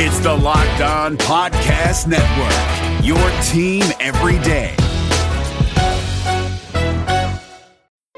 It's 0.00 0.20
the 0.20 0.32
Locked 0.32 0.80
On 0.80 1.16
Podcast 1.16 2.06
Network, 2.06 3.04
your 3.04 3.18
team 3.42 3.82
every 3.98 4.38
day. 4.44 4.72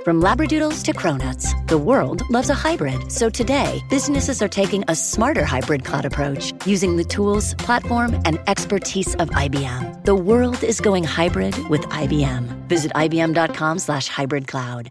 From 0.05 0.21
Labradoodles 0.21 0.85
to 0.85 0.93
Cronuts, 0.93 1.67
the 1.69 1.79
world 1.79 2.21
loves 2.29 2.51
a 2.51 2.55
hybrid. 2.55 3.11
So 3.11 3.31
today, 3.31 3.81
businesses 3.89 4.43
are 4.43 4.49
taking 4.49 4.85
a 4.89 4.95
smarter 4.95 5.47
hybrid 5.47 5.87
cloud 5.87 6.05
approach 6.05 6.53
using 6.67 6.97
the 6.97 7.05
tools, 7.05 7.55
platform, 7.55 8.21
and 8.27 8.39
expertise 8.47 9.15
of 9.15 9.31
IBM. 9.31 10.05
The 10.05 10.15
world 10.15 10.63
is 10.63 10.83
going 10.83 11.05
hybrid 11.05 11.57
with 11.71 11.81
IBM. 11.85 12.69
Visit 12.69 12.93
IBM.com 12.93 13.79
slash 13.79 14.07
hybrid 14.07 14.47
cloud. 14.47 14.91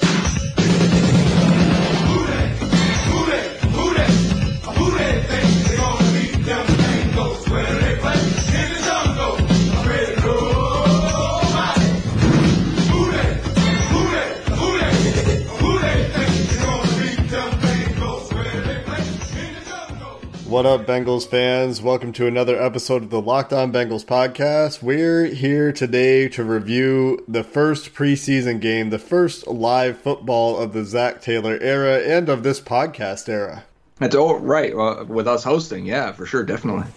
What 20.51 20.65
up, 20.65 20.85
Bengals 20.85 21.25
fans? 21.25 21.81
Welcome 21.81 22.11
to 22.11 22.27
another 22.27 22.61
episode 22.61 23.03
of 23.03 23.09
the 23.09 23.21
Locked 23.21 23.53
On 23.53 23.71
Bengals 23.71 24.03
podcast. 24.03 24.83
We're 24.83 25.27
here 25.27 25.71
today 25.71 26.27
to 26.27 26.43
review 26.43 27.23
the 27.25 27.45
first 27.45 27.93
preseason 27.93 28.59
game, 28.59 28.89
the 28.89 28.99
first 28.99 29.47
live 29.47 30.01
football 30.01 30.57
of 30.57 30.73
the 30.73 30.83
Zac 30.83 31.21
Taylor 31.21 31.57
era 31.61 31.99
and 31.99 32.27
of 32.27 32.43
this 32.43 32.59
podcast 32.59 33.29
era. 33.29 33.63
That's 33.99 34.13
all 34.13 34.39
right. 34.39 34.75
Well, 34.75 35.05
with 35.05 35.25
us 35.25 35.45
hosting, 35.45 35.85
yeah, 35.85 36.11
for 36.11 36.25
sure, 36.25 36.43
definitely. 36.43 36.91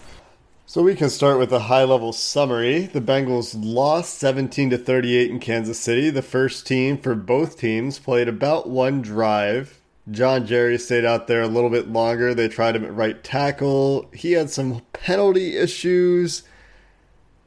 So 0.65 0.83
we 0.83 0.93
can 0.93 1.09
start 1.09 1.39
with 1.39 1.53
a 1.53 1.59
high-level 1.59 2.11
summary. 2.11 2.87
The 2.87 2.99
Bengals 2.99 3.55
lost 3.57 4.15
17 4.15 4.71
to 4.71 4.77
38 4.77 5.31
in 5.31 5.39
Kansas 5.39 5.79
City. 5.79 6.09
The 6.09 6.21
first 6.21 6.67
team 6.67 6.97
for 6.97 7.15
both 7.15 7.57
teams 7.57 7.99
played 7.99 8.27
about 8.27 8.67
one 8.67 9.01
drive. 9.01 9.79
John 10.11 10.45
Jerry 10.45 10.77
stayed 10.77 11.05
out 11.05 11.27
there 11.27 11.41
a 11.41 11.47
little 11.47 11.69
bit 11.69 11.87
longer. 11.87 12.33
They 12.33 12.47
tried 12.47 12.75
him 12.75 12.85
at 12.85 12.93
right 12.93 13.23
tackle. 13.23 14.09
He 14.13 14.33
had 14.33 14.49
some 14.49 14.81
penalty 14.93 15.57
issues. 15.57 16.43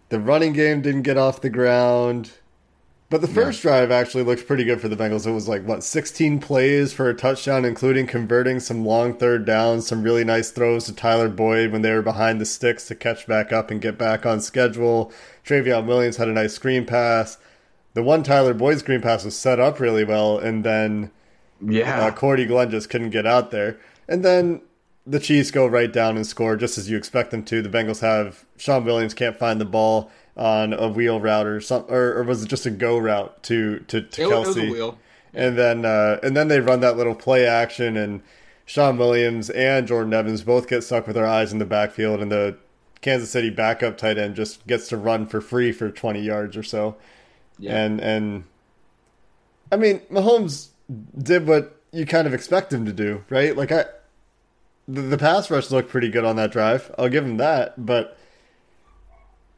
The 0.09 0.19
running 0.19 0.55
game 0.55 0.83
didn't 0.83 1.03
get 1.03 1.17
off 1.17 1.41
the 1.41 1.51
ground. 1.51 2.33
But 3.11 3.23
the 3.23 3.29
first 3.29 3.63
drive 3.63 3.91
actually 3.91 4.25
looked 4.25 4.47
pretty 4.47 4.65
good 4.65 4.83
for 4.83 4.89
the 4.89 4.97
Bengals. 4.97 5.27
It 5.27 5.31
was 5.31 5.49
like, 5.49 5.65
what, 5.65 5.83
16 5.83 6.41
plays 6.41 6.93
for 6.93 7.09
a 7.09 7.15
touchdown, 7.15 7.65
including 7.65 8.07
converting 8.07 8.61
some 8.61 8.85
long 8.85 9.15
third 9.15 9.47
downs, 9.47 9.87
some 9.87 10.03
really 10.03 10.25
nice 10.25 10.51
throws 10.51 10.85
to 10.85 10.95
Tyler 10.95 11.31
Boyd 11.31 11.73
when 11.73 11.81
they 11.81 11.93
were 11.93 12.03
behind 12.03 12.39
the 12.39 12.45
sticks 12.45 12.87
to 12.89 12.95
catch 12.95 13.27
back 13.27 13.51
up 13.51 13.71
and 13.71 13.81
get 13.81 13.97
back 13.97 14.27
on 14.27 14.43
schedule. 14.43 15.11
Trayveon 15.47 15.87
Williams 15.87 16.19
had 16.19 16.29
a 16.29 16.33
nice 16.33 16.53
screen 16.53 16.85
pass. 16.85 17.39
The 17.95 18.03
one 18.03 18.23
Tyler 18.23 18.53
Boyd 18.53 18.81
screen 18.81 19.01
pass 19.01 19.25
was 19.25 19.39
set 19.39 19.59
up 19.59 19.81
really 19.81 20.05
well, 20.05 20.39
and 20.39 20.63
then 20.63 21.11
Yeah. 21.61 22.07
uh, 22.07 22.11
Cordy 22.13 22.47
Glenn 22.47 22.71
just 22.71 22.91
couldn't 22.91 23.11
get 23.11 23.27
out 23.27 23.51
there. 23.51 23.79
And 24.09 24.25
then 24.25 24.63
the 25.07 25.21
Chiefs 25.21 25.51
go 25.51 25.67
right 25.67 25.93
down 25.93 26.17
and 26.17 26.27
score 26.27 26.57
just 26.57 26.79
as 26.79 26.91
you 26.91 26.97
expect 26.97 27.31
them 27.31 27.43
to. 27.45 27.63
The 27.63 27.69
Bengals 27.69 28.01
have 28.01 28.45
Shawn 28.57 28.85
Williams 28.85 29.15
can't 29.15 29.37
find 29.37 29.61
the 29.61 29.65
ball 29.65 30.11
on 30.37 30.73
a 30.73 30.89
wheel 30.89 31.21
route 31.21 31.47
or 31.47 31.61
some, 31.61 31.85
or, 31.89 32.19
or 32.19 32.23
was 32.23 32.45
it 32.45 32.49
just 32.49 32.67
a 32.67 32.71
go 32.71 32.99
route 32.99 33.43
to 33.45 33.81
to, 33.89 34.01
to 34.03 34.23
it, 34.23 34.29
Kelce? 34.29 34.69
a 34.69 34.71
wheel. 34.71 34.99
And 35.35 35.59
then 35.59 35.85
uh, 35.85 36.19
and 36.23 36.37
then 36.37 36.49
they 36.49 36.61
run 36.61 36.81
that 36.81 36.97
little 36.97 37.15
play 37.15 37.47
action, 37.47 37.97
and 37.97 38.23
Shawn 38.65 38.97
Williams 38.97 39.51
and 39.51 39.87
Jordan 39.87 40.15
Evans 40.15 40.43
both 40.43 40.69
get 40.69 40.85
stuck 40.85 41.07
with 41.07 41.17
their 41.17 41.27
eyes 41.27 41.53
in 41.53 41.59
the 41.59 41.65
backfield, 41.65 42.21
and 42.21 42.33
the 42.33 42.57
Kansas 43.01 43.31
City 43.31 43.51
backup 43.51 43.99
tight 43.99 44.19
end 44.19 44.37
just 44.37 44.67
gets 44.67 44.89
to 44.89 44.97
run 44.97 45.27
for 45.27 45.41
free 45.41 45.71
for 45.73 45.91
twenty 45.91 46.21
yards 46.21 46.57
or 46.57 46.63
so. 46.63 46.97
Yeah. 47.59 47.77
And 47.77 48.01
and 48.01 48.45
I 49.71 49.77
mean, 49.77 50.01
Mahomes 50.11 50.69
did 51.21 51.47
what 51.47 51.77
you 51.93 52.07
kind 52.07 52.27
of 52.27 52.35
expect 52.35 52.73
him 52.73 52.85
to 52.87 52.93
do, 52.93 53.25
right? 53.31 53.57
Like 53.57 53.73
I, 53.73 53.85
the, 54.87 55.03
the 55.03 55.19
pass 55.19 55.51
rush 55.51 55.71
looked 55.71 55.91
pretty 55.91 56.09
good 56.11 56.25
on 56.25 56.37
that 56.37 56.51
drive. 56.53 56.95
I'll 56.99 57.09
give 57.09 57.25
him 57.25 57.37
that, 57.39 57.85
but 57.85 58.17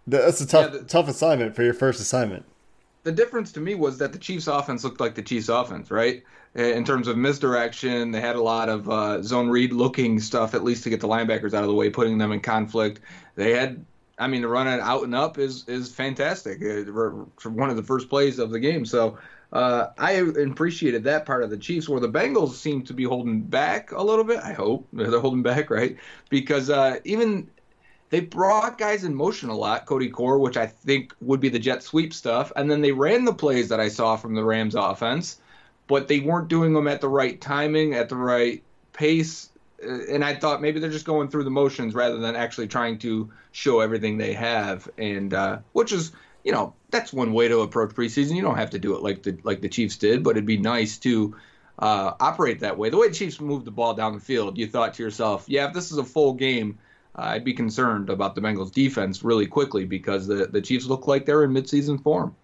that's 0.06 0.40
a 0.40 0.46
tough 0.46 0.72
Yeah, 0.72 0.78
the- 0.80 0.84
tough 0.84 1.08
assignment 1.08 1.54
for 1.54 1.62
your 1.62 1.74
first 1.74 2.00
assignment. 2.00 2.44
the 3.04 3.12
difference 3.12 3.52
to 3.52 3.60
me 3.60 3.74
was 3.74 3.98
that 3.98 4.12
the 4.12 4.18
Chiefs' 4.18 4.46
offense 4.46 4.84
looked 4.84 5.00
like 5.00 5.14
the 5.14 5.22
Chiefs' 5.22 5.48
offense, 5.48 5.90
right? 5.90 6.22
In 6.56 6.84
terms 6.84 7.06
of 7.06 7.16
misdirection, 7.16 8.10
they 8.10 8.20
had 8.20 8.34
a 8.34 8.42
lot 8.42 8.68
of 8.68 8.90
uh, 8.90 9.22
zone 9.22 9.48
read 9.48 9.72
looking 9.72 10.18
stuff, 10.18 10.52
at 10.52 10.64
least 10.64 10.82
to 10.82 10.90
get 10.90 11.00
the 11.00 11.06
linebackers 11.06 11.54
out 11.54 11.62
of 11.62 11.68
the 11.68 11.74
way, 11.74 11.90
putting 11.90 12.18
them 12.18 12.32
in 12.32 12.40
conflict. 12.40 12.98
They 13.36 13.52
had, 13.52 13.84
I 14.18 14.26
mean, 14.26 14.42
the 14.42 14.48
run 14.48 14.66
it 14.66 14.80
out 14.80 15.04
and 15.04 15.14
up 15.14 15.38
is 15.38 15.64
is 15.68 15.92
fantastic. 15.94 16.58
For 16.58 17.50
one 17.50 17.70
of 17.70 17.76
the 17.76 17.84
first 17.84 18.08
plays 18.08 18.38
of 18.40 18.50
the 18.50 18.58
game, 18.60 18.84
so. 18.84 19.16
Uh, 19.52 19.88
I 19.98 20.12
appreciated 20.12 21.04
that 21.04 21.26
part 21.26 21.42
of 21.42 21.50
the 21.50 21.56
Chiefs, 21.56 21.88
where 21.88 22.00
the 22.00 22.08
Bengals 22.08 22.54
seem 22.54 22.82
to 22.84 22.94
be 22.94 23.04
holding 23.04 23.40
back 23.40 23.92
a 23.92 24.02
little 24.02 24.24
bit. 24.24 24.38
I 24.38 24.52
hope 24.52 24.86
they're 24.92 25.20
holding 25.20 25.42
back, 25.42 25.70
right? 25.70 25.96
Because 26.28 26.70
uh, 26.70 26.98
even 27.04 27.50
they 28.10 28.20
brought 28.20 28.78
guys 28.78 29.04
in 29.04 29.14
motion 29.14 29.48
a 29.48 29.56
lot, 29.56 29.86
Cody 29.86 30.08
Core, 30.08 30.38
which 30.38 30.56
I 30.56 30.66
think 30.66 31.14
would 31.20 31.40
be 31.40 31.48
the 31.48 31.58
jet 31.58 31.82
sweep 31.82 32.12
stuff, 32.12 32.52
and 32.54 32.70
then 32.70 32.80
they 32.80 32.92
ran 32.92 33.24
the 33.24 33.34
plays 33.34 33.68
that 33.68 33.80
I 33.80 33.88
saw 33.88 34.16
from 34.16 34.34
the 34.34 34.44
Rams 34.44 34.74
offense, 34.74 35.38
but 35.86 36.08
they 36.08 36.20
weren't 36.20 36.48
doing 36.48 36.72
them 36.72 36.86
at 36.86 37.00
the 37.00 37.08
right 37.08 37.40
timing, 37.40 37.94
at 37.94 38.08
the 38.08 38.16
right 38.16 38.62
pace, 38.92 39.50
uh, 39.84 40.04
and 40.10 40.24
I 40.24 40.34
thought 40.34 40.60
maybe 40.60 40.78
they're 40.78 40.90
just 40.90 41.06
going 41.06 41.28
through 41.28 41.44
the 41.44 41.50
motions 41.50 41.94
rather 41.94 42.18
than 42.18 42.36
actually 42.36 42.68
trying 42.68 42.98
to 42.98 43.30
show 43.52 43.80
everything 43.80 44.18
they 44.18 44.32
have, 44.34 44.88
and 44.98 45.34
uh, 45.34 45.58
which 45.72 45.92
is 45.92 46.12
you 46.44 46.52
know 46.52 46.74
that's 46.90 47.12
one 47.12 47.32
way 47.32 47.48
to 47.48 47.60
approach 47.60 47.90
preseason. 47.90 48.36
You 48.36 48.42
don't 48.42 48.56
have 48.56 48.70
to 48.70 48.78
do 48.78 48.94
it 48.96 49.02
like 49.02 49.22
the 49.22 49.38
like 49.44 49.60
the 49.60 49.68
Chiefs 49.68 49.96
did, 49.96 50.22
but 50.22 50.30
it'd 50.30 50.46
be 50.46 50.58
nice 50.58 50.98
to 50.98 51.36
uh, 51.78 52.12
operate 52.20 52.60
that 52.60 52.76
way. 52.76 52.90
The 52.90 52.96
way 52.96 53.08
the 53.08 53.14
Chiefs 53.14 53.40
moved 53.40 53.64
the 53.64 53.70
ball 53.70 53.94
down 53.94 54.14
the 54.14 54.20
field, 54.20 54.58
you 54.58 54.66
thought 54.66 54.94
to 54.94 55.02
yourself, 55.02 55.44
yeah, 55.46 55.66
if 55.66 55.74
this 55.74 55.90
is 55.90 55.98
a 55.98 56.04
full 56.04 56.34
game, 56.34 56.78
uh, 57.16 57.22
I'd 57.22 57.44
be 57.44 57.54
concerned 57.54 58.10
about 58.10 58.34
the 58.34 58.40
Bengals 58.40 58.72
defense 58.72 59.22
really 59.22 59.46
quickly 59.46 59.84
because 59.84 60.26
the, 60.26 60.46
the 60.46 60.60
Chiefs 60.60 60.86
look 60.86 61.06
like 61.06 61.26
they're 61.26 61.44
in 61.44 61.52
midseason 61.52 62.02
form. 62.02 62.34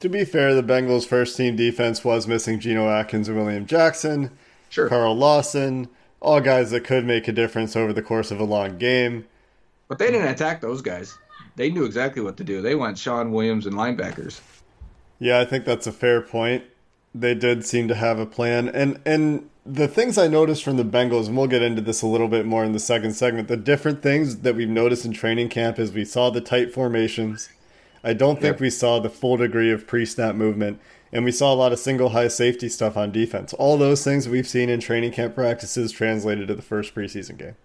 To 0.00 0.08
be 0.08 0.24
fair, 0.24 0.54
the 0.54 0.62
Bengals' 0.62 1.06
first 1.06 1.36
team 1.36 1.56
defense 1.56 2.04
was 2.04 2.26
missing 2.26 2.60
Geno 2.60 2.88
Atkins 2.88 3.28
and 3.28 3.36
William 3.38 3.66
Jackson, 3.66 4.30
Sure. 4.68 4.88
Carl 4.88 5.16
Lawson, 5.16 5.88
all 6.20 6.40
guys 6.40 6.70
that 6.70 6.84
could 6.84 7.04
make 7.04 7.28
a 7.28 7.32
difference 7.32 7.76
over 7.76 7.92
the 7.92 8.02
course 8.02 8.30
of 8.30 8.40
a 8.40 8.44
long 8.44 8.78
game. 8.78 9.26
But 9.88 9.98
they 9.98 10.10
didn't 10.10 10.28
attack 10.28 10.60
those 10.60 10.82
guys. 10.82 11.16
They 11.56 11.70
knew 11.70 11.84
exactly 11.84 12.22
what 12.22 12.36
to 12.36 12.44
do. 12.44 12.60
They 12.62 12.74
went 12.74 12.98
Shawn 12.98 13.32
Williams 13.32 13.66
and 13.66 13.74
linebackers. 13.74 14.40
Yeah, 15.18 15.40
I 15.40 15.44
think 15.44 15.64
that's 15.64 15.86
a 15.86 15.92
fair 15.92 16.20
point. 16.20 16.64
They 17.14 17.34
did 17.34 17.64
seem 17.64 17.88
to 17.88 17.94
have 17.94 18.18
a 18.18 18.26
plan. 18.26 18.68
And 18.68 19.00
and 19.06 19.48
the 19.64 19.88
things 19.88 20.18
I 20.18 20.28
noticed 20.28 20.62
from 20.62 20.76
the 20.76 20.84
Bengals, 20.84 21.26
and 21.26 21.36
we'll 21.36 21.46
get 21.46 21.62
into 21.62 21.80
this 21.80 22.02
a 22.02 22.06
little 22.06 22.28
bit 22.28 22.46
more 22.46 22.62
in 22.64 22.72
the 22.72 22.78
second 22.78 23.14
segment, 23.14 23.48
the 23.48 23.56
different 23.56 24.02
things 24.02 24.38
that 24.38 24.54
we've 24.54 24.68
noticed 24.68 25.04
in 25.04 25.12
training 25.12 25.48
camp 25.48 25.78
is 25.78 25.92
we 25.92 26.04
saw 26.04 26.30
the 26.30 26.40
tight 26.42 26.72
formations. 26.72 27.48
I 28.04 28.12
don't 28.12 28.36
think 28.40 28.54
Yep. 28.54 28.60
we 28.60 28.70
saw 28.70 29.00
the 29.00 29.08
full 29.10 29.36
degree 29.38 29.72
of 29.72 29.86
pre-snap 29.86 30.36
movement, 30.36 30.78
and 31.12 31.24
we 31.24 31.32
saw 31.32 31.52
a 31.52 31.56
lot 31.56 31.72
of 31.72 31.80
single 31.80 32.10
high 32.10 32.28
safety 32.28 32.68
stuff 32.68 32.96
on 32.96 33.10
defense. 33.10 33.52
All 33.54 33.76
those 33.76 34.04
things 34.04 34.28
we've 34.28 34.46
seen 34.46 34.68
in 34.68 34.78
training 34.78 35.10
camp 35.12 35.34
practices 35.34 35.90
translated 35.90 36.46
to 36.46 36.54
the 36.54 36.62
first 36.62 36.94
preseason 36.94 37.36
game. 37.36 37.56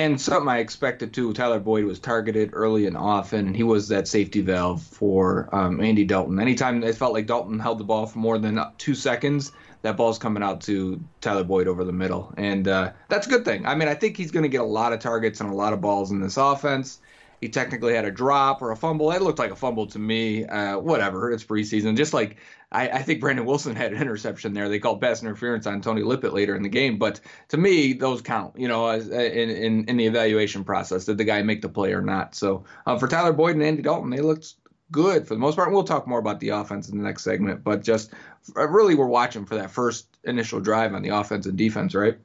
And 0.00 0.18
something 0.18 0.48
I 0.48 0.60
expected 0.60 1.12
too. 1.12 1.34
Tyler 1.34 1.60
Boyd 1.60 1.84
was 1.84 1.98
targeted 1.98 2.52
early 2.54 2.86
and 2.86 2.96
often, 2.96 3.48
and 3.48 3.54
he 3.54 3.62
was 3.62 3.88
that 3.88 4.08
safety 4.08 4.40
valve 4.40 4.82
for 4.82 5.54
um, 5.54 5.78
Andy 5.78 6.06
Dalton. 6.06 6.40
Anytime 6.40 6.82
it 6.82 6.94
felt 6.94 7.12
like 7.12 7.26
Dalton 7.26 7.58
held 7.58 7.76
the 7.76 7.84
ball 7.84 8.06
for 8.06 8.18
more 8.18 8.38
than 8.38 8.58
two 8.78 8.94
seconds, 8.94 9.52
that 9.82 9.98
ball's 9.98 10.18
coming 10.18 10.42
out 10.42 10.62
to 10.62 10.98
Tyler 11.20 11.44
Boyd 11.44 11.68
over 11.68 11.84
the 11.84 11.92
middle, 11.92 12.32
and 12.38 12.66
uh, 12.66 12.92
that's 13.10 13.26
a 13.26 13.30
good 13.30 13.44
thing. 13.44 13.66
I 13.66 13.74
mean, 13.74 13.88
I 13.88 13.94
think 13.94 14.16
he's 14.16 14.30
going 14.30 14.44
to 14.44 14.48
get 14.48 14.62
a 14.62 14.64
lot 14.64 14.94
of 14.94 15.00
targets 15.00 15.42
and 15.42 15.50
a 15.50 15.54
lot 15.54 15.74
of 15.74 15.82
balls 15.82 16.10
in 16.10 16.20
this 16.22 16.38
offense. 16.38 16.98
He 17.40 17.48
technically 17.48 17.94
had 17.94 18.04
a 18.04 18.10
drop 18.10 18.60
or 18.60 18.70
a 18.70 18.76
fumble. 18.76 19.10
It 19.12 19.22
looked 19.22 19.38
like 19.38 19.50
a 19.50 19.56
fumble 19.56 19.86
to 19.88 19.98
me. 19.98 20.44
Uh, 20.44 20.78
whatever, 20.78 21.32
it's 21.32 21.44
preseason. 21.44 21.96
Just 21.96 22.12
like 22.12 22.36
I, 22.70 22.88
I 22.88 23.02
think 23.02 23.20
Brandon 23.20 23.46
Wilson 23.46 23.74
had 23.74 23.92
an 23.92 24.00
interception 24.00 24.52
there. 24.52 24.68
They 24.68 24.78
called 24.78 25.00
pass 25.00 25.22
interference 25.22 25.66
on 25.66 25.80
Tony 25.80 26.02
Lippett 26.02 26.34
later 26.34 26.54
in 26.54 26.62
the 26.62 26.68
game, 26.68 26.98
but 26.98 27.20
to 27.48 27.56
me, 27.56 27.94
those 27.94 28.20
count. 28.20 28.58
You 28.58 28.68
know, 28.68 28.90
in, 28.90 29.10
in 29.10 29.84
in 29.86 29.96
the 29.96 30.06
evaluation 30.06 30.64
process, 30.64 31.06
did 31.06 31.18
the 31.18 31.24
guy 31.24 31.42
make 31.42 31.62
the 31.62 31.68
play 31.68 31.92
or 31.92 32.02
not? 32.02 32.34
So 32.34 32.64
uh, 32.86 32.98
for 32.98 33.08
Tyler 33.08 33.32
Boyd 33.32 33.56
and 33.56 33.64
Andy 33.64 33.82
Dalton, 33.82 34.10
they 34.10 34.20
looked 34.20 34.54
good 34.92 35.26
for 35.26 35.34
the 35.34 35.40
most 35.40 35.56
part. 35.56 35.68
And 35.68 35.74
we'll 35.74 35.84
talk 35.84 36.06
more 36.06 36.18
about 36.18 36.40
the 36.40 36.50
offense 36.50 36.88
in 36.88 36.98
the 36.98 37.04
next 37.04 37.24
segment, 37.24 37.64
but 37.64 37.82
just 37.82 38.12
uh, 38.56 38.68
really 38.68 38.94
we're 38.94 39.06
watching 39.06 39.46
for 39.46 39.56
that 39.56 39.70
first 39.70 40.06
initial 40.24 40.60
drive 40.60 40.94
on 40.94 41.02
the 41.02 41.10
offense 41.10 41.46
and 41.46 41.56
defense, 41.56 41.94
right? 41.94 42.18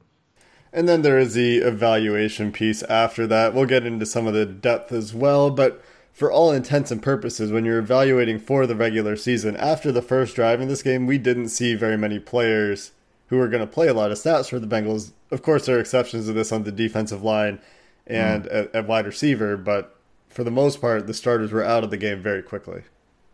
And 0.76 0.86
then 0.86 1.00
there 1.00 1.18
is 1.18 1.32
the 1.32 1.56
evaluation 1.56 2.52
piece 2.52 2.82
after 2.82 3.26
that. 3.28 3.54
We'll 3.54 3.64
get 3.64 3.86
into 3.86 4.04
some 4.04 4.26
of 4.26 4.34
the 4.34 4.44
depth 4.44 4.92
as 4.92 5.14
well, 5.14 5.50
but 5.50 5.82
for 6.12 6.30
all 6.30 6.52
intents 6.52 6.90
and 6.90 7.02
purposes, 7.02 7.50
when 7.50 7.64
you're 7.64 7.78
evaluating 7.78 8.38
for 8.38 8.66
the 8.66 8.76
regular 8.76 9.16
season, 9.16 9.56
after 9.56 9.90
the 9.90 10.02
first 10.02 10.36
drive 10.36 10.60
in 10.60 10.68
this 10.68 10.82
game, 10.82 11.06
we 11.06 11.16
didn't 11.16 11.48
see 11.48 11.74
very 11.74 11.96
many 11.96 12.18
players 12.18 12.92
who 13.28 13.38
were 13.38 13.48
going 13.48 13.62
to 13.62 13.66
play 13.66 13.88
a 13.88 13.94
lot 13.94 14.10
of 14.10 14.18
snaps 14.18 14.50
for 14.50 14.58
the 14.58 14.66
Bengals. 14.66 15.12
Of 15.30 15.40
course, 15.40 15.64
there 15.64 15.78
are 15.78 15.80
exceptions 15.80 16.26
to 16.26 16.34
this 16.34 16.52
on 16.52 16.64
the 16.64 16.72
defensive 16.72 17.22
line 17.22 17.58
and 18.06 18.44
mm. 18.44 18.54
at, 18.54 18.74
at 18.74 18.86
wide 18.86 19.06
receiver, 19.06 19.56
but 19.56 19.98
for 20.28 20.44
the 20.44 20.50
most 20.50 20.82
part, 20.82 21.06
the 21.06 21.14
starters 21.14 21.52
were 21.52 21.64
out 21.64 21.84
of 21.84 21.90
the 21.90 21.96
game 21.96 22.22
very 22.22 22.42
quickly. 22.42 22.82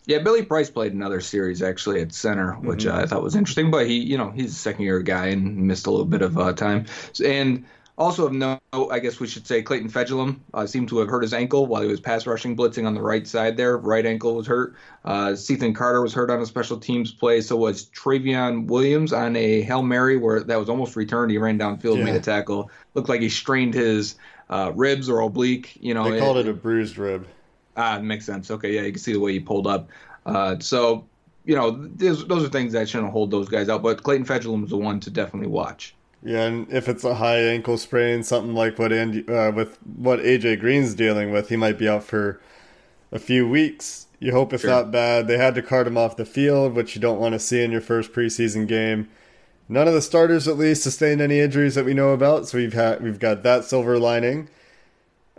Yeah, 0.07 0.19
Billy 0.19 0.43
Price 0.43 0.69
played 0.69 0.93
another 0.93 1.21
series 1.21 1.63
actually 1.63 2.01
at 2.01 2.13
center, 2.13 2.55
which 2.55 2.85
mm-hmm. 2.85 2.99
uh, 2.99 3.03
I 3.03 3.07
thought 3.07 3.23
was 3.23 3.37
interesting. 3.37 3.71
But 3.71 3.87
he, 3.87 3.99
you 3.99 4.19
know, 4.19 4.31
he's 4.31 4.53
a 4.53 4.55
second 4.55 4.85
year 4.85 5.01
guy 5.01 5.27
and 5.27 5.57
missed 5.67 5.87
a 5.87 5.91
little 5.91 6.07
bit 6.07 6.23
of 6.23 6.37
uh, 6.39 6.53
time. 6.53 6.87
And 7.25 7.65
also 7.99 8.27
of 8.27 8.33
note, 8.33 8.61
I 8.91 8.99
guess 8.99 9.21
we 9.21 9.29
should 9.29 9.47
say 9.47 9.63
Clayton 9.63 9.91
Fejedelem 9.91 10.41
uh, 10.55 10.67
seemed 10.67 10.89
to 10.89 10.99
have 10.99 11.09
hurt 11.09 11.23
his 11.23 11.33
ankle 11.33 11.67
while 11.67 11.83
he 11.83 11.89
was 11.89 12.01
pass 12.01 12.27
rushing, 12.27 12.57
blitzing 12.57 12.87
on 12.87 12.95
the 12.95 13.03
right 13.03 13.27
side 13.27 13.57
there. 13.57 13.77
Right 13.77 14.05
ankle 14.05 14.35
was 14.35 14.47
hurt. 14.47 14.75
Uh, 15.05 15.37
Carter 15.75 16.03
was 16.03 16.15
hurt 16.15 16.31
on 16.31 16.41
a 16.41 16.47
special 16.47 16.79
teams 16.79 17.13
play. 17.13 17.41
So 17.41 17.57
was 17.57 17.87
Trayveon 17.87 18.67
Williams 18.67 19.13
on 19.13 19.37
a 19.37 19.63
Hail 19.63 19.83
Mary 19.83 20.17
where 20.17 20.41
that 20.41 20.59
was 20.59 20.69
almost 20.69 20.97
returned. 20.97 21.31
He 21.31 21.39
ran 21.39 21.59
downfield, 21.59 21.99
yeah. 21.99 22.05
made 22.05 22.17
a 22.17 22.21
tackle. 22.21 22.71
Looked 22.95 23.09
like 23.09 23.21
he 23.21 23.29
strained 23.29 23.75
his 23.75 24.17
uh, 24.51 24.73
ribs 24.75 25.09
or 25.09 25.21
oblique. 25.21 25.77
You 25.81 25.95
know, 25.95 26.11
they 26.11 26.19
called 26.19 26.39
it, 26.39 26.47
it 26.47 26.51
a 26.51 26.55
bruised 26.55 26.99
rib. 26.99 27.27
Ah, 27.77 27.99
makes 27.99 28.27
sense. 28.27 28.51
Okay, 28.51 28.75
yeah, 28.75 28.83
you 28.83 28.93
can 28.93 29.01
see 29.01 29.13
the 29.13 29.21
way 29.21 29.33
he 29.33 29.41
pulled 29.41 29.67
up. 29.67 29.89
Uh, 30.27 30.59
so, 30.59 31.05
you 31.45 31.57
know, 31.57 31.71
those, 31.71 32.27
those 32.27 32.45
are 32.45 32.49
things 32.49 32.73
that 32.73 32.89
shouldn't 32.89 33.13
hold 33.13 33.31
those 33.31 33.49
guys 33.49 33.69
out. 33.69 33.83
But 33.83 34.03
Clayton 34.03 34.27
Fejedelem 34.27 34.65
is 34.65 34.71
the 34.71 34.77
one 34.77 35.01
to 35.01 35.11
definitely 35.11 35.49
watch. 35.49 35.95
Yeah, 36.23 36.43
and 36.43 36.73
if 36.73 36.89
it's 36.89 37.03
a 37.03 37.15
high 37.15 37.41
ankle 37.41 37.77
sprain, 37.79 38.23
something 38.23 38.55
like 38.55 38.79
what 38.79 38.93
Andy, 38.93 39.27
uh, 39.27 39.51
with 39.51 39.79
what 39.97 40.21
AJ 40.21 40.61
Green's 40.61 40.95
dealing 40.95 41.33
with, 41.33 41.49
he 41.49 41.57
might 41.57 41.79
be 41.79 41.89
out 41.89 42.05
for 42.05 42.41
a 43.11 43.19
few 43.19 43.49
weeks. 43.49 44.07
You 44.21 44.31
hope 44.31 44.53
it's 44.53 44.63
sure. 44.63 44.71
not 44.71 44.93
bad. 44.93 45.27
They 45.27 45.37
had 45.37 45.57
to 45.57 45.63
cart 45.63 45.89
him 45.89 45.99
off 45.99 46.17
the 46.17 46.25
field, 46.25 46.75
which 46.75 46.95
you 46.95 47.01
don't 47.01 47.19
want 47.19 47.33
to 47.33 47.41
see 47.41 47.63
in 47.63 47.73
your 47.73 47.81
first 47.81 48.13
preseason 48.13 48.69
game. 48.69 49.09
None 49.69 49.89
of 49.89 49.95
the 49.95 50.03
starters, 50.03 50.47
at 50.47 50.57
least, 50.57 50.85
sustained 50.85 51.21
any 51.21 51.41
injuries 51.41 51.75
that 51.75 51.85
we 51.85 51.95
know 51.95 52.11
about, 52.11 52.47
so 52.47 52.59
we've 52.59 52.73
had 52.73 53.03
we've 53.03 53.19
got 53.19 53.43
that 53.43 53.65
silver 53.65 53.99
lining. 53.99 54.49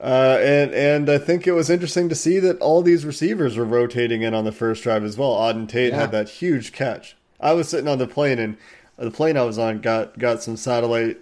Uh, 0.01 0.37
and 0.41 0.73
and 0.73 1.09
I 1.09 1.17
think 1.17 1.45
it 1.45 1.53
was 1.53 1.69
interesting 1.69 2.09
to 2.09 2.15
see 2.15 2.39
that 2.39 2.59
all 2.59 2.81
these 2.81 3.05
receivers 3.05 3.57
were 3.57 3.65
rotating 3.65 4.21
in 4.21 4.33
on 4.33 4.43
the 4.43 4.51
first 4.51 4.83
drive 4.83 5.03
as 5.03 5.17
well. 5.17 5.31
Auden 5.31 5.69
Tate 5.69 5.93
yeah. 5.93 6.01
had 6.01 6.11
that 6.11 6.29
huge 6.29 6.71
catch. 6.73 7.15
I 7.39 7.53
was 7.53 7.69
sitting 7.69 7.87
on 7.87 7.99
the 7.99 8.07
plane, 8.07 8.39
and 8.39 8.57
the 8.97 9.11
plane 9.11 9.37
I 9.37 9.43
was 9.43 9.57
on 9.57 9.81
got 9.81 10.17
got 10.17 10.41
some 10.41 10.57
satellite 10.57 11.19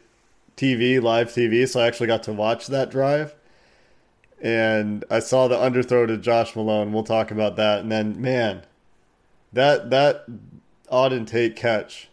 TV, 0.55 1.01
live 1.01 1.29
TV, 1.29 1.67
so 1.67 1.79
I 1.79 1.87
actually 1.87 2.07
got 2.07 2.23
to 2.23 2.33
watch 2.33 2.67
that 2.67 2.89
drive. 2.89 3.35
And 4.41 5.03
I 5.09 5.19
saw 5.19 5.47
the 5.47 5.55
underthrow 5.55 6.07
to 6.07 6.17
Josh 6.17 6.55
Malone. 6.55 6.93
We'll 6.93 7.03
talk 7.03 7.29
about 7.29 7.57
that. 7.57 7.81
And 7.81 7.91
then, 7.91 8.19
man, 8.19 8.63
that 9.53 9.89
that 9.89 10.25
Auden 10.91 11.27
Tate 11.27 11.55
catch, 11.55 12.09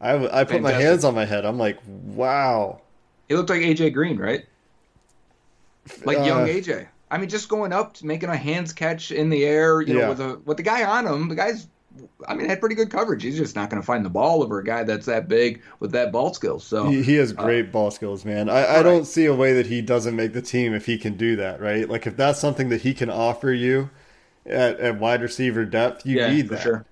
I 0.00 0.14
I 0.14 0.18
put 0.18 0.30
Fantastic. 0.30 0.62
my 0.62 0.72
hands 0.72 1.04
on 1.04 1.14
my 1.14 1.26
head. 1.26 1.44
I'm 1.44 1.58
like, 1.58 1.78
wow. 1.86 2.80
He 3.28 3.36
looked 3.36 3.50
like 3.50 3.60
AJ 3.60 3.92
Green, 3.92 4.18
right? 4.18 4.46
Like 6.04 6.18
uh, 6.18 6.24
young 6.24 6.46
AJ. 6.46 6.88
I 7.10 7.18
mean, 7.18 7.28
just 7.28 7.48
going 7.48 7.72
up, 7.72 8.02
making 8.02 8.28
a 8.28 8.36
hands 8.36 8.72
catch 8.72 9.10
in 9.10 9.30
the 9.30 9.44
air, 9.44 9.80
you 9.80 9.94
know, 9.94 10.08
with 10.10 10.20
a 10.20 10.40
with 10.44 10.56
the 10.56 10.62
guy 10.62 10.84
on 10.84 11.06
him. 11.06 11.28
The 11.28 11.34
guy's, 11.34 11.66
I 12.28 12.34
mean, 12.34 12.48
had 12.48 12.60
pretty 12.60 12.76
good 12.76 12.90
coverage. 12.90 13.24
He's 13.24 13.36
just 13.36 13.56
not 13.56 13.68
going 13.68 13.82
to 13.82 13.86
find 13.86 14.04
the 14.04 14.10
ball 14.10 14.44
over 14.44 14.60
a 14.60 14.64
guy 14.64 14.84
that's 14.84 15.06
that 15.06 15.26
big 15.26 15.60
with 15.80 15.90
that 15.92 16.12
ball 16.12 16.32
skills. 16.32 16.62
So 16.62 16.88
he, 16.88 17.02
he 17.02 17.14
has 17.16 17.32
uh, 17.32 17.42
great 17.42 17.66
uh, 17.66 17.72
ball 17.72 17.90
skills, 17.90 18.24
man. 18.24 18.48
I, 18.48 18.78
I 18.78 18.82
don't 18.84 19.06
see 19.06 19.26
a 19.26 19.34
way 19.34 19.52
that 19.54 19.66
he 19.66 19.82
doesn't 19.82 20.14
make 20.14 20.34
the 20.34 20.42
team 20.42 20.72
if 20.72 20.86
he 20.86 20.98
can 20.98 21.16
do 21.16 21.34
that, 21.36 21.60
right? 21.60 21.88
Like 21.88 22.06
if 22.06 22.16
that's 22.16 22.38
something 22.38 22.68
that 22.68 22.82
he 22.82 22.94
can 22.94 23.10
offer 23.10 23.50
you 23.50 23.90
at, 24.46 24.78
at 24.78 25.00
wide 25.00 25.20
receiver 25.20 25.64
depth, 25.64 26.06
you 26.06 26.18
yeah, 26.18 26.32
need 26.32 26.48
that. 26.50 26.62
Sure. 26.62 26.86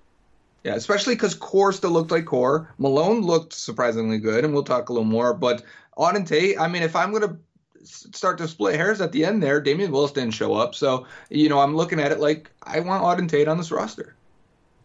Yeah, 0.65 0.75
especially 0.75 1.15
because 1.15 1.33
Core 1.33 1.71
still 1.71 1.91
looked 1.91 2.11
like 2.11 2.25
Core. 2.25 2.73
Malone 2.77 3.21
looked 3.21 3.53
surprisingly 3.53 4.17
good, 4.17 4.43
and 4.43 4.53
we'll 4.53 4.63
talk 4.63 4.89
a 4.89 4.93
little 4.93 5.05
more. 5.05 5.33
But 5.33 5.63
Auden 5.97 6.27
Tate, 6.27 6.59
I 6.59 6.67
mean, 6.67 6.83
if 6.83 6.97
I'm 6.97 7.11
going 7.11 7.23
to 7.23 7.37
start 7.83 8.37
to 8.39 8.47
split 8.47 8.75
hairs 8.75 9.01
at 9.01 9.11
the 9.11 9.25
end 9.25 9.41
there. 9.41 9.61
Damion 9.61 9.91
Willis 9.91 10.11
didn't 10.11 10.33
show 10.33 10.53
up, 10.53 10.75
so 10.75 11.05
you 11.29 11.49
know 11.49 11.59
I'm 11.59 11.75
looking 11.75 11.99
at 11.99 12.11
it 12.11 12.19
like 12.19 12.51
I 12.63 12.79
want 12.79 13.03
Auden 13.03 13.29
Tate 13.29 13.47
on 13.47 13.57
this 13.57 13.71
roster. 13.71 14.15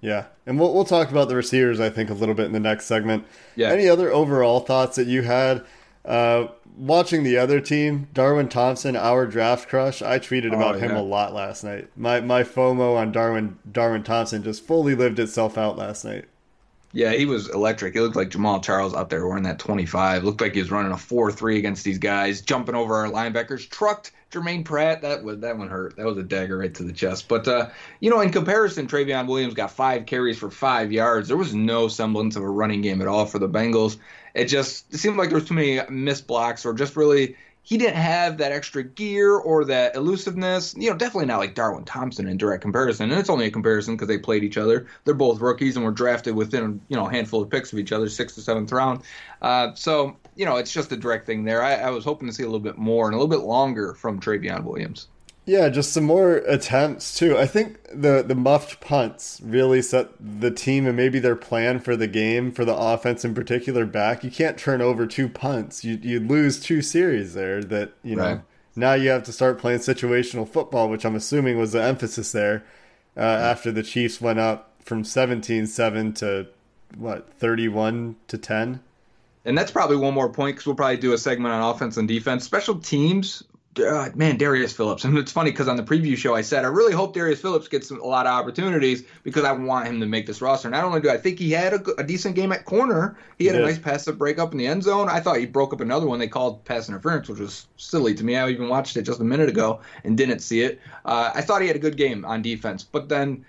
Yeah, 0.01 0.27
and 0.47 0.61
we'll 0.61 0.75
we'll 0.75 0.85
talk 0.85 1.11
about 1.11 1.29
the 1.29 1.37
receivers 1.37 1.81
I 1.81 1.91
think 1.91 2.11
a 2.11 2.15
little 2.15 2.35
bit 2.35 2.47
in 2.47 2.53
the 2.53 2.61
next 2.61 2.87
segment. 2.87 3.25
Yeah. 3.57 3.71
Any 3.71 3.89
other 3.89 4.13
overall 4.13 4.61
thoughts 4.61 4.97
that 4.97 5.07
you 5.07 5.23
had 5.23 5.65
uh, 6.05 6.49
watching 6.77 7.23
the 7.23 7.39
other 7.39 7.61
team, 7.61 8.09
Darwin 8.13 8.49
Thompson, 8.49 8.97
our 8.97 9.27
draft 9.27 9.69
crush? 9.69 10.03
I 10.03 10.19
tweeted 10.19 10.53
oh, 10.53 10.57
about 10.57 10.75
oh, 10.75 10.79
yeah. 10.79 10.85
him 10.85 10.97
a 10.97 11.03
lot 11.03 11.33
last 11.33 11.65
night. 11.65 11.89
My 11.97 12.21
my 12.21 12.43
FOMO 12.43 12.97
on 12.97 13.13
Darwin 13.13 13.59
Darwin 13.71 14.03
Thompson 14.03 14.43
just 14.43 14.65
fully 14.65 14.95
lived 14.95 15.19
itself 15.19 15.57
out 15.57 15.79
last 15.79 16.05
night. 16.05 16.27
Yeah, 16.95 17.13
he 17.13 17.27
was 17.27 17.49
electric. 17.51 17.95
He 17.95 18.01
looked 18.01 18.15
like 18.15 18.31
Jamaal 18.31 18.63
Charles 18.63 18.95
out 18.95 19.11
there 19.11 19.27
wearing 19.27 19.43
that 19.43 19.59
25. 19.59 20.23
Looked 20.23 20.41
like 20.41 20.55
he 20.55 20.61
was 20.61 20.71
running 20.71 20.93
a 20.93 20.95
4-3 20.95 21.59
against 21.59 21.83
these 21.83 21.99
guys, 21.99 22.41
jumping 22.41 22.77
over 22.77 22.95
our 22.95 23.11
linebackers. 23.11 23.69
Trucked 23.69 24.13
Germaine 24.31 24.63
Pratt. 24.63 25.03
That 25.03 25.25
was 25.25 25.41
that 25.41 25.59
one 25.59 25.69
hurt. 25.69 25.97
That 25.97 26.07
was 26.07 26.19
a 26.19 26.23
dagger 26.23 26.59
right 26.59 26.73
to 26.75 26.85
the 26.85 26.93
chest. 26.93 27.27
But 27.27 27.49
uh, 27.49 27.71
you 27.99 28.11
know, 28.11 28.21
in 28.21 28.31
comparison, 28.31 28.87
Trayveon 28.87 29.27
Williams 29.27 29.55
got 29.55 29.73
five 29.73 30.07
carries 30.07 30.39
for 30.39 30.51
five 30.51 30.93
yards. 30.93 31.27
There 31.27 31.37
was 31.37 31.53
no 31.53 31.89
semblance 31.89 32.37
of 32.37 32.45
a 32.45 32.49
running 32.49 32.81
game 32.81 33.01
at 33.01 33.09
all 33.09 33.27
for 33.27 33.41
the 33.41 33.49
Bengals. 33.49 33.97
It 34.33 34.47
just 34.47 34.95
it 34.95 34.99
seemed 34.99 35.17
like 35.17 35.31
there 35.31 35.39
was 35.39 35.49
too 35.49 35.55
many 35.55 35.81
missed 35.91 36.29
blocks 36.29 36.65
or 36.65 36.75
just 36.75 36.95
really 36.95 37.37
he 37.65 37.79
didn't 37.79 37.97
have 37.97 38.37
that 38.39 38.53
extra 38.53 38.85
gear 38.85 39.33
or 39.33 39.65
that 39.65 39.97
elusiveness. 39.97 40.75
You 40.77 40.91
know, 40.91 40.97
definitely 40.97 41.27
not 41.27 41.39
like 41.39 41.55
Darwin 41.55 41.85
Thompson 41.85 42.29
in 42.29 42.37
direct 42.37 42.61
comparison. 42.61 43.11
And 43.11 43.19
it's 43.19 43.31
only 43.31 43.47
a 43.47 43.51
comparison 43.51 43.97
because 43.97 44.07
they 44.07 44.19
played 44.19 44.45
each 44.45 44.59
other. 44.59 44.87
They're 45.05 45.15
both 45.15 45.41
rookies 45.41 45.75
and 45.75 45.85
were 45.85 45.91
drafted 45.91 46.35
within 46.35 46.81
you 46.89 46.97
know 46.97 47.09
a 47.09 47.11
handful 47.11 47.43
of 47.43 47.49
picks 47.49 47.73
of 47.73 47.79
each 47.79 47.91
other, 47.91 48.09
sixth 48.11 48.37
or 48.37 48.43
seventh 48.43 48.71
round. 48.71 49.03
Uh, 49.41 49.75
so 49.75 50.17
you 50.37 50.45
know, 50.45 50.57
it's 50.57 50.73
just 50.73 50.93
a 50.93 50.97
direct 50.97 51.27
thing 51.27 51.45
there. 51.45 51.63
I, 51.63 51.75
I 51.77 51.91
was 51.91 52.05
hoping 52.05 52.29
to 52.29 52.35
see 52.35 52.43
a 52.43 52.47
little 52.47 52.61
bit 52.61 52.77
more 52.77 53.07
and 53.07 53.15
a 53.15 53.19
little 53.19 53.29
bit 53.29 53.47
longer 53.47 53.95
from 53.95 54.21
Trayveon 54.21 54.65
Williams. 54.65 55.09
Yeah, 55.47 55.69
just 55.69 55.93
some 55.93 56.05
more 56.05 56.37
attempts 56.37 57.19
too. 57.19 57.37
I 57.37 57.47
think 57.47 57.79
the 57.93 58.25
the 58.27 58.35
muffed 58.35 58.81
punts 58.81 59.41
really 59.45 59.83
set 59.83 60.09
the 60.19 60.51
team 60.51 60.87
and 60.87 60.97
maybe 60.97 61.19
their 61.19 61.37
plan 61.37 61.81
for 61.81 61.97
the 61.97 62.07
game 62.07 62.51
for 62.51 62.65
the 62.65 62.75
offense 62.75 63.27
in 63.27 63.35
particular 63.35 63.85
back. 63.85 64.25
You 64.25 64.31
can't 64.31 64.57
turn 64.57 64.81
over 64.81 65.07
two 65.07 65.29
punts. 65.29 65.85
You 65.85 65.99
you 66.01 66.19
lose 66.19 66.59
two 66.59 66.81
series 66.81 67.35
there. 67.35 67.63
That 67.63 67.93
you 68.03 68.17
know 68.17 68.23
right. 68.23 68.41
now 68.75 68.95
you 68.95 69.11
have 69.11 69.25
to 69.25 69.33
start 69.33 69.59
playing 69.59 69.81
situational 69.81 70.49
football, 70.49 70.89
which 70.89 71.05
I'm 71.05 71.15
assuming 71.15 71.59
was 71.59 71.73
the 71.73 71.83
emphasis 71.83 72.33
there 72.33 72.65
uh, 73.15 73.21
after 73.21 73.71
the 73.71 73.83
Chiefs 73.83 74.23
went 74.23 74.39
up 74.39 74.71
from 74.81 75.03
17-7 75.03 76.15
to 76.17 76.47
what 76.97 77.31
31 77.35 78.17
to 78.29 78.39
10. 78.39 78.81
And 79.47 79.59
that's 79.59 79.71
probably 79.71 79.97
one 79.97 80.15
more 80.15 80.31
point 80.31 80.57
because 80.57 80.67
we'll 80.67 80.75
probably 80.75 80.97
do 80.97 81.13
a 81.13 81.19
segment 81.19 81.53
on 81.53 81.75
offense 81.75 81.99
and 81.99 82.09
defense. 82.09 82.45
Special 82.45 82.77
teams 82.77 83.43
uh, 83.79 84.11
man, 84.15 84.37
Darius 84.37 84.73
Phillips. 84.73 85.05
And 85.05 85.17
it's 85.19 85.33
funny 85.33 85.51
because 85.51 85.69
on 85.69 85.77
the 85.77 85.83
preview 85.83 86.17
show, 86.17 86.35
I 86.35 86.43
said 86.43 86.65
I 86.65 86.69
really 86.69 86.93
hope 86.93 87.15
Darius 87.15 87.41
Phillips 87.41 87.69
gets 87.69 87.91
a 87.91 87.95
lot 87.97 88.27
of 88.27 88.33
opportunities 88.33 89.05
because 89.23 89.45
I 89.45 89.53
want 89.53 89.87
him 89.87 90.01
to 90.01 90.07
make 90.07 90.27
this 90.27 90.41
roster. 90.41 90.71
Not 90.71 90.85
only 90.85 91.01
do 91.01 91.11
I 91.11 91.17
think 91.17 91.39
he 91.39 91.51
had 91.51 91.75
a, 91.75 92.01
a 92.01 92.05
decent 92.05 92.37
game 92.37 92.53
at 92.53 92.65
corner, 92.65 93.17
he 93.39 93.47
had 93.47 93.57
yeah. 93.57 93.63
a 93.63 93.65
nice 93.65 93.79
pass 93.79 94.05
to 94.05 94.13
break 94.13 94.39
up 94.39 94.53
in 94.53 94.59
the 94.59 94.67
end 94.67 94.83
zone. 94.83 95.09
I 95.09 95.21
thought 95.21 95.39
he 95.39 95.47
broke 95.47 95.73
up 95.73 95.81
another 95.81 96.07
one 96.07 96.19
they 96.19 96.29
called 96.29 96.65
pass 96.65 96.89
interference, 96.89 97.29
which 97.29 97.41
was 97.41 97.67
silly 97.77 98.15
to 98.15 98.25
me. 98.25 98.37
I 98.37 98.49
even 98.51 98.69
watched 98.69 98.97
it 98.97 99.03
just 99.03 99.21
a 99.21 99.25
minute 99.25 99.49
ago 99.49 99.81
and 100.05 100.17
didn't 100.17 100.41
see 100.41 100.63
it. 100.63 100.81
Uh, 101.05 101.33
I 101.35 101.41
thought 101.41 101.63
he 101.63 101.69
had 101.69 101.77
a 101.77 101.81
good 101.81 101.97
game 101.97 102.25
on 102.25 102.43
defense, 102.43 102.83
but 102.85 103.09
then. 103.09 103.45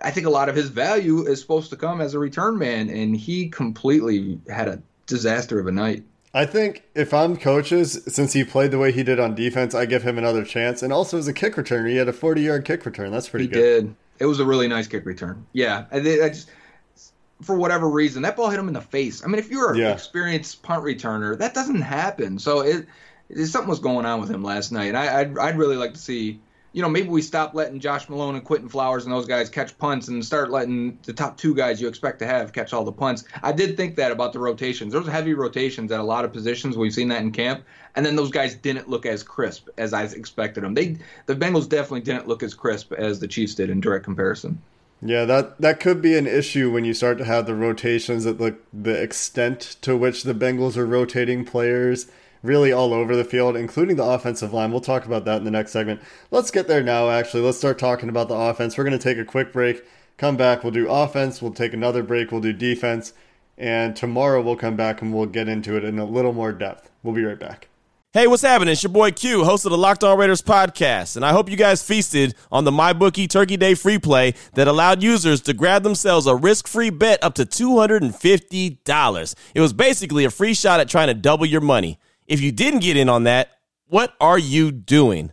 I 0.00 0.12
think 0.12 0.28
a 0.28 0.30
lot 0.30 0.48
of 0.48 0.54
his 0.54 0.68
value 0.68 1.26
is 1.26 1.40
supposed 1.40 1.70
to 1.70 1.76
come 1.76 2.00
as 2.00 2.14
a 2.14 2.20
return 2.20 2.56
man, 2.56 2.88
and 2.88 3.16
he 3.16 3.48
completely 3.48 4.38
had 4.48 4.68
a 4.68 4.80
disaster 5.08 5.58
of 5.58 5.66
a 5.66 5.72
night. 5.72 6.04
I 6.34 6.44
think 6.44 6.84
if 6.94 7.14
I'm 7.14 7.36
coaches, 7.36 8.02
since 8.06 8.34
he 8.34 8.44
played 8.44 8.70
the 8.70 8.78
way 8.78 8.92
he 8.92 9.02
did 9.02 9.18
on 9.18 9.34
defense, 9.34 9.74
I 9.74 9.86
give 9.86 10.02
him 10.02 10.18
another 10.18 10.44
chance. 10.44 10.82
And 10.82 10.92
also 10.92 11.18
as 11.18 11.26
a 11.26 11.32
kick 11.32 11.54
returner, 11.54 11.88
he 11.88 11.96
had 11.96 12.08
a 12.08 12.12
40 12.12 12.42
yard 12.42 12.64
kick 12.64 12.84
return. 12.84 13.10
That's 13.10 13.28
pretty 13.28 13.46
he 13.46 13.50
good. 13.50 13.82
He 13.82 13.88
did. 13.88 13.96
It 14.20 14.26
was 14.26 14.40
a 14.40 14.44
really 14.44 14.68
nice 14.68 14.86
kick 14.86 15.06
return. 15.06 15.46
Yeah, 15.52 15.86
I, 15.90 15.98
I 15.98 16.28
just 16.28 16.50
for 17.42 17.56
whatever 17.56 17.88
reason 17.88 18.22
that 18.22 18.36
ball 18.36 18.50
hit 18.50 18.58
him 18.58 18.68
in 18.68 18.74
the 18.74 18.80
face. 18.80 19.22
I 19.24 19.28
mean, 19.28 19.38
if 19.38 19.50
you're 19.50 19.72
an 19.72 19.78
yeah. 19.78 19.92
experienced 19.92 20.62
punt 20.62 20.82
returner, 20.82 21.38
that 21.38 21.54
doesn't 21.54 21.82
happen. 21.82 22.38
So 22.38 22.60
it, 22.60 22.86
it 23.28 23.46
something 23.46 23.68
was 23.68 23.78
going 23.78 24.06
on 24.06 24.20
with 24.20 24.30
him 24.30 24.42
last 24.42 24.72
night. 24.72 24.88
And 24.88 24.96
I, 24.96 25.20
I'd, 25.20 25.38
I'd 25.38 25.58
really 25.58 25.76
like 25.76 25.94
to 25.94 26.00
see 26.00 26.40
you 26.78 26.82
know, 26.82 26.88
maybe 26.88 27.08
we 27.08 27.22
stop 27.22 27.54
letting 27.54 27.80
Josh 27.80 28.08
Malone 28.08 28.36
and 28.36 28.44
Quinton 28.44 28.68
Flowers 28.68 29.04
and 29.04 29.12
those 29.12 29.26
guys 29.26 29.50
catch 29.50 29.76
punts 29.78 30.06
and 30.06 30.24
start 30.24 30.52
letting 30.52 30.96
the 31.02 31.12
top 31.12 31.36
two 31.36 31.52
guys 31.52 31.80
you 31.80 31.88
expect 31.88 32.20
to 32.20 32.26
have 32.26 32.52
catch 32.52 32.72
all 32.72 32.84
the 32.84 32.92
punts. 32.92 33.24
I 33.42 33.50
did 33.50 33.76
think 33.76 33.96
that 33.96 34.12
about 34.12 34.32
the 34.32 34.38
rotations. 34.38 34.94
Was 34.94 35.08
heavy 35.08 35.34
rotations 35.34 35.90
at 35.90 35.98
a 35.98 36.04
lot 36.04 36.24
of 36.24 36.32
positions. 36.32 36.76
We've 36.76 36.94
seen 36.94 37.08
that 37.08 37.20
in 37.20 37.32
camp, 37.32 37.64
and 37.96 38.06
then 38.06 38.14
those 38.14 38.30
guys 38.30 38.54
didn't 38.54 38.88
look 38.88 39.06
as 39.06 39.24
crisp 39.24 39.68
as 39.76 39.92
I 39.92 40.04
expected 40.04 40.62
them. 40.62 40.74
They 40.74 40.98
the 41.26 41.34
Bengals 41.34 41.68
definitely 41.68 42.02
didn't 42.02 42.28
look 42.28 42.44
as 42.44 42.54
crisp 42.54 42.92
as 42.92 43.18
the 43.18 43.26
Chiefs 43.26 43.56
did 43.56 43.70
in 43.70 43.80
direct 43.80 44.04
comparison. 44.04 44.62
Yeah, 45.02 45.24
that 45.24 45.60
that 45.60 45.80
could 45.80 46.00
be 46.00 46.16
an 46.16 46.28
issue 46.28 46.70
when 46.70 46.84
you 46.84 46.94
start 46.94 47.18
to 47.18 47.24
have 47.24 47.46
the 47.46 47.56
rotations 47.56 48.24
at 48.24 48.38
the 48.38 48.56
the 48.72 49.02
extent 49.02 49.78
to 49.80 49.96
which 49.96 50.22
the 50.22 50.32
Bengals 50.32 50.76
are 50.76 50.86
rotating 50.86 51.44
players 51.44 52.06
really 52.48 52.72
all 52.72 52.92
over 52.92 53.14
the 53.14 53.24
field, 53.24 53.56
including 53.56 53.96
the 53.96 54.04
offensive 54.04 54.52
line. 54.52 54.72
We'll 54.72 54.80
talk 54.80 55.04
about 55.04 55.24
that 55.26 55.36
in 55.36 55.44
the 55.44 55.50
next 55.50 55.70
segment. 55.70 56.00
Let's 56.32 56.50
get 56.50 56.66
there 56.66 56.82
now 56.82 57.10
actually. 57.10 57.42
Let's 57.42 57.58
start 57.58 57.78
talking 57.78 58.08
about 58.08 58.28
the 58.28 58.34
offense. 58.34 58.76
We're 58.76 58.84
going 58.84 58.98
to 58.98 59.02
take 59.02 59.18
a 59.18 59.24
quick 59.24 59.52
break. 59.52 59.84
Come 60.16 60.36
back, 60.36 60.64
we'll 60.64 60.72
do 60.72 60.88
offense, 60.90 61.40
we'll 61.40 61.52
take 61.52 61.72
another 61.72 62.02
break, 62.02 62.32
we'll 62.32 62.40
do 62.40 62.52
defense, 62.52 63.12
and 63.56 63.94
tomorrow 63.94 64.42
we'll 64.42 64.56
come 64.56 64.74
back 64.74 65.00
and 65.00 65.14
we'll 65.14 65.26
get 65.26 65.48
into 65.48 65.76
it 65.76 65.84
in 65.84 65.96
a 66.00 66.04
little 66.04 66.32
more 66.32 66.50
depth. 66.50 66.90
We'll 67.04 67.14
be 67.14 67.22
right 67.22 67.38
back. 67.38 67.68
Hey, 68.14 68.26
what's 68.26 68.42
happening? 68.42 68.72
It's 68.72 68.82
your 68.82 68.90
boy 68.90 69.12
Q, 69.12 69.44
host 69.44 69.64
of 69.64 69.70
the 69.70 69.78
Locked 69.78 70.02
On 70.02 70.18
Raiders 70.18 70.42
podcast, 70.42 71.14
and 71.14 71.24
I 71.24 71.30
hope 71.30 71.48
you 71.48 71.56
guys 71.56 71.82
feasted 71.84 72.34
on 72.50 72.64
the 72.64 72.72
MyBookie 72.72 73.28
Turkey 73.28 73.56
Day 73.56 73.74
free 73.74 73.98
play 73.98 74.34
that 74.54 74.66
allowed 74.66 75.04
users 75.04 75.40
to 75.42 75.52
grab 75.52 75.84
themselves 75.84 76.26
a 76.26 76.34
risk-free 76.34 76.90
bet 76.90 77.22
up 77.22 77.34
to 77.34 77.44
$250. 77.44 79.34
It 79.54 79.60
was 79.60 79.72
basically 79.72 80.24
a 80.24 80.30
free 80.30 80.54
shot 80.54 80.80
at 80.80 80.88
trying 80.88 81.08
to 81.08 81.14
double 81.14 81.46
your 81.46 81.60
money. 81.60 82.00
If 82.28 82.42
you 82.42 82.52
didn't 82.52 82.80
get 82.80 82.98
in 82.98 83.08
on 83.08 83.24
that, 83.24 83.48
what 83.86 84.12
are 84.20 84.38
you 84.38 84.70
doing? 84.70 85.32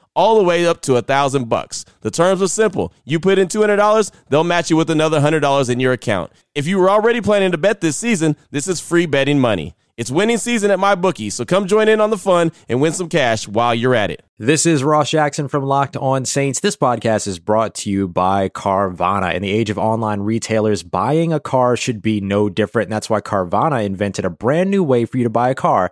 all 0.15 0.37
the 0.37 0.43
way 0.43 0.65
up 0.65 0.81
to 0.81 0.95
a 0.95 1.01
thousand 1.01 1.49
bucks. 1.49 1.85
The 2.01 2.11
terms 2.11 2.41
are 2.41 2.47
simple. 2.47 2.93
You 3.05 3.19
put 3.19 3.39
in 3.39 3.47
$200, 3.47 4.11
they'll 4.29 4.43
match 4.43 4.69
you 4.69 4.77
with 4.77 4.89
another 4.89 5.19
$100 5.19 5.69
in 5.69 5.79
your 5.79 5.93
account. 5.93 6.31
If 6.55 6.67
you 6.67 6.77
were 6.77 6.89
already 6.89 7.21
planning 7.21 7.51
to 7.51 7.57
bet 7.57 7.81
this 7.81 7.97
season, 7.97 8.35
this 8.51 8.67
is 8.67 8.81
free 8.81 9.05
betting 9.05 9.39
money. 9.39 9.75
It's 9.97 10.09
winning 10.09 10.37
season 10.37 10.71
at 10.71 10.79
MyBookie, 10.79 11.31
so 11.31 11.45
come 11.45 11.67
join 11.67 11.87
in 11.87 12.01
on 12.01 12.09
the 12.09 12.17
fun 12.17 12.51
and 12.67 12.81
win 12.81 12.93
some 12.93 13.09
cash 13.09 13.47
while 13.47 13.75
you're 13.75 13.93
at 13.93 14.09
it. 14.09 14.23
This 14.39 14.65
is 14.65 14.83
Ross 14.83 15.11
Jackson 15.11 15.47
from 15.47 15.63
Locked 15.63 15.95
On 15.95 16.25
Saints. 16.25 16.59
This 16.59 16.75
podcast 16.75 17.27
is 17.27 17.37
brought 17.37 17.75
to 17.75 17.91
you 17.91 18.07
by 18.07 18.49
Carvana. 18.49 19.35
In 19.35 19.43
the 19.43 19.51
age 19.51 19.69
of 19.69 19.77
online 19.77 20.21
retailers, 20.21 20.81
buying 20.81 21.31
a 21.31 21.39
car 21.39 21.77
should 21.77 22.01
be 22.01 22.19
no 22.19 22.49
different. 22.49 22.87
And 22.87 22.93
that's 22.93 23.11
why 23.11 23.21
Carvana 23.21 23.85
invented 23.85 24.25
a 24.25 24.31
brand 24.31 24.71
new 24.71 24.83
way 24.83 25.05
for 25.05 25.17
you 25.17 25.23
to 25.23 25.29
buy 25.29 25.51
a 25.51 25.55
car 25.55 25.91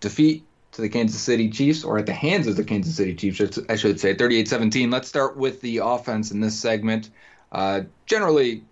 defeat 0.00 0.44
to 0.72 0.82
the 0.82 0.88
Kansas 0.88 1.20
City 1.20 1.50
Chiefs, 1.50 1.84
or 1.84 1.98
at 1.98 2.06
the 2.06 2.12
hands 2.12 2.46
of 2.46 2.56
the 2.56 2.64
Kansas 2.64 2.96
City 2.96 3.14
Chiefs, 3.14 3.58
I 3.68 3.76
should 3.76 4.00
say, 4.00 4.14
38 4.14 4.48
17. 4.48 4.90
Let's 4.90 5.08
start 5.08 5.36
with 5.36 5.60
the 5.60 5.78
offense 5.78 6.30
in 6.30 6.40
this 6.40 6.58
segment. 6.58 7.10
Uh, 7.50 7.82
generally, 8.06 8.64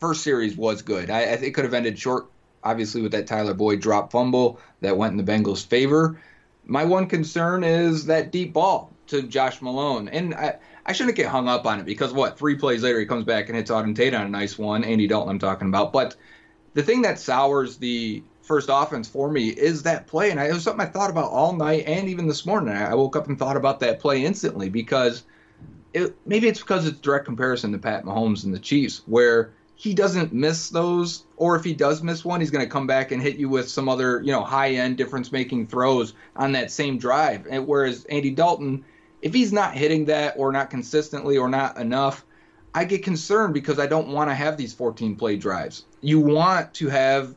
first 0.00 0.22
series 0.22 0.56
was 0.56 0.82
good. 0.82 1.10
I, 1.10 1.20
I 1.20 1.22
it 1.22 1.54
could 1.54 1.64
have 1.64 1.74
ended 1.74 1.98
short, 1.98 2.26
obviously, 2.62 3.02
with 3.02 3.12
that 3.12 3.26
Tyler 3.26 3.54
Boyd 3.54 3.80
drop 3.80 4.12
fumble 4.12 4.60
that 4.80 4.96
went 4.96 5.18
in 5.18 5.24
the 5.24 5.32
Bengals' 5.32 5.66
favor. 5.66 6.20
My 6.64 6.84
one 6.84 7.06
concern 7.08 7.64
is 7.64 8.06
that 8.06 8.30
deep 8.30 8.52
ball 8.52 8.92
to 9.08 9.22
Josh 9.22 9.62
Malone. 9.62 10.08
And 10.08 10.34
I, 10.34 10.56
I 10.84 10.92
shouldn't 10.92 11.16
get 11.16 11.28
hung 11.28 11.48
up 11.48 11.66
on 11.66 11.80
it 11.80 11.86
because 11.86 12.12
what? 12.12 12.38
Three 12.38 12.56
plays 12.56 12.82
later, 12.82 13.00
he 13.00 13.06
comes 13.06 13.24
back 13.24 13.48
and 13.48 13.56
hits 13.56 13.70
Auden 13.70 13.94
Tate 13.94 14.14
on 14.14 14.26
a 14.26 14.28
nice 14.28 14.58
one. 14.58 14.84
Andy 14.84 15.06
Dalton, 15.06 15.30
I'm 15.30 15.38
talking 15.38 15.68
about. 15.68 15.92
But 15.92 16.16
the 16.74 16.82
thing 16.82 17.02
that 17.02 17.18
sours 17.18 17.78
the 17.78 18.22
first 18.52 18.68
offense 18.70 19.08
for 19.08 19.30
me 19.30 19.48
is 19.48 19.82
that 19.84 20.06
play. 20.06 20.30
And 20.30 20.38
it 20.38 20.52
was 20.52 20.62
something 20.62 20.86
I 20.86 20.90
thought 20.90 21.08
about 21.08 21.30
all 21.30 21.54
night 21.54 21.84
and 21.86 22.06
even 22.06 22.26
this 22.26 22.44
morning. 22.44 22.74
I 22.74 22.94
woke 22.94 23.16
up 23.16 23.26
and 23.26 23.38
thought 23.38 23.56
about 23.56 23.80
that 23.80 23.98
play 23.98 24.26
instantly 24.26 24.68
because 24.68 25.22
it, 25.94 26.14
maybe 26.26 26.48
it's 26.48 26.60
because 26.60 26.86
it's 26.86 26.98
direct 26.98 27.24
comparison 27.24 27.72
to 27.72 27.78
Pat 27.78 28.04
Mahomes 28.04 28.44
and 28.44 28.52
the 28.52 28.58
Chiefs, 28.58 29.04
where 29.06 29.54
he 29.74 29.94
doesn't 29.94 30.34
miss 30.34 30.68
those, 30.68 31.24
or 31.38 31.56
if 31.56 31.64
he 31.64 31.72
does 31.72 32.02
miss 32.02 32.26
one, 32.26 32.40
he's 32.40 32.50
going 32.50 32.62
to 32.62 32.70
come 32.70 32.86
back 32.86 33.10
and 33.10 33.22
hit 33.22 33.36
you 33.36 33.48
with 33.48 33.70
some 33.70 33.88
other, 33.88 34.20
you 34.20 34.32
know, 34.32 34.44
high 34.44 34.72
end 34.72 34.98
difference 34.98 35.32
making 35.32 35.66
throws 35.66 36.12
on 36.36 36.52
that 36.52 36.70
same 36.70 36.98
drive. 36.98 37.46
And 37.48 37.66
whereas 37.66 38.04
Andy 38.04 38.32
Dalton, 38.32 38.84
if 39.22 39.32
he's 39.32 39.54
not 39.54 39.72
hitting 39.72 40.04
that 40.04 40.34
or 40.36 40.52
not 40.52 40.68
consistently 40.68 41.38
or 41.38 41.48
not 41.48 41.78
enough, 41.78 42.22
I 42.74 42.84
get 42.84 43.02
concerned 43.02 43.54
because 43.54 43.78
I 43.78 43.86
don't 43.86 44.08
want 44.08 44.28
to 44.28 44.34
have 44.34 44.58
these 44.58 44.74
14 44.74 45.16
play 45.16 45.38
drives. 45.38 45.86
You 46.02 46.20
want 46.20 46.74
to 46.74 46.90
have 46.90 47.34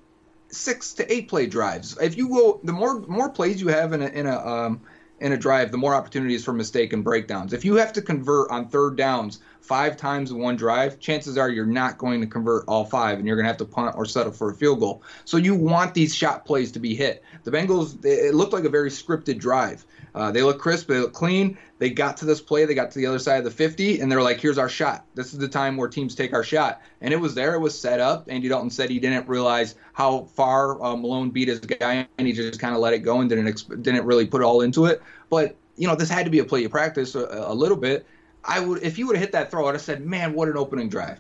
six 0.56 0.94
to 0.94 1.14
eight 1.14 1.28
play 1.28 1.48
drives. 1.48 1.98
If 2.00 2.18
you 2.18 2.30
go, 2.30 2.60
the 2.64 2.74
more 2.74 3.02
more 3.02 3.30
plays 3.30 3.62
you 3.62 3.68
have 3.68 3.94
in 3.94 4.02
a 4.02 4.08
in 4.08 4.26
a 4.26 4.38
um, 4.38 4.82
in 5.20 5.32
a 5.32 5.38
drive, 5.38 5.72
the 5.72 5.78
more 5.78 5.96
opportunities 5.96 6.44
for 6.44 6.54
mistake 6.54 6.92
and 6.94 7.04
breakdowns. 7.04 7.54
If 7.54 7.64
you 7.64 7.76
have 7.76 7.94
to 7.94 8.02
convert 8.02 8.52
on 8.52 8.68
third 8.68 8.98
downs 8.98 9.40
five 9.62 9.98
times 9.98 10.30
in 10.30 10.40
one 10.40 10.56
drive, 10.56 11.00
chances 11.00 11.38
are 11.38 11.50
you're 11.50 11.66
not 11.66 11.98
going 11.98 12.22
to 12.22 12.28
convert 12.28 12.66
all 12.68 12.86
five, 12.86 13.18
and 13.18 13.28
you're 13.28 13.36
going 13.36 13.46
to 13.46 13.50
have 13.50 13.58
to 13.58 13.66
punt 13.66 13.96
or 13.98 14.06
settle 14.06 14.34
for 14.34 14.52
a 14.52 14.54
field 14.54 14.80
goal. 14.80 15.04
So 15.24 15.38
you 15.38 15.56
want 15.56 15.94
these 15.94 16.14
shot 16.14 16.46
plays 16.46 16.72
to 16.74 16.80
be 16.80 16.96
hit. 16.96 17.24
The 17.44 17.52
Bengals, 17.52 18.04
it 18.06 18.36
looked 18.36 18.54
like 18.54 18.66
a 18.66 18.70
very 18.70 18.90
scripted 18.90 19.40
drive. 19.40 19.86
Uh, 20.16 20.32
they 20.32 20.42
look 20.42 20.60
crisp, 20.60 20.88
they 20.88 20.98
look 20.98 21.12
clean. 21.12 21.58
They 21.78 21.90
got 21.90 22.16
to 22.18 22.26
this 22.26 22.40
play, 22.40 22.64
they 22.64 22.74
got 22.74 22.92
to 22.92 23.00
the 23.00 23.06
other 23.06 23.20
side 23.20 23.38
of 23.38 23.44
the 23.44 23.52
50, 23.52 24.00
and 24.00 24.10
they're 24.10 24.22
like, 24.22 24.40
here's 24.40 24.58
our 24.58 24.70
shot. 24.70 25.06
This 25.14 25.34
is 25.34 25.40
the 25.40 25.48
time 25.48 25.76
where 25.76 25.90
teams 25.90 26.16
take 26.16 26.32
our 26.34 26.44
shot. 26.44 26.82
And 27.02 27.14
it 27.14 27.18
was 27.18 27.36
there, 27.36 27.54
it 27.54 27.60
was 27.60 27.78
set 27.78 28.00
up. 28.00 28.28
Andy 28.30 28.48
Dalton 28.48 28.70
said 28.70 28.90
he 28.90 29.00
didn't 29.00 29.28
realize 29.28 29.76
how 29.92 30.24
far 30.36 30.82
uh, 30.82 30.96
Malone 30.96 31.32
beat 31.32 31.50
his 31.50 31.60
guy, 31.60 32.08
and 32.18 32.28
he 32.28 32.32
just 32.32 32.62
kind 32.62 32.74
of 32.74 32.80
let 32.80 32.94
it 32.94 33.00
go 33.00 33.20
and 33.20 33.30
didn't, 33.30 33.48
exp- 33.48 33.84
didn't 33.84 34.06
really 34.06 34.26
put 34.26 34.42
all 34.42 34.62
into 34.62 34.86
it. 34.86 35.02
But, 35.30 35.58
you 35.76 35.86
know, 35.86 35.96
this 35.96 36.10
had 36.10 36.24
to 36.24 36.32
be 36.32 36.40
a 36.40 36.46
play 36.46 36.62
you 36.62 36.70
practice 36.70 37.14
a, 37.16 37.26
a 37.48 37.54
little 37.54 37.78
bit. 37.78 38.08
I 38.46 38.62
would, 38.62 38.84
if 38.84 38.98
you 38.98 39.08
would 39.08 39.18
have 39.18 39.22
hit 39.22 39.34
that 39.34 39.52
throw, 39.52 39.68
I'd 39.68 39.74
have 39.74 39.82
said, 39.82 40.06
man, 40.06 40.34
what 40.34 40.48
an 40.48 40.56
opening 40.56 40.88
drive. 40.88 41.20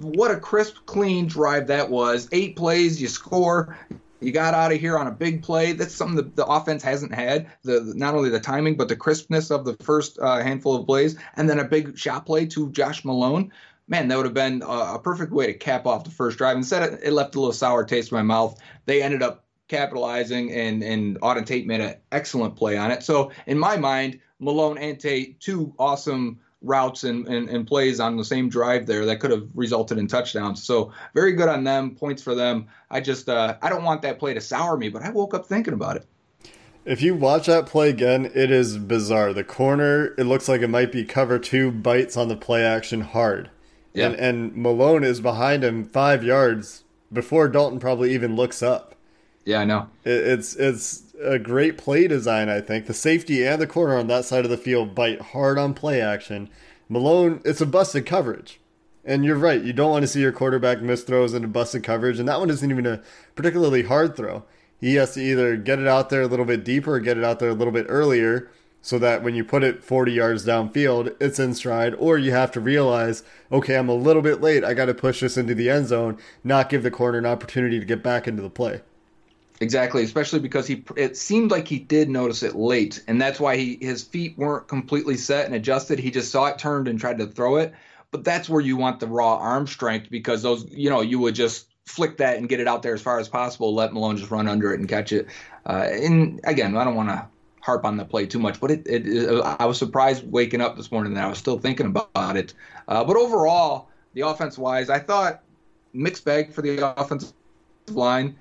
What 0.00 0.30
a 0.30 0.38
crisp, 0.38 0.84
clean 0.84 1.28
drive 1.28 1.68
that 1.68 1.88
was. 1.88 2.28
Eight 2.30 2.56
plays, 2.56 3.00
you 3.00 3.08
score 3.08 3.78
You 4.24 4.32
got 4.32 4.54
out 4.54 4.72
of 4.72 4.80
here 4.80 4.98
on 4.98 5.06
a 5.06 5.10
big 5.12 5.42
play. 5.42 5.72
That's 5.72 5.94
something 5.94 6.16
that 6.16 6.36
the 6.36 6.46
offense 6.46 6.82
hasn't 6.82 7.14
had. 7.14 7.48
The 7.62 7.92
not 7.94 8.14
only 8.14 8.30
the 8.30 8.40
timing, 8.40 8.76
but 8.76 8.88
the 8.88 8.96
crispness 8.96 9.50
of 9.50 9.64
the 9.64 9.74
first 9.74 10.18
uh, 10.18 10.42
handful 10.42 10.76
of 10.76 10.86
plays, 10.86 11.16
and 11.36 11.48
then 11.48 11.58
a 11.58 11.64
big 11.64 11.98
shot 11.98 12.26
play 12.26 12.46
to 12.46 12.70
Josh 12.70 13.04
Malone. 13.04 13.52
Man, 13.86 14.08
that 14.08 14.16
would 14.16 14.24
have 14.24 14.34
been 14.34 14.62
a, 14.62 14.94
a 14.94 15.00
perfect 15.02 15.30
way 15.30 15.46
to 15.46 15.54
cap 15.54 15.86
off 15.86 16.04
the 16.04 16.10
first 16.10 16.38
drive. 16.38 16.56
Instead, 16.56 16.94
it, 16.94 17.00
it 17.02 17.12
left 17.12 17.34
a 17.34 17.38
little 17.38 17.52
sour 17.52 17.84
taste 17.84 18.10
in 18.10 18.16
my 18.16 18.22
mouth. 18.22 18.58
They 18.86 19.02
ended 19.02 19.22
up 19.22 19.44
capitalizing, 19.68 20.52
and 20.52 20.82
and 20.82 21.20
Auden 21.20 21.44
Tate 21.44 21.66
made 21.66 21.80
an 21.80 21.96
excellent 22.10 22.56
play 22.56 22.76
on 22.76 22.90
it. 22.90 23.02
So 23.02 23.30
in 23.46 23.58
my 23.58 23.76
mind, 23.76 24.20
Malone 24.38 24.78
and 24.78 24.98
Tate, 24.98 25.40
two 25.40 25.74
awesome 25.78 26.40
routes 26.64 27.04
and, 27.04 27.28
and, 27.28 27.48
and, 27.48 27.66
plays 27.66 28.00
on 28.00 28.16
the 28.16 28.24
same 28.24 28.48
drive 28.48 28.86
there 28.86 29.04
that 29.06 29.20
could 29.20 29.30
have 29.30 29.46
resulted 29.54 29.98
in 29.98 30.06
touchdowns. 30.06 30.62
So 30.62 30.92
very 31.14 31.32
good 31.32 31.48
on 31.48 31.62
them, 31.64 31.94
points 31.94 32.22
for 32.22 32.34
them. 32.34 32.66
I 32.90 33.00
just 33.00 33.28
uh, 33.28 33.56
I 33.62 33.68
don't 33.68 33.84
want 33.84 34.02
that 34.02 34.18
play 34.18 34.34
to 34.34 34.40
sour 34.40 34.76
me, 34.76 34.88
but 34.88 35.02
I 35.02 35.10
woke 35.10 35.34
up 35.34 35.46
thinking 35.46 35.74
about 35.74 35.96
it. 35.96 36.06
If 36.84 37.00
you 37.00 37.14
watch 37.14 37.46
that 37.46 37.66
play 37.66 37.88
again, 37.88 38.30
it 38.34 38.50
is 38.50 38.76
bizarre. 38.76 39.32
The 39.32 39.44
corner, 39.44 40.14
it 40.18 40.24
looks 40.24 40.48
like 40.48 40.60
it 40.60 40.68
might 40.68 40.92
be 40.92 41.04
cover 41.04 41.38
two, 41.38 41.70
bites 41.70 42.16
on 42.16 42.28
the 42.28 42.36
play 42.36 42.62
action 42.62 43.00
hard. 43.00 43.50
Yeah. 43.94 44.08
And, 44.08 44.16
and 44.16 44.56
Malone 44.56 45.04
is 45.04 45.20
behind 45.20 45.64
him 45.64 45.84
five 45.84 46.22
yards 46.24 46.84
before 47.12 47.48
Dalton 47.48 47.78
probably 47.78 48.12
even 48.12 48.36
looks 48.36 48.62
up. 48.62 48.94
Yeah, 49.44 49.60
I 49.60 49.64
know. 49.64 49.88
It, 50.04 50.10
it's 50.10 50.56
it's 50.56 51.03
a 51.22 51.38
great 51.38 51.78
play 51.78 52.06
design, 52.06 52.48
I 52.48 52.60
think. 52.60 52.86
The 52.86 52.94
safety 52.94 53.46
and 53.46 53.60
the 53.60 53.66
corner 53.66 53.96
on 53.96 54.06
that 54.08 54.24
side 54.24 54.44
of 54.44 54.50
the 54.50 54.56
field 54.56 54.94
bite 54.94 55.20
hard 55.20 55.58
on 55.58 55.74
play 55.74 56.00
action. 56.00 56.48
Malone, 56.88 57.40
it's 57.44 57.60
a 57.60 57.66
busted 57.66 58.06
coverage. 58.06 58.60
And 59.04 59.24
you're 59.24 59.36
right, 59.36 59.62
you 59.62 59.72
don't 59.72 59.90
want 59.90 60.02
to 60.02 60.08
see 60.08 60.20
your 60.20 60.32
quarterback 60.32 60.80
miss 60.80 61.02
throws 61.02 61.34
into 61.34 61.48
busted 61.48 61.84
coverage, 61.84 62.18
and 62.18 62.28
that 62.28 62.40
one 62.40 62.50
isn't 62.50 62.70
even 62.70 62.86
a 62.86 63.02
particularly 63.34 63.82
hard 63.82 64.16
throw. 64.16 64.44
He 64.80 64.94
has 64.94 65.14
to 65.14 65.20
either 65.20 65.56
get 65.56 65.78
it 65.78 65.86
out 65.86 66.10
there 66.10 66.22
a 66.22 66.26
little 66.26 66.46
bit 66.46 66.64
deeper 66.64 66.94
or 66.94 67.00
get 67.00 67.18
it 67.18 67.24
out 67.24 67.38
there 67.38 67.50
a 67.50 67.54
little 67.54 67.72
bit 67.72 67.86
earlier 67.88 68.50
so 68.80 68.98
that 68.98 69.22
when 69.22 69.34
you 69.34 69.44
put 69.44 69.64
it 69.64 69.82
40 69.82 70.12
yards 70.12 70.44
downfield, 70.44 71.14
it's 71.18 71.38
in 71.38 71.54
stride, 71.54 71.94
or 71.94 72.18
you 72.18 72.32
have 72.32 72.50
to 72.52 72.60
realize, 72.60 73.22
okay, 73.50 73.76
I'm 73.76 73.88
a 73.88 73.94
little 73.94 74.20
bit 74.20 74.42
late. 74.42 74.62
I 74.62 74.74
got 74.74 74.86
to 74.86 74.94
push 74.94 75.20
this 75.20 75.38
into 75.38 75.54
the 75.54 75.70
end 75.70 75.88
zone, 75.88 76.18
not 76.42 76.68
give 76.68 76.82
the 76.82 76.90
corner 76.90 77.16
an 77.16 77.24
opportunity 77.24 77.80
to 77.80 77.86
get 77.86 78.02
back 78.02 78.28
into 78.28 78.42
the 78.42 78.50
play. 78.50 78.82
Exactly, 79.60 80.02
especially 80.02 80.40
because 80.40 80.66
he 80.66 80.84
it 80.96 81.16
seemed 81.16 81.52
like 81.52 81.68
he 81.68 81.78
did 81.78 82.10
notice 82.10 82.42
it 82.42 82.56
late, 82.56 83.02
and 83.06 83.20
that's 83.20 83.38
why 83.38 83.56
he 83.56 83.78
his 83.80 84.02
feet 84.02 84.36
weren't 84.36 84.66
completely 84.66 85.16
set 85.16 85.46
and 85.46 85.54
adjusted. 85.54 85.98
He 85.98 86.10
just 86.10 86.32
saw 86.32 86.46
it 86.46 86.58
turned 86.58 86.88
and 86.88 86.98
tried 86.98 87.18
to 87.18 87.26
throw 87.26 87.56
it. 87.56 87.72
But 88.10 88.24
that's 88.24 88.48
where 88.48 88.60
you 88.60 88.76
want 88.76 89.00
the 89.00 89.06
raw 89.06 89.36
arm 89.36 89.66
strength 89.68 90.10
because 90.10 90.42
those 90.42 90.66
you 90.70 90.90
know 90.90 91.02
you 91.02 91.20
would 91.20 91.36
just 91.36 91.68
flick 91.86 92.16
that 92.16 92.38
and 92.38 92.48
get 92.48 92.58
it 92.58 92.66
out 92.66 92.82
there 92.82 92.94
as 92.94 93.02
far 93.02 93.20
as 93.20 93.28
possible. 93.28 93.74
Let 93.74 93.92
Malone 93.92 94.16
just 94.16 94.30
run 94.30 94.48
under 94.48 94.72
it 94.72 94.80
and 94.80 94.88
catch 94.88 95.12
it. 95.12 95.28
Uh, 95.66 95.86
and 95.90 96.40
again, 96.44 96.76
I 96.76 96.82
don't 96.82 96.96
want 96.96 97.10
to 97.10 97.26
harp 97.60 97.84
on 97.84 97.96
the 97.96 98.04
play 98.04 98.26
too 98.26 98.38
much, 98.38 98.60
but 98.60 98.70
it, 98.70 98.86
it, 98.86 99.06
it, 99.06 99.40
I 99.42 99.66
was 99.66 99.78
surprised 99.78 100.30
waking 100.30 100.60
up 100.60 100.76
this 100.76 100.90
morning 100.90 101.14
that 101.14 101.24
I 101.24 101.28
was 101.28 101.38
still 101.38 101.58
thinking 101.58 101.86
about 101.86 102.36
it. 102.36 102.54
Uh, 102.88 103.04
but 103.04 103.16
overall, 103.16 103.88
the 104.14 104.22
offense 104.22 104.58
wise, 104.58 104.90
I 104.90 104.98
thought 104.98 105.42
mixed 105.92 106.24
bag 106.24 106.52
for 106.52 106.62
the 106.62 106.94
offensive 106.98 107.32
line 107.88 108.36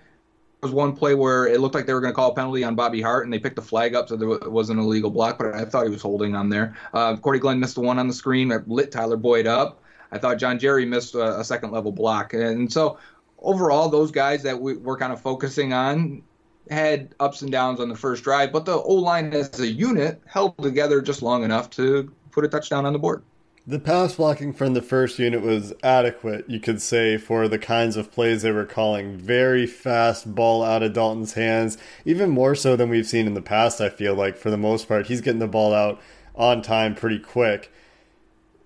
was 0.64 0.72
one 0.72 0.96
play 0.96 1.14
where 1.14 1.46
it 1.46 1.60
looked 1.60 1.76
like 1.76 1.86
they 1.86 1.94
were 1.94 2.02
going 2.02 2.14
to 2.14 2.16
call 2.16 2.32
a 2.32 2.36
penalty 2.36 2.64
on 2.64 2.76
Bobby 2.76 3.02
Hart, 3.02 3.26
and 3.26 3.34
they 3.34 3.40
picked 3.40 3.58
the 3.58 3.62
flag 3.62 3.94
up, 3.94 4.10
so 4.10 4.16
there 4.16 4.28
was 4.50 4.70
an 4.70 4.80
illegal 4.80 5.12
block. 5.12 5.38
But 5.38 5.54
I 5.54 5.66
thought 5.66 5.84
he 5.84 5.92
was 5.92 6.02
holding 6.02 6.36
on 6.36 6.50
there. 6.50 6.76
Uh, 6.94 7.18
Cordy 7.18 7.40
Glenn 7.40 7.60
missed 7.60 7.76
the 7.76 7.82
one 7.82 8.00
on 8.00 8.08
the 8.08 8.14
screen 8.14 8.48
that 8.48 8.68
lit 8.68 8.92
Tyler 8.92 9.18
Boyd 9.18 9.46
up. 9.46 9.84
I 10.12 10.18
thought 10.18 10.38
John 10.38 10.58
Jerry 10.58 10.86
missed 10.86 11.16
a, 11.16 11.40
a 11.40 11.44
second 11.44 11.72
level 11.72 11.92
block, 11.92 12.34
and 12.34 12.72
so 12.72 12.98
overall, 13.40 13.90
those 13.90 14.12
guys 14.12 14.44
that 14.44 14.60
we, 14.60 14.78
we're 14.78 14.98
kind 14.98 15.14
of 15.14 15.22
focusing 15.22 15.74
on 15.74 16.24
had 16.70 17.14
ups 17.20 17.42
and 17.42 17.52
downs 17.52 17.80
on 17.80 17.90
the 17.90 17.96
first 17.96 18.24
drive, 18.24 18.52
but 18.52 18.66
the 18.66 18.74
O 18.74 18.94
line 18.94 19.34
as 19.34 19.60
a 19.60 19.68
unit 19.68 20.22
held 20.26 20.58
together 20.58 21.02
just 21.02 21.22
long 21.22 21.44
enough 21.44 21.70
to 21.72 22.12
put 22.32 22.46
a 22.46 22.48
touchdown 22.48 22.86
on 22.86 22.94
the 22.94 23.00
board. 23.00 23.24
The 23.66 23.80
pass 23.80 24.16
blocking 24.16 24.52
from 24.52 24.74
the 24.74 24.82
first 24.82 25.18
unit 25.20 25.42
was 25.42 25.72
adequate, 25.82 26.50
you 26.50 26.60
could 26.60 26.82
say, 26.82 27.18
for 27.18 27.48
the 27.48 27.58
kinds 27.58 27.96
of 27.96 28.12
plays 28.12 28.42
they 28.42 28.52
were 28.52 28.66
calling. 28.66 29.16
Very 29.16 29.66
fast 29.66 30.36
ball 30.36 30.64
out 30.64 30.84
of 30.84 30.92
Dalton's 30.92 31.36
hands, 31.36 31.78
even 32.04 32.30
more 32.30 32.56
so 32.56 32.76
than 32.76 32.90
we've 32.90 33.08
seen 33.08 33.26
in 33.26 33.36
the 33.36 33.42
past, 33.42 33.80
I 33.80 33.88
feel 33.88 34.16
like, 34.16 34.36
for 34.36 34.50
the 34.50 34.58
most 34.58 34.90
part. 34.90 35.08
He's 35.08 35.22
getting 35.22 35.40
the 35.40 35.48
ball 35.48 35.74
out 35.74 36.02
on 36.36 36.62
time 36.62 36.94
pretty 36.94 37.20
quick. 37.20 37.72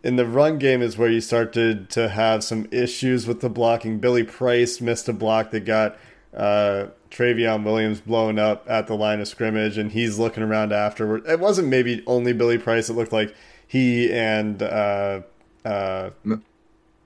In 0.03 0.15
the 0.15 0.25
run 0.25 0.57
game 0.57 0.81
is 0.81 0.97
where 0.97 1.11
you 1.11 1.21
started 1.21 1.91
to 1.91 2.09
have 2.09 2.43
some 2.43 2.67
issues 2.71 3.27
with 3.27 3.41
the 3.41 3.49
blocking. 3.49 3.99
Billy 3.99 4.23
Price 4.23 4.81
missed 4.81 5.07
a 5.07 5.13
block 5.13 5.51
that 5.51 5.63
got 5.63 5.95
uh, 6.35 6.87
Trayveon 7.11 7.63
Williams 7.63 8.01
blown 8.01 8.39
up 8.39 8.65
at 8.67 8.87
the 8.87 8.95
line 8.95 9.19
of 9.21 9.27
scrimmage, 9.27 9.77
and 9.77 9.91
he's 9.91 10.17
looking 10.17 10.41
around 10.41 10.73
afterward. 10.73 11.23
It 11.27 11.39
wasn't 11.39 11.67
maybe 11.67 12.03
only 12.07 12.33
Billy 12.33 12.57
Price, 12.57 12.89
it 12.89 12.93
looked 12.93 13.13
like 13.13 13.35
he 13.67 14.11
and 14.11 14.63
uh, 14.63 15.21
uh, 15.65 16.09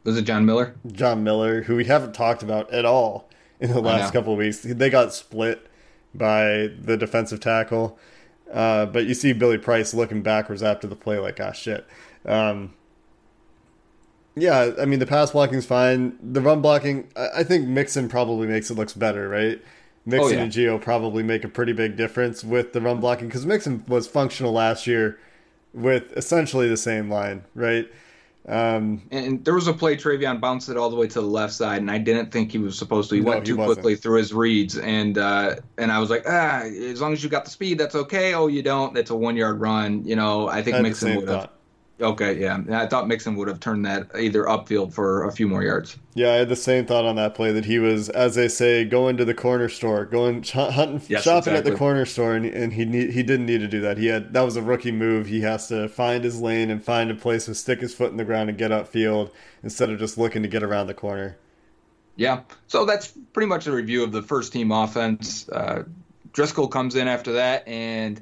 was 0.04 0.18
it 0.18 0.24
John 0.24 0.46
Miller? 0.46 0.76
John 0.92 1.24
Miller, 1.24 1.64
who 1.64 1.76
we 1.76 1.86
haven't 1.86 2.14
talked 2.14 2.44
about 2.44 2.72
at 2.72 2.86
all 2.86 3.30
in 3.60 3.72
the 3.72 3.82
last 3.82 4.14
couple 4.14 4.34
of 4.34 4.40
weeks. 4.40 4.60
They 4.60 4.90
got 4.90 5.14
split 5.14 5.68
by 6.14 6.70
the 6.80 6.98
defensive 6.98 7.40
tackle, 7.40 7.98
uh, 8.52 8.86
but 8.86 9.06
you 9.06 9.14
see 9.14 9.34
Billy 9.34 9.58
Price 9.58 9.94
looking 9.94 10.22
backwards 10.22 10.62
after 10.62 10.88
the 10.88 10.96
play, 10.96 11.18
like, 11.18 11.40
ah, 11.40 11.52
shit. 11.52 11.86
Um, 12.26 12.74
yeah, 14.36 14.72
I 14.80 14.86
mean 14.86 15.00
the 15.00 15.06
pass 15.06 15.32
blocking's 15.32 15.66
fine. 15.66 16.18
The 16.22 16.42
run 16.42 16.62
blocking, 16.62 17.10
I 17.16 17.44
think 17.44 17.68
Mixon 17.68 18.08
probably 18.08 18.48
makes 18.48 18.70
it 18.70 18.76
looks 18.76 18.94
better, 18.94 19.28
right? 19.28 19.62
Mixon 20.06 20.26
oh, 20.26 20.36
yeah. 20.36 20.44
and 20.44 20.52
Gio 20.52 20.82
probably 20.82 21.22
make 21.22 21.44
a 21.44 21.48
pretty 21.48 21.74
big 21.74 21.96
difference 21.96 22.44
with 22.44 22.74
the 22.74 22.82
run 22.82 23.00
blocking 23.00 23.28
because 23.28 23.46
Mixon 23.46 23.84
was 23.88 24.08
functional 24.08 24.52
last 24.52 24.88
year 24.88 25.20
with 25.74 26.12
essentially 26.18 26.68
the 26.68 26.78
same 26.78 27.10
line, 27.10 27.44
right? 27.56 27.88
Um, 28.48 29.04
and 29.12 29.46
there 29.46 29.54
was 29.54 29.68
a 29.68 29.74
play 29.74 29.96
Trayveon 29.96 30.42
bounced 30.42 30.70
it 30.70 30.76
all 30.76 30.90
the 30.90 30.96
way 30.96 31.08
to 31.08 31.22
the 31.22 31.28
left 31.28 31.54
side, 31.54 31.80
and 31.82 31.92
I 31.92 32.00
didn't 32.00 32.32
think 32.32 32.52
he 32.52 32.58
was 32.58 32.78
supposed 32.78 33.10
to. 33.10 33.16
He 33.16 33.22
no, 33.22 33.30
went 33.30 33.46
too 33.46 33.56
he 33.56 33.64
quickly 33.64 33.96
through 33.96 34.18
his 34.18 34.34
reads, 34.34 34.78
and 34.78 35.18
uh, 35.18 35.56
and 35.78 35.92
I 35.92 36.00
was 36.00 36.10
like, 36.10 36.24
ah, 36.28 36.62
as 36.62 37.02
long 37.02 37.14
as 37.14 37.24
you 37.24 37.30
got 37.30 37.46
the 37.46 37.52
speed, 37.52 37.78
that's 37.78 37.94
okay. 37.94 38.34
Oh, 38.34 38.48
you 38.48 38.64
don't, 38.64 38.94
that's 38.96 39.12
a 39.12 39.16
one 39.16 39.38
yard 39.38 39.62
run. 39.62 40.04
You 40.06 40.16
know, 40.16 40.48
I 40.48 40.64
think 40.64 40.82
Mixon 40.82 41.18
would 41.18 41.30
have. 41.30 41.50
Okay, 42.02 42.40
yeah. 42.40 42.64
I 42.72 42.88
thought 42.88 43.08
Mixon 43.08 43.36
would 43.36 43.48
have 43.48 43.60
turned 43.60 43.86
that 43.86 44.08
either 44.18 44.44
upfield 44.46 44.94
for 44.94 45.26
a 45.26 45.32
few 45.32 45.48
more 45.48 45.64
yards. 45.64 45.98
Yeah, 46.16 46.32
I 46.32 46.36
had 46.36 46.50
the 46.50 46.56
same 46.56 46.86
thought 46.86 47.06
on 47.06 47.16
that 47.18 47.36
play 47.36 47.52
that 47.52 47.66
he 47.66 47.78
was, 47.78 48.10
as 48.10 48.36
they 48.36 48.48
say, 48.48 48.86
going 48.86 49.18
to 49.18 49.26
the 49.26 49.36
corner 49.36 49.70
store, 49.70 50.06
going 50.06 50.44
hunting, 50.44 51.02
yes, 51.08 51.24
shopping 51.24 51.54
exactly. 51.54 51.58
at 51.58 51.64
the 51.66 51.76
corner 51.76 52.06
store, 52.06 52.34
and, 52.36 52.46
and 52.46 52.74
he 52.74 52.86
need, 52.86 53.12
he 53.12 53.22
didn't 53.22 53.46
need 53.46 53.60
to 53.60 53.68
do 53.68 53.82
that. 53.82 53.98
He 53.98 54.08
had 54.08 54.34
that 54.34 54.42
was 54.42 54.56
a 54.56 54.62
rookie 54.62 54.92
move. 54.92 55.28
He 55.28 55.42
has 55.42 55.68
to 55.68 55.88
find 55.90 56.24
his 56.24 56.42
lane 56.42 56.70
and 56.72 56.84
find 56.84 57.12
a 57.12 57.16
place 57.16 57.46
to 57.46 57.56
stick 57.56 57.82
his 57.82 57.94
foot 57.94 58.12
in 58.12 58.18
the 58.18 58.26
ground 58.26 58.50
and 58.50 58.58
get 58.58 58.72
upfield 58.72 59.30
instead 59.62 59.90
of 59.92 60.00
just 60.00 60.18
looking 60.18 60.42
to 60.42 60.48
get 60.48 60.64
around 60.64 60.88
the 60.88 60.94
corner. 60.94 61.38
Yeah, 62.16 62.42
so 62.68 62.86
that's 62.86 63.14
pretty 63.34 63.48
much 63.48 63.68
a 63.68 63.72
review 63.72 64.04
of 64.04 64.12
the 64.12 64.22
first 64.22 64.52
team 64.52 64.72
offense. 64.72 65.48
Uh, 65.50 65.84
Driskel 66.34 66.70
comes 66.70 66.96
in 66.96 67.08
after 67.08 67.34
that, 67.34 67.68
and 67.68 68.22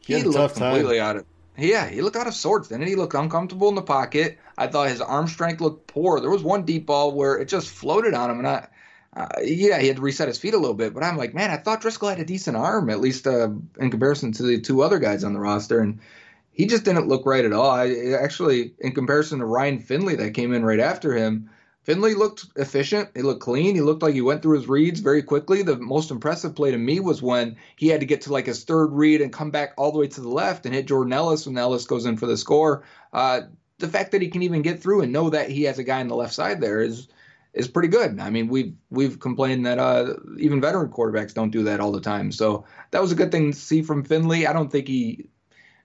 he, 0.00 0.18
he 0.18 0.22
looked 0.22 0.56
completely 0.56 1.00
out 1.00 1.16
of 1.16 1.26
yeah, 1.58 1.88
he 1.88 2.02
looked 2.02 2.16
out 2.16 2.26
of 2.26 2.34
sorts. 2.34 2.68
Then 2.68 2.82
he 2.82 2.94
looked 2.94 3.14
uncomfortable 3.14 3.68
in 3.68 3.74
the 3.74 3.82
pocket. 3.82 4.38
I 4.56 4.68
thought 4.68 4.88
his 4.88 5.00
arm 5.00 5.26
strength 5.28 5.60
looked 5.60 5.86
poor. 5.86 6.20
There 6.20 6.30
was 6.30 6.42
one 6.42 6.64
deep 6.64 6.86
ball 6.86 7.12
where 7.12 7.36
it 7.38 7.48
just 7.48 7.68
floated 7.70 8.14
on 8.14 8.30
him, 8.30 8.38
and 8.38 8.48
I, 8.48 8.68
uh, 9.16 9.28
yeah, 9.42 9.78
he 9.80 9.88
had 9.88 9.96
to 9.96 10.02
reset 10.02 10.28
his 10.28 10.38
feet 10.38 10.54
a 10.54 10.58
little 10.58 10.74
bit. 10.74 10.94
But 10.94 11.02
I'm 11.02 11.16
like, 11.16 11.34
man, 11.34 11.50
I 11.50 11.56
thought 11.56 11.82
Driskel 11.82 12.10
had 12.10 12.20
a 12.20 12.24
decent 12.24 12.56
arm, 12.56 12.90
at 12.90 13.00
least 13.00 13.26
uh, 13.26 13.50
in 13.78 13.90
comparison 13.90 14.32
to 14.32 14.42
the 14.44 14.60
two 14.60 14.82
other 14.82 14.98
guys 14.98 15.24
on 15.24 15.32
the 15.32 15.40
roster, 15.40 15.80
and 15.80 16.00
he 16.52 16.66
just 16.66 16.84
didn't 16.84 17.08
look 17.08 17.26
right 17.26 17.44
at 17.44 17.52
all. 17.52 17.70
I 17.70 18.12
actually, 18.20 18.74
in 18.78 18.92
comparison 18.92 19.40
to 19.40 19.44
Ryan 19.44 19.80
Finley 19.80 20.16
that 20.16 20.34
came 20.34 20.52
in 20.52 20.64
right 20.64 20.80
after 20.80 21.14
him, 21.14 21.50
Finley 21.88 22.12
looked 22.12 22.44
efficient. 22.56 23.08
He 23.14 23.22
looked 23.22 23.40
clean. 23.40 23.74
He 23.74 23.80
looked 23.80 24.02
like 24.02 24.12
he 24.12 24.20
went 24.20 24.42
through 24.42 24.58
his 24.58 24.68
reads 24.68 25.00
very 25.00 25.22
quickly. 25.22 25.62
The 25.62 25.78
most 25.78 26.10
impressive 26.10 26.54
play 26.54 26.70
to 26.70 26.76
me 26.76 27.00
was 27.00 27.22
when 27.22 27.56
he 27.76 27.88
had 27.88 28.00
to 28.00 28.06
get 28.06 28.20
to 28.22 28.32
like 28.32 28.44
his 28.44 28.64
third 28.64 28.88
read 28.88 29.22
and 29.22 29.32
come 29.32 29.50
back 29.50 29.72
all 29.78 29.90
the 29.90 29.98
way 29.98 30.06
to 30.06 30.20
the 30.20 30.28
left 30.28 30.66
and 30.66 30.74
hit 30.74 30.84
Jordan 30.84 31.14
Ellis 31.14 31.46
when 31.46 31.56
Ellis 31.56 31.86
goes 31.86 32.04
in 32.04 32.18
for 32.18 32.26
the 32.26 32.36
score. 32.36 32.84
Uh, 33.10 33.40
the 33.78 33.88
fact 33.88 34.12
that 34.12 34.20
he 34.20 34.28
can 34.28 34.42
even 34.42 34.60
get 34.60 34.82
through 34.82 35.00
and 35.00 35.14
know 35.14 35.30
that 35.30 35.50
he 35.50 35.62
has 35.62 35.78
a 35.78 35.82
guy 35.82 36.00
on 36.00 36.08
the 36.08 36.14
left 36.14 36.34
side 36.34 36.60
there 36.60 36.82
is 36.82 37.08
is 37.54 37.68
pretty 37.68 37.88
good. 37.88 38.20
I 38.20 38.28
mean, 38.28 38.48
we've 38.48 38.74
we've 38.90 39.18
complained 39.18 39.64
that 39.64 39.78
uh, 39.78 40.12
even 40.38 40.60
veteran 40.60 40.90
quarterbacks 40.90 41.32
don't 41.32 41.52
do 41.52 41.62
that 41.62 41.80
all 41.80 41.92
the 41.92 42.02
time. 42.02 42.32
So 42.32 42.66
that 42.90 43.00
was 43.00 43.12
a 43.12 43.14
good 43.14 43.32
thing 43.32 43.52
to 43.52 43.58
see 43.58 43.80
from 43.80 44.04
Finley. 44.04 44.46
I 44.46 44.52
don't 44.52 44.70
think 44.70 44.88
he 44.88 45.30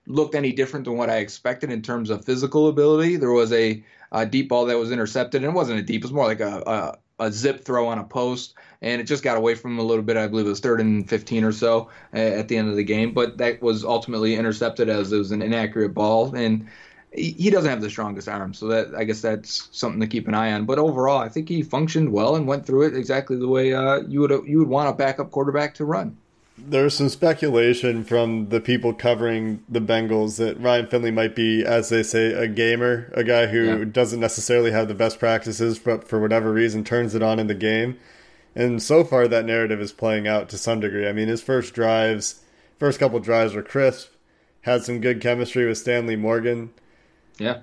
looked 0.06 0.34
any 0.34 0.52
different 0.52 0.84
than 0.84 0.98
what 0.98 1.08
I 1.08 1.16
expected 1.16 1.70
in 1.70 1.80
terms 1.80 2.10
of 2.10 2.26
physical 2.26 2.68
ability. 2.68 3.16
There 3.16 3.30
was 3.30 3.52
a 3.54 3.82
a 4.14 4.24
deep 4.24 4.48
ball 4.48 4.64
that 4.66 4.78
was 4.78 4.92
intercepted, 4.92 5.42
and 5.42 5.52
it 5.52 5.54
wasn't 5.54 5.78
a 5.78 5.82
deep; 5.82 6.02
it 6.02 6.04
was 6.04 6.12
more 6.12 6.24
like 6.24 6.40
a, 6.40 6.96
a, 7.18 7.24
a 7.26 7.32
zip 7.32 7.64
throw 7.64 7.88
on 7.88 7.98
a 7.98 8.04
post, 8.04 8.54
and 8.80 9.00
it 9.00 9.04
just 9.04 9.24
got 9.24 9.36
away 9.36 9.54
from 9.54 9.72
him 9.72 9.80
a 9.80 9.82
little 9.82 10.04
bit. 10.04 10.16
I 10.16 10.28
believe 10.28 10.46
it 10.46 10.50
was 10.50 10.60
third 10.60 10.80
and 10.80 11.08
15 11.08 11.44
or 11.44 11.52
so 11.52 11.90
at 12.12 12.48
the 12.48 12.56
end 12.56 12.70
of 12.70 12.76
the 12.76 12.84
game, 12.84 13.12
but 13.12 13.36
that 13.38 13.60
was 13.60 13.84
ultimately 13.84 14.36
intercepted 14.36 14.88
as 14.88 15.12
it 15.12 15.18
was 15.18 15.32
an 15.32 15.42
inaccurate 15.42 15.90
ball, 15.90 16.34
and 16.34 16.66
he, 17.12 17.32
he 17.32 17.50
doesn't 17.50 17.68
have 17.68 17.80
the 17.80 17.90
strongest 17.90 18.28
arm, 18.28 18.54
so 18.54 18.68
that 18.68 18.94
I 18.96 19.02
guess 19.04 19.20
that's 19.20 19.68
something 19.72 20.00
to 20.00 20.06
keep 20.06 20.28
an 20.28 20.34
eye 20.34 20.52
on. 20.52 20.64
But 20.64 20.78
overall, 20.78 21.18
I 21.18 21.28
think 21.28 21.48
he 21.48 21.62
functioned 21.62 22.12
well 22.12 22.36
and 22.36 22.46
went 22.46 22.64
through 22.64 22.86
it 22.86 22.96
exactly 22.96 23.36
the 23.36 23.48
way 23.48 23.74
uh, 23.74 24.02
you 24.08 24.20
would 24.20 24.46
you 24.46 24.60
would 24.60 24.68
want 24.68 24.88
a 24.88 24.92
backup 24.92 25.32
quarterback 25.32 25.74
to 25.74 25.84
run. 25.84 26.16
There's 26.66 26.94
some 26.94 27.08
speculation 27.08 28.04
from 28.04 28.48
the 28.48 28.60
people 28.60 28.94
covering 28.94 29.62
the 29.68 29.80
Bengals 29.80 30.38
that 30.38 30.58
Ryan 30.60 30.86
Finley 30.86 31.10
might 31.10 31.34
be, 31.34 31.64
as 31.64 31.88
they 31.90 32.02
say, 32.02 32.32
a 32.32 32.48
gamer, 32.48 33.10
a 33.12 33.22
guy 33.24 33.46
who 33.46 33.64
Yeah. 33.64 33.84
doesn't 33.84 34.20
necessarily 34.20 34.70
have 34.70 34.88
the 34.88 34.94
best 34.94 35.18
practices, 35.18 35.78
but 35.78 36.08
for 36.08 36.18
whatever 36.20 36.52
reason 36.52 36.82
turns 36.84 37.14
it 37.14 37.22
on 37.22 37.38
in 37.38 37.48
the 37.48 37.54
game. 37.54 37.96
And 38.56 38.82
so 38.82 39.04
far, 39.04 39.26
that 39.28 39.44
narrative 39.44 39.80
is 39.80 39.92
playing 39.92 40.26
out 40.28 40.48
to 40.50 40.58
some 40.58 40.80
degree. 40.80 41.06
I 41.08 41.12
mean, 41.12 41.28
his 41.28 41.42
first 41.42 41.74
drives, 41.74 42.40
first 42.78 42.98
couple 43.00 43.18
drives 43.20 43.54
were 43.54 43.62
crisp, 43.62 44.10
had 44.62 44.84
some 44.84 45.00
good 45.00 45.20
chemistry 45.20 45.66
with 45.66 45.76
Stanley 45.78 46.16
Morgan. 46.16 46.70
Yeah. 47.38 47.58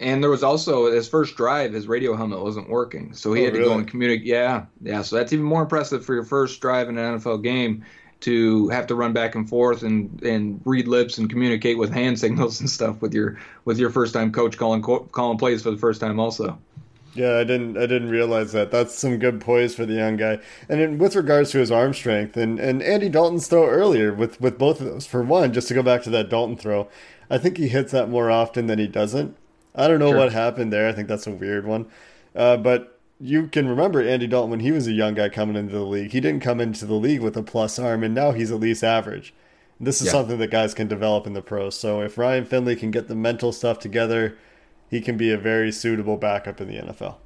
And 0.00 0.22
there 0.22 0.30
was 0.30 0.42
also 0.44 0.90
his 0.90 1.08
first 1.08 1.36
drive, 1.36 1.72
his 1.72 1.88
radio 1.88 2.16
helmet 2.16 2.40
wasn't 2.40 2.68
working, 2.70 3.12
so 3.12 3.32
he 3.32 3.42
Oh, 3.42 3.44
had 3.46 3.54
to 3.54 3.58
really? 3.60 3.70
go 3.72 3.78
and 3.78 3.88
communicate. 3.88 4.26
Yeah, 4.26 4.64
yeah. 4.80 5.02
So 5.02 5.16
that's 5.16 5.32
even 5.32 5.44
more 5.44 5.62
impressive 5.62 6.04
for 6.04 6.14
your 6.14 6.24
first 6.24 6.60
drive 6.60 6.88
in 6.88 6.96
an 6.96 7.18
NFL 7.18 7.38
game 7.42 7.84
to 8.20 8.68
have 8.70 8.86
to 8.88 8.94
run 8.94 9.12
back 9.12 9.34
and 9.34 9.48
forth 9.48 9.82
and 9.82 10.22
and 10.22 10.60
read 10.64 10.88
lips 10.88 11.18
and 11.18 11.30
communicate 11.30 11.78
with 11.78 11.92
hand 11.92 12.18
signals 12.24 12.60
and 12.60 12.68
stuff 12.68 13.00
with 13.00 13.14
your 13.14 13.38
with 13.64 13.78
your 13.78 13.90
first 13.90 14.12
time 14.14 14.32
coach 14.32 14.56
calling 14.56 14.82
calling 14.82 15.38
plays 15.38 15.62
for 15.62 15.70
the 15.70 15.76
first 15.78 16.00
time 16.00 16.18
also. 16.18 16.58
Yeah, 17.14 17.38
I 17.38 17.44
didn't. 17.44 17.76
I 17.76 17.86
didn't 17.86 18.10
realize 18.10 18.52
that. 18.52 18.70
That's 18.70 18.94
some 18.94 19.18
good 19.18 19.40
poise 19.40 19.74
for 19.74 19.84
the 19.86 19.94
young 19.94 20.16
guy. 20.16 20.38
And 20.68 20.80
in, 20.80 20.98
with 20.98 21.16
regards 21.16 21.50
to 21.50 21.58
his 21.58 21.70
arm 21.70 21.94
strength 21.94 22.36
and, 22.36 22.60
and 22.60 22.82
Andy 22.82 23.08
Dalton's 23.08 23.48
throw 23.48 23.66
earlier, 23.66 24.12
with 24.12 24.40
with 24.40 24.58
both 24.58 24.80
of 24.80 24.86
those. 24.86 25.06
For 25.06 25.22
one, 25.22 25.52
just 25.52 25.68
to 25.68 25.74
go 25.74 25.82
back 25.82 26.02
to 26.02 26.10
that 26.10 26.28
Dalton 26.28 26.56
throw, 26.56 26.88
I 27.30 27.38
think 27.38 27.56
he 27.56 27.68
hits 27.68 27.92
that 27.92 28.08
more 28.08 28.30
often 28.30 28.66
than 28.66 28.78
he 28.78 28.86
doesn't. 28.86 29.36
I 29.74 29.88
don't 29.88 29.98
know 29.98 30.10
Sure. 30.10 30.18
what 30.18 30.32
happened 30.32 30.72
there. 30.72 30.86
I 30.88 30.92
think 30.92 31.08
that's 31.08 31.26
a 31.26 31.30
weird 31.32 31.66
one. 31.66 31.86
Uh, 32.36 32.56
but 32.56 32.97
you 33.20 33.48
can 33.48 33.68
remember 33.68 34.00
Andy 34.02 34.26
Dalton 34.26 34.50
when 34.50 34.60
he 34.60 34.70
was 34.72 34.86
a 34.86 34.92
young 34.92 35.14
guy 35.14 35.28
coming 35.28 35.56
into 35.56 35.72
the 35.74 35.82
league. 35.84 36.12
He 36.12 36.20
didn't 36.20 36.42
come 36.42 36.60
into 36.60 36.86
the 36.86 36.94
league 36.94 37.20
with 37.20 37.36
a 37.36 37.42
plus 37.42 37.78
arm, 37.78 38.02
and 38.04 38.14
now 38.14 38.32
he's 38.32 38.50
at 38.50 38.60
least 38.60 38.84
average. 38.84 39.34
This 39.80 40.00
is 40.00 40.06
Yeah. 40.06 40.12
something 40.12 40.38
that 40.38 40.50
guys 40.50 40.74
can 40.74 40.88
develop 40.88 41.26
in 41.26 41.32
the 41.34 41.42
pros. 41.42 41.76
So 41.76 42.00
if 42.00 42.18
Ryan 42.18 42.44
Finley 42.44 42.76
can 42.76 42.90
get 42.90 43.08
the 43.08 43.14
mental 43.14 43.52
stuff 43.52 43.78
together, 43.78 44.36
he 44.90 45.00
can 45.00 45.16
be 45.16 45.30
a 45.30 45.36
very 45.38 45.70
suitable 45.72 46.16
backup 46.16 46.60
in 46.60 46.68
the 46.68 46.78
NFL. 46.78 47.18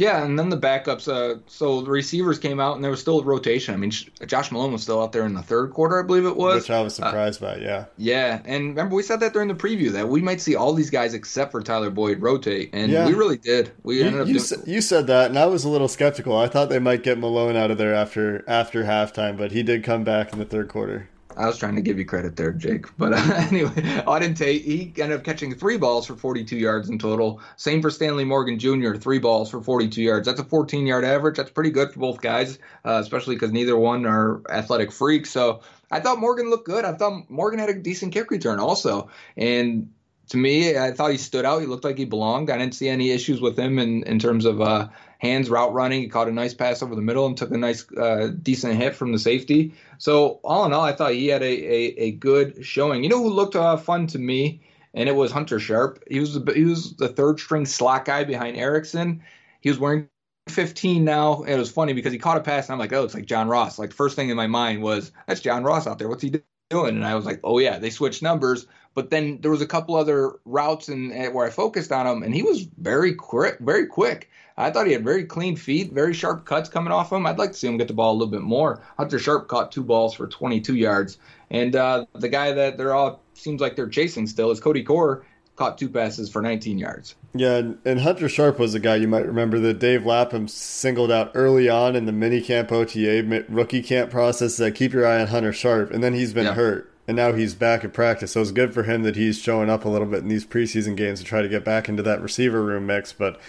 Yeah, 0.00 0.24
and 0.24 0.38
then 0.38 0.48
the 0.48 0.56
backups. 0.56 1.08
Uh, 1.08 1.40
so 1.46 1.82
the 1.82 1.90
receivers 1.90 2.38
came 2.38 2.58
out, 2.58 2.74
and 2.74 2.82
there 2.82 2.90
was 2.90 3.00
still 3.00 3.20
a 3.20 3.22
rotation. 3.22 3.74
I 3.74 3.76
mean, 3.76 3.92
Josh 4.26 4.50
Malone 4.50 4.72
was 4.72 4.82
still 4.82 5.02
out 5.02 5.12
there 5.12 5.26
in 5.26 5.34
the 5.34 5.42
third 5.42 5.72
quarter, 5.72 6.00
I 6.02 6.06
believe 6.06 6.24
it 6.24 6.36
was. 6.36 6.62
which 6.62 6.70
I 6.70 6.80
was 6.80 6.98
Uh, 6.98 7.04
surprised 7.06 7.40
by. 7.40 7.56
Yeah, 7.56 7.84
Yeah, 7.98 8.40
and 8.46 8.68
remember 8.70 8.94
we 8.96 9.02
said 9.02 9.20
that 9.20 9.34
during 9.34 9.48
the 9.48 9.54
preview 9.54 9.92
that 9.92 10.08
we 10.08 10.22
might 10.22 10.40
see 10.40 10.54
all 10.56 10.72
these 10.72 10.88
guys 10.88 11.12
except 11.12 11.52
for 11.52 11.60
Tyler 11.62 11.90
Boyd 11.90 12.22
rotate, 12.22 12.70
and 12.72 12.90
Yeah. 12.90 13.06
we 13.06 13.12
really 13.12 13.36
did. 13.36 13.72
We 13.82 14.02
ended 14.02 14.22
up 14.22 14.26
you, 14.26 14.34
doing, 14.34 14.42
s- 14.44 14.66
you 14.66 14.80
said 14.80 15.06
that, 15.08 15.28
and 15.28 15.38
I 15.38 15.44
was 15.46 15.64
a 15.64 15.68
little 15.68 15.88
skeptical. 15.88 16.34
I 16.34 16.46
thought 16.48 16.70
they 16.70 16.78
might 16.78 17.02
get 17.02 17.18
Malone 17.18 17.56
out 17.56 17.70
of 17.70 17.76
there 17.76 17.94
after 17.94 18.42
after 18.48 18.84
halftime, 18.84 19.36
but 19.36 19.52
he 19.52 19.62
did 19.62 19.84
come 19.84 20.02
back 20.02 20.32
in 20.32 20.38
the 20.38 20.46
third 20.46 20.68
quarter. 20.68 21.08
I 21.40 21.46
was 21.46 21.56
trying 21.56 21.76
to 21.76 21.80
give 21.80 21.98
you 21.98 22.04
credit 22.04 22.36
there, 22.36 22.52
Jake. 22.52 22.86
But 22.98 23.14
uh, 23.14 23.16
anyway, 23.50 23.70
Auden 24.06 24.36
Tate, 24.36 24.62
he 24.62 24.92
ended 24.98 25.18
up 25.18 25.24
catching 25.24 25.54
three 25.54 25.78
balls 25.78 26.06
for 26.06 26.14
42 26.14 26.56
yards 26.56 26.90
in 26.90 26.98
total. 26.98 27.40
Same 27.56 27.80
for 27.80 27.90
Stanley 27.90 28.24
Morgan 28.24 28.58
Jr., 28.58 28.94
three 28.96 29.18
balls 29.18 29.50
for 29.50 29.62
42 29.62 30.02
yards. 30.02 30.26
That's 30.26 30.40
a 30.40 30.44
14 30.44 30.86
yard 30.86 31.04
average. 31.04 31.38
That's 31.38 31.50
pretty 31.50 31.70
good 31.70 31.92
for 31.92 32.00
both 32.00 32.20
guys, 32.20 32.58
uh, 32.84 33.00
especially 33.02 33.36
because 33.36 33.52
neither 33.52 33.76
one 33.76 34.04
are 34.04 34.42
athletic 34.50 34.92
freaks. 34.92 35.30
So 35.30 35.62
I 35.90 36.00
thought 36.00 36.18
Morgan 36.18 36.50
looked 36.50 36.66
good. 36.66 36.84
I 36.84 36.92
thought 36.92 37.30
Morgan 37.30 37.58
had 37.58 37.70
a 37.70 37.74
decent 37.74 38.12
kick 38.12 38.30
return 38.30 38.60
also. 38.60 39.08
And 39.36 39.92
to 40.28 40.36
me, 40.36 40.76
I 40.76 40.92
thought 40.92 41.10
he 41.10 41.16
stood 41.16 41.46
out. 41.46 41.60
He 41.60 41.66
looked 41.66 41.84
like 41.84 41.96
he 41.96 42.04
belonged. 42.04 42.50
I 42.50 42.58
didn't 42.58 42.74
see 42.74 42.88
any 42.88 43.10
issues 43.10 43.40
with 43.40 43.58
him 43.58 43.78
in, 43.78 44.02
in 44.04 44.18
terms 44.18 44.44
of 44.44 44.60
uh, 44.60 44.88
hands, 45.20 45.50
route 45.50 45.72
running. 45.72 46.02
He 46.02 46.08
caught 46.08 46.28
a 46.28 46.32
nice 46.32 46.54
pass 46.54 46.82
over 46.82 46.94
the 46.96 47.02
middle 47.02 47.26
and 47.26 47.36
took 47.36 47.50
a 47.52 47.56
nice, 47.58 47.86
uh, 47.96 48.32
decent 48.42 48.76
hit 48.76 48.96
from 48.96 49.12
the 49.12 49.18
safety. 49.18 49.74
So 49.98 50.40
all 50.42 50.64
in 50.66 50.72
all, 50.72 50.82
I 50.82 50.92
thought 50.92 51.12
he 51.12 51.28
had 51.28 51.42
a, 51.42 51.46
a, 51.46 51.94
a 51.98 52.10
good 52.12 52.64
showing. 52.64 53.04
You 53.04 53.10
know 53.10 53.22
who 53.22 53.30
looked 53.30 53.54
uh, 53.54 53.76
fun 53.76 54.06
to 54.08 54.18
me, 54.18 54.62
and 54.94 55.08
it 55.08 55.14
was 55.14 55.30
Hunter 55.30 55.60
Sharp. 55.60 56.02
He 56.10 56.20
was 56.20 56.34
the, 56.34 56.52
he 56.52 56.64
was 56.64 56.96
the 56.96 57.08
third 57.08 57.38
string 57.38 57.66
slot 57.66 58.06
guy 58.06 58.24
behind 58.24 58.56
Erickson. 58.56 59.22
He 59.60 59.68
was 59.68 59.78
wearing 59.78 60.08
15 60.48 61.04
now. 61.04 61.42
And 61.42 61.50
It 61.50 61.58
was 61.58 61.70
funny 61.70 61.92
because 61.92 62.12
he 62.12 62.18
caught 62.18 62.38
a 62.38 62.40
pass, 62.40 62.66
and 62.68 62.72
I'm 62.72 62.78
like, 62.78 62.92
oh, 62.92 63.04
it's 63.04 63.14
like 63.14 63.26
John 63.26 63.48
Ross. 63.48 63.78
Like 63.78 63.92
first 63.92 64.16
thing 64.16 64.30
in 64.30 64.36
my 64.36 64.46
mind 64.46 64.82
was 64.82 65.12
that's 65.26 65.40
John 65.40 65.64
Ross 65.64 65.86
out 65.86 65.98
there. 65.98 66.08
What's 66.08 66.22
he 66.22 66.40
doing? 66.70 66.96
And 66.96 67.04
I 67.06 67.14
was 67.14 67.26
like, 67.26 67.40
oh 67.44 67.58
yeah, 67.58 67.78
they 67.78 67.90
switched 67.90 68.22
numbers. 68.22 68.66
But 68.94 69.10
then 69.10 69.38
there 69.40 69.50
was 69.50 69.62
a 69.62 69.66
couple 69.66 69.94
other 69.94 70.32
routes 70.44 70.88
and 70.88 71.12
and 71.12 71.32
where 71.32 71.46
I 71.46 71.50
focused 71.50 71.92
on 71.92 72.06
him, 72.06 72.22
and 72.22 72.34
he 72.34 72.42
was 72.42 72.66
very 72.78 73.14
quick, 73.14 73.58
very 73.60 73.86
quick. 73.86 74.30
I 74.56 74.70
thought 74.70 74.86
he 74.86 74.92
had 74.92 75.04
very 75.04 75.24
clean 75.24 75.56
feet, 75.56 75.92
very 75.92 76.12
sharp 76.12 76.44
cuts 76.44 76.68
coming 76.68 76.92
off 76.92 77.10
him. 77.12 77.24
I'd 77.24 77.38
like 77.38 77.52
to 77.52 77.56
see 77.56 77.66
him 77.66 77.78
get 77.78 77.88
the 77.88 77.94
ball 77.94 78.12
a 78.12 78.16
little 78.18 78.30
bit 78.30 78.42
more. 78.42 78.82
Hunter 78.98 79.18
Sharp 79.18 79.48
caught 79.48 79.72
two 79.72 79.82
balls 79.82 80.12
for 80.12 80.26
22 80.26 80.74
yards, 80.74 81.16
and 81.50 81.74
uh, 81.74 82.04
the 82.14 82.28
guy 82.28 82.52
that 82.52 82.76
they're 82.76 82.92
all 82.94 83.22
seems 83.32 83.60
like 83.60 83.74
they're 83.76 83.88
chasing 83.88 84.26
still 84.26 84.50
is 84.50 84.60
Cody 84.60 84.82
Core. 84.82 85.24
Caught 85.56 85.78
two 85.78 85.88
passes 85.90 86.30
for 86.30 86.40
19 86.42 86.78
yards. 86.78 87.14
Yeah, 87.34 87.56
and, 87.56 87.78
and 87.84 88.00
Hunter 88.00 88.28
Sharp 88.30 88.58
was 88.58 88.74
a 88.74 88.80
guy 88.80 88.96
you 88.96 89.08
might 89.08 89.26
remember 89.26 89.58
that 89.60 89.78
Dave 89.78 90.06
Lapham 90.06 90.48
singled 90.48 91.12
out 91.12 91.32
early 91.34 91.68
on 91.68 91.96
in 91.96 92.06
the 92.06 92.12
mini 92.12 92.40
camp 92.40 92.72
OTA 92.72 93.44
rookie 93.48 93.82
camp 93.82 94.10
process. 94.10 94.56
That 94.56 94.74
keep 94.74 94.92
your 94.92 95.06
eye 95.06 95.20
on 95.20 95.26
Hunter 95.28 95.52
Sharp, 95.52 95.90
and 95.90 96.02
then 96.02 96.14
he's 96.14 96.32
been 96.32 96.46
Yeah. 96.46 96.54
hurt, 96.54 96.89
and 97.10 97.16
now 97.16 97.32
he's 97.32 97.56
back 97.56 97.82
at 97.82 97.92
practice. 97.92 98.30
So 98.30 98.40
it's 98.40 98.52
good 98.52 98.72
for 98.72 98.84
him 98.84 99.02
that 99.02 99.16
he's 99.16 99.36
showing 99.36 99.68
up 99.68 99.84
a 99.84 99.88
little 99.88 100.06
bit 100.06 100.20
in 100.22 100.28
these 100.28 100.46
preseason 100.46 100.96
games 100.96 101.18
to 101.18 101.24
try 101.24 101.42
to 101.42 101.48
get 101.48 101.64
back 101.64 101.88
into 101.88 102.04
that 102.04 102.22
receiver 102.22 102.62
room 102.62 102.86
mix. 102.86 103.12
But 103.12 103.40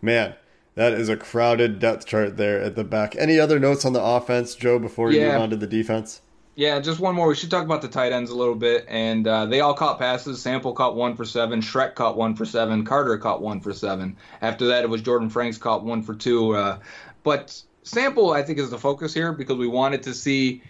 man, 0.00 0.36
that 0.76 0.92
is 0.92 1.08
a 1.08 1.16
crowded 1.16 1.80
depth 1.80 2.06
chart 2.06 2.36
there 2.36 2.60
at 2.62 2.76
the 2.76 2.84
back. 2.84 3.16
Any 3.16 3.36
other 3.40 3.58
notes 3.58 3.84
on 3.84 3.94
the 3.94 4.00
offense, 4.00 4.54
Joe? 4.54 4.78
Before 4.78 5.10
Yeah. 5.10 5.32
move 5.32 5.40
on 5.42 5.50
to 5.50 5.56
the 5.56 5.66
defense. 5.66 6.20
Yeah, 6.54 6.78
just 6.78 7.00
one 7.00 7.16
more. 7.16 7.26
We 7.26 7.34
should 7.34 7.50
talk 7.50 7.64
about 7.64 7.82
the 7.82 7.88
tight 7.88 8.12
ends 8.12 8.30
a 8.30 8.36
little 8.36 8.54
bit. 8.54 8.86
And 8.88 9.26
uh, 9.26 9.46
they 9.46 9.58
all 9.58 9.74
caught 9.74 9.98
passes. 9.98 10.40
Sample 10.40 10.72
caught 10.72 10.94
one 10.94 11.16
for 11.16 11.24
seven. 11.24 11.60
Shrek 11.60 11.96
caught 11.96 12.16
one 12.16 12.36
for 12.36 12.44
seven. 12.44 12.84
Carter 12.84 13.18
caught 13.18 13.42
one 13.42 13.60
for 13.60 13.72
seven. 13.72 14.16
After 14.40 14.68
that, 14.68 14.84
it 14.84 14.88
was 14.88 15.02
Jordan 15.02 15.30
Franks 15.30 15.58
caught 15.58 15.82
one 15.82 16.04
for 16.04 16.14
two. 16.14 16.54
Uh, 16.54 16.78
but 17.24 17.60
Sample, 17.82 18.30
I 18.30 18.44
think, 18.44 18.60
is 18.60 18.70
the 18.70 18.78
focus 18.78 19.12
here 19.12 19.32
because 19.32 19.56
we 19.56 19.66
wanted 19.66 20.04
to 20.04 20.14
see, 20.14 20.62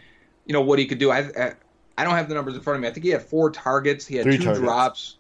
you 0.47 0.55
know, 0.55 0.63
what 0.63 0.79
he 0.79 0.87
could 0.87 0.97
do. 0.99 1.11
I, 1.11 1.19
I, 1.39 1.53
I 2.01 2.05
don't 2.05 2.15
have 2.15 2.31
the 2.31 2.35
numbers 2.35 2.55
in 2.55 2.63
front 2.63 2.77
of 2.77 2.81
me. 2.81 2.89
I 2.89 2.93
think 2.93 3.05
he 3.05 3.11
had 3.11 3.23
four 3.23 3.51
targets. 3.51 4.07
He 4.07 4.17
had 4.17 4.25
Three 4.25 4.39
two 4.39 4.45
targets. 4.45 4.65
drops. 4.65 5.17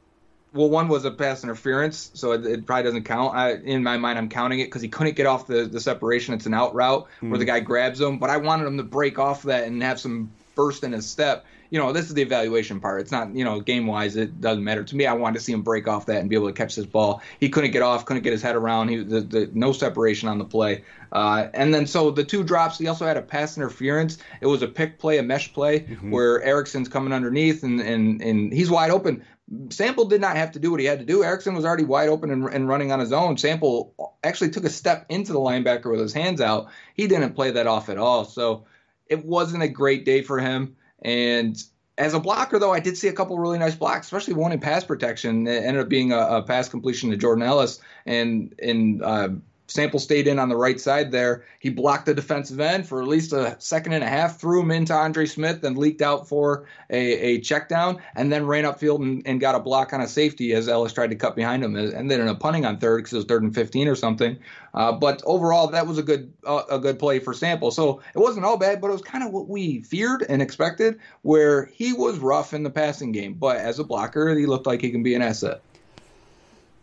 Well, 0.54 0.70
one 0.70 0.88
was 0.88 1.04
a 1.04 1.10
pass 1.10 1.44
interference, 1.44 2.10
so 2.14 2.32
it, 2.32 2.44
it 2.46 2.66
probably 2.66 2.84
doesn't 2.84 3.04
count. 3.04 3.36
I, 3.36 3.52
in 3.56 3.82
my 3.82 3.98
mind, 3.98 4.18
I'm 4.18 4.30
counting 4.30 4.60
it 4.60 4.64
because 4.64 4.80
he 4.80 4.88
couldn't 4.88 5.14
get 5.14 5.26
off 5.26 5.46
the, 5.46 5.66
the 5.66 5.78
separation. 5.78 6.32
It's 6.32 6.46
an 6.46 6.54
out 6.54 6.74
route 6.74 7.06
where 7.20 7.38
the 7.38 7.44
hmm. 7.44 7.50
guy 7.50 7.60
grabs 7.60 8.00
him, 8.00 8.18
but 8.18 8.30
I 8.30 8.38
wanted 8.38 8.66
him 8.66 8.78
to 8.78 8.82
break 8.82 9.18
off 9.18 9.42
that 9.42 9.64
and 9.64 9.82
have 9.82 10.00
some 10.00 10.30
burst 10.54 10.82
in 10.82 10.92
his 10.92 11.06
step. 11.06 11.44
You 11.70 11.78
know, 11.78 11.92
this 11.92 12.06
is 12.06 12.14
the 12.14 12.22
evaluation 12.22 12.80
part. 12.80 13.00
It's 13.00 13.12
not, 13.12 13.34
you 13.34 13.44
know, 13.44 13.60
game 13.60 13.86
wise, 13.86 14.16
it 14.16 14.40
doesn't 14.40 14.62
matter. 14.62 14.84
To 14.84 14.96
me, 14.96 15.06
I 15.06 15.12
wanted 15.12 15.38
to 15.38 15.44
see 15.44 15.52
him 15.52 15.62
break 15.62 15.88
off 15.88 16.06
that 16.06 16.20
and 16.20 16.28
be 16.28 16.36
able 16.36 16.48
to 16.48 16.52
catch 16.52 16.74
this 16.74 16.86
ball. 16.86 17.22
He 17.38 17.48
couldn't 17.48 17.70
get 17.70 17.82
off, 17.82 18.04
couldn't 18.04 18.22
get 18.22 18.32
his 18.32 18.42
head 18.42 18.56
around. 18.56 18.88
He 18.88 18.96
the, 18.96 19.20
the 19.20 19.50
no 19.54 19.72
separation 19.72 20.28
on 20.28 20.38
the 20.38 20.44
play. 20.44 20.84
Uh, 21.12 21.48
and 21.54 21.72
then 21.72 21.86
so 21.86 22.10
the 22.10 22.24
two 22.24 22.42
drops, 22.44 22.78
he 22.78 22.86
also 22.86 23.06
had 23.06 23.16
a 23.16 23.22
pass 23.22 23.56
interference. 23.56 24.18
It 24.40 24.46
was 24.46 24.62
a 24.62 24.68
pick 24.68 24.98
play, 24.98 25.18
a 25.18 25.22
mesh 25.22 25.52
play 25.52 25.80
where 26.02 26.42
Erickson's 26.42 26.88
coming 26.88 27.12
underneath 27.12 27.62
and, 27.62 27.80
and, 27.80 28.20
and 28.22 28.52
he's 28.52 28.70
wide 28.70 28.90
open. 28.90 29.24
Sample 29.70 30.04
did 30.04 30.20
not 30.20 30.36
have 30.36 30.52
to 30.52 30.60
do 30.60 30.70
what 30.70 30.78
he 30.78 30.86
had 30.86 31.00
to 31.00 31.04
do. 31.04 31.24
Erickson 31.24 31.54
was 31.54 31.64
already 31.64 31.82
wide 31.84 32.08
open 32.08 32.30
and, 32.30 32.44
and 32.48 32.68
running 32.68 32.92
on 32.92 33.00
his 33.00 33.12
own. 33.12 33.36
Sample 33.36 34.14
actually 34.22 34.50
took 34.50 34.64
a 34.64 34.70
step 34.70 35.06
into 35.08 35.32
the 35.32 35.40
linebacker 35.40 35.90
with 35.90 36.00
his 36.00 36.12
hands 36.12 36.40
out. 36.40 36.68
He 36.94 37.08
didn't 37.08 37.34
play 37.34 37.50
that 37.50 37.66
off 37.66 37.88
at 37.88 37.98
all. 37.98 38.24
So 38.24 38.66
it 39.06 39.24
wasn't 39.24 39.64
a 39.64 39.68
great 39.68 40.04
day 40.04 40.22
for 40.22 40.38
him. 40.38 40.76
And 41.02 41.62
as 41.98 42.14
a 42.14 42.20
blocker, 42.20 42.58
though, 42.58 42.72
I 42.72 42.80
did 42.80 42.96
see 42.96 43.08
a 43.08 43.12
couple 43.12 43.38
really 43.38 43.58
nice 43.58 43.74
blocks, 43.74 44.06
especially 44.06 44.34
one 44.34 44.52
in 44.52 44.60
pass 44.60 44.84
protection. 44.84 45.46
It 45.46 45.64
ended 45.64 45.82
up 45.82 45.88
being 45.88 46.12
a, 46.12 46.18
a 46.18 46.42
pass 46.42 46.68
completion 46.68 47.10
to 47.10 47.16
Jordan 47.16 47.42
Ellis, 47.42 47.80
and 48.06 48.54
and 48.62 49.02
uh, 49.02 49.28
Sample 49.70 50.00
stayed 50.00 50.26
in 50.26 50.40
on 50.40 50.48
the 50.48 50.56
right 50.56 50.80
side 50.80 51.12
there. 51.12 51.44
He 51.60 51.70
blocked 51.70 52.06
the 52.06 52.14
defensive 52.14 52.58
end 52.58 52.88
for 52.88 53.00
at 53.00 53.06
least 53.06 53.32
a 53.32 53.54
second 53.60 53.92
and 53.92 54.02
a 54.02 54.08
half, 54.08 54.40
threw 54.40 54.62
him 54.62 54.72
into 54.72 54.92
Andre 54.92 55.26
Smith, 55.26 55.62
and 55.62 55.78
leaked 55.78 56.02
out 56.02 56.28
for 56.28 56.66
a, 56.90 56.96
a 56.96 57.40
check 57.40 57.68
down, 57.68 58.02
and 58.16 58.32
then 58.32 58.46
ran 58.46 58.64
upfield 58.64 59.00
and, 59.00 59.22
and 59.26 59.40
got 59.40 59.54
a 59.54 59.60
block 59.60 59.92
on 59.92 60.00
a 60.00 60.08
safety 60.08 60.52
as 60.54 60.68
Ellis 60.68 60.92
tried 60.92 61.10
to 61.10 61.16
cut 61.16 61.36
behind 61.36 61.62
him, 61.62 61.76
and 61.76 62.10
then 62.10 62.20
ended 62.20 62.26
up 62.26 62.40
punting 62.40 62.64
on 62.64 62.78
third 62.78 62.98
because 62.98 63.12
it 63.12 63.16
was 63.16 63.26
third 63.26 63.44
and 63.44 63.54
15 63.54 63.86
or 63.86 63.94
something. 63.94 64.36
Uh, 64.74 64.90
but 64.90 65.22
overall, 65.24 65.68
that 65.68 65.86
was 65.86 65.98
a 65.98 66.02
good 66.02 66.32
uh, 66.44 66.62
a 66.68 66.78
good 66.78 66.98
play 66.98 67.20
for 67.20 67.32
Sample. 67.32 67.70
So 67.70 68.02
it 68.12 68.18
wasn't 68.18 68.44
all 68.44 68.56
bad, 68.56 68.80
but 68.80 68.88
it 68.88 68.92
was 68.92 69.02
kind 69.02 69.22
of 69.22 69.30
what 69.32 69.48
we 69.48 69.82
feared 69.82 70.26
and 70.28 70.42
expected, 70.42 70.98
where 71.22 71.66
he 71.66 71.92
was 71.92 72.18
rough 72.18 72.52
in 72.52 72.64
the 72.64 72.70
passing 72.70 73.12
game, 73.12 73.34
but 73.34 73.56
as 73.56 73.78
a 73.78 73.84
blocker, 73.84 74.34
he 74.34 74.46
looked 74.46 74.66
like 74.66 74.80
he 74.80 74.90
can 74.90 75.04
be 75.04 75.14
an 75.14 75.22
asset. 75.22 75.60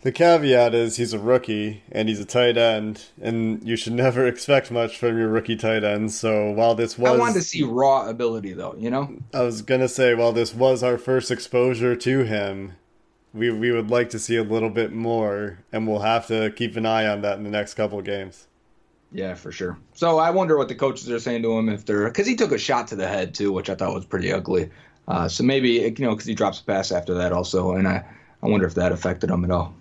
The 0.02 0.12
caveat 0.12 0.76
is 0.76 0.98
he's 0.98 1.14
a 1.14 1.20
rookie 1.20 1.82
and 1.92 2.08
he's 2.08 2.20
a 2.20 2.26
tight 2.26 2.56
end, 2.56 3.06
and 3.20 3.68
you 3.68 3.76
should 3.76 3.94
never 3.94 4.28
expect 4.28 4.70
much 4.70 4.98
from 4.98 5.18
your 5.18 5.28
rookie 5.28 5.56
tight 5.56 5.84
end. 5.84 6.12
So 6.12 6.52
while 6.52 6.76
this 6.76 6.98
was, 6.98 7.14
I 7.14 7.18
wanted 7.18 7.34
to 7.36 7.42
see 7.42 7.64
raw 7.64 8.08
ability, 8.08 8.54
though. 8.54 8.76
You 8.78 8.92
know, 8.92 9.18
I 9.34 9.42
was 9.42 9.62
gonna 9.62 9.88
say, 9.88 10.14
while 10.14 10.32
this 10.32 10.54
was 10.54 10.84
our 10.84 10.98
first 10.98 11.32
exposure 11.32 11.96
to 11.96 12.24
him, 12.24 12.74
we 13.34 13.52
we 13.52 13.72
would 13.72 13.90
like 13.90 14.10
to 14.12 14.20
see 14.20 14.36
a 14.36 14.44
little 14.44 14.70
bit 14.70 14.94
more, 14.94 15.60
and 15.72 15.88
we'll 15.88 16.00
have 16.00 16.28
to 16.28 16.52
keep 16.52 16.76
an 16.76 16.86
eye 16.86 17.08
on 17.08 17.22
that 17.22 17.38
in 17.38 17.44
the 17.44 17.50
next 17.50 17.74
couple 17.74 17.98
of 17.98 18.06
games. 18.06 18.48
Yeah, 19.12 19.34
for 19.34 19.52
sure. 19.52 19.78
So 19.94 20.20
I 20.20 20.30
wonder 20.30 20.58
what 20.58 20.68
the 20.68 20.76
coaches 20.76 21.10
are 21.10 21.20
saying 21.20 21.42
to 21.42 21.58
him 21.58 21.70
if 21.70 21.86
they're 21.86 22.06
because 22.06 22.28
he 22.28 22.36
took 22.36 22.52
a 22.52 22.58
shot 22.58 22.88
to 22.90 22.96
the 22.96 23.08
head 23.08 23.34
too, 23.34 23.52
which 23.52 23.70
I 23.70 23.76
thought 23.76 23.96
was 23.96 24.06
pretty 24.06 24.32
ugly. 24.32 24.70
Uh, 25.08 25.28
so 25.28 25.44
maybe 25.44 25.70
you 25.70 26.06
know 26.06 26.12
because 26.12 26.28
he 26.28 26.36
drops 26.36 26.60
a 26.60 26.64
pass 26.66 26.92
after 26.92 27.16
that 27.16 27.32
also, 27.32 27.72
and 27.72 27.88
I 27.88 28.06
I 28.44 28.48
wonder 28.48 28.68
if 28.68 28.76
that 28.76 28.92
affected 28.92 29.32
him 29.32 29.44
at 29.44 29.52
all. 29.52 29.74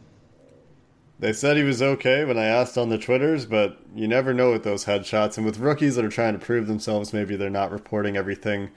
They 1.18 1.32
said 1.32 1.56
he 1.56 1.62
was 1.62 1.80
okay 1.80 2.24
when 2.24 2.36
I 2.36 2.44
asked 2.44 2.76
on 2.76 2.90
the 2.90 2.98
Twitters, 2.98 3.46
but 3.46 3.78
you 3.94 4.06
never 4.06 4.34
know 4.34 4.52
with 4.52 4.64
those 4.64 4.84
headshots. 4.84 5.36
And 5.38 5.46
with 5.46 5.58
rookies 5.58 5.96
that 5.96 6.04
are 6.04 6.10
trying 6.10 6.34
to 6.38 6.44
prove 6.44 6.66
themselves, 6.66 7.12
maybe 7.12 7.36
they're 7.36 7.48
not 7.48 7.72
reporting 7.72 8.16
everything 8.16 8.70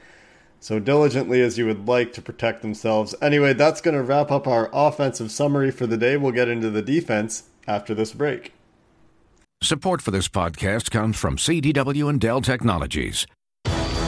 so 0.62 0.80
diligently 0.80 1.42
as 1.42 1.58
you 1.58 1.66
would 1.66 1.88
like 1.88 2.14
to 2.14 2.22
protect 2.22 2.62
themselves. 2.62 3.14
Anyway, 3.22 3.54
that's 3.54 3.82
going 3.82 3.96
to 3.96 4.04
wrap 4.04 4.32
up 4.32 4.48
our 4.48 4.70
offensive 4.72 5.32
summary 5.32 5.72
for 5.72 5.86
the 5.86 5.98
day. 5.98 6.16
We'll 6.16 6.32
get 6.32 6.48
into 6.48 6.70
the 6.70 6.82
defense 6.82 7.44
after 7.68 7.94
this 7.94 8.14
break. 8.14 8.54
Support 9.62 10.02
for 10.02 10.12
this 10.12 10.30
podcast 10.30 10.92
comes 10.92 11.18
from 11.18 11.36
CDW 11.36 12.10
and 12.10 12.22
Dell 12.22 12.40
Technologies. 12.40 13.28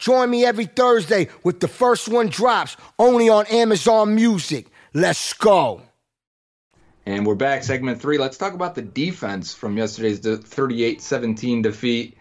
Join 0.00 0.30
me 0.30 0.46
every 0.46 0.64
Thursday 0.64 1.28
with 1.44 1.60
the 1.60 1.68
first 1.68 2.08
one 2.08 2.28
drops 2.28 2.76
only 2.98 3.28
on 3.28 3.46
Amazon 3.46 4.14
Music. 4.14 4.66
Let's 4.94 5.34
go. 5.34 5.82
And 7.04 7.26
we're 7.26 7.34
back, 7.34 7.62
segment 7.62 8.00
three. 8.00 8.16
Let's 8.16 8.38
talk 8.38 8.54
about 8.54 8.74
the 8.74 8.82
defense 8.82 9.52
from 9.54 9.76
yesterday's 9.76 10.20
38 10.20 11.02
17 11.02 11.62
defeat. 11.62 12.16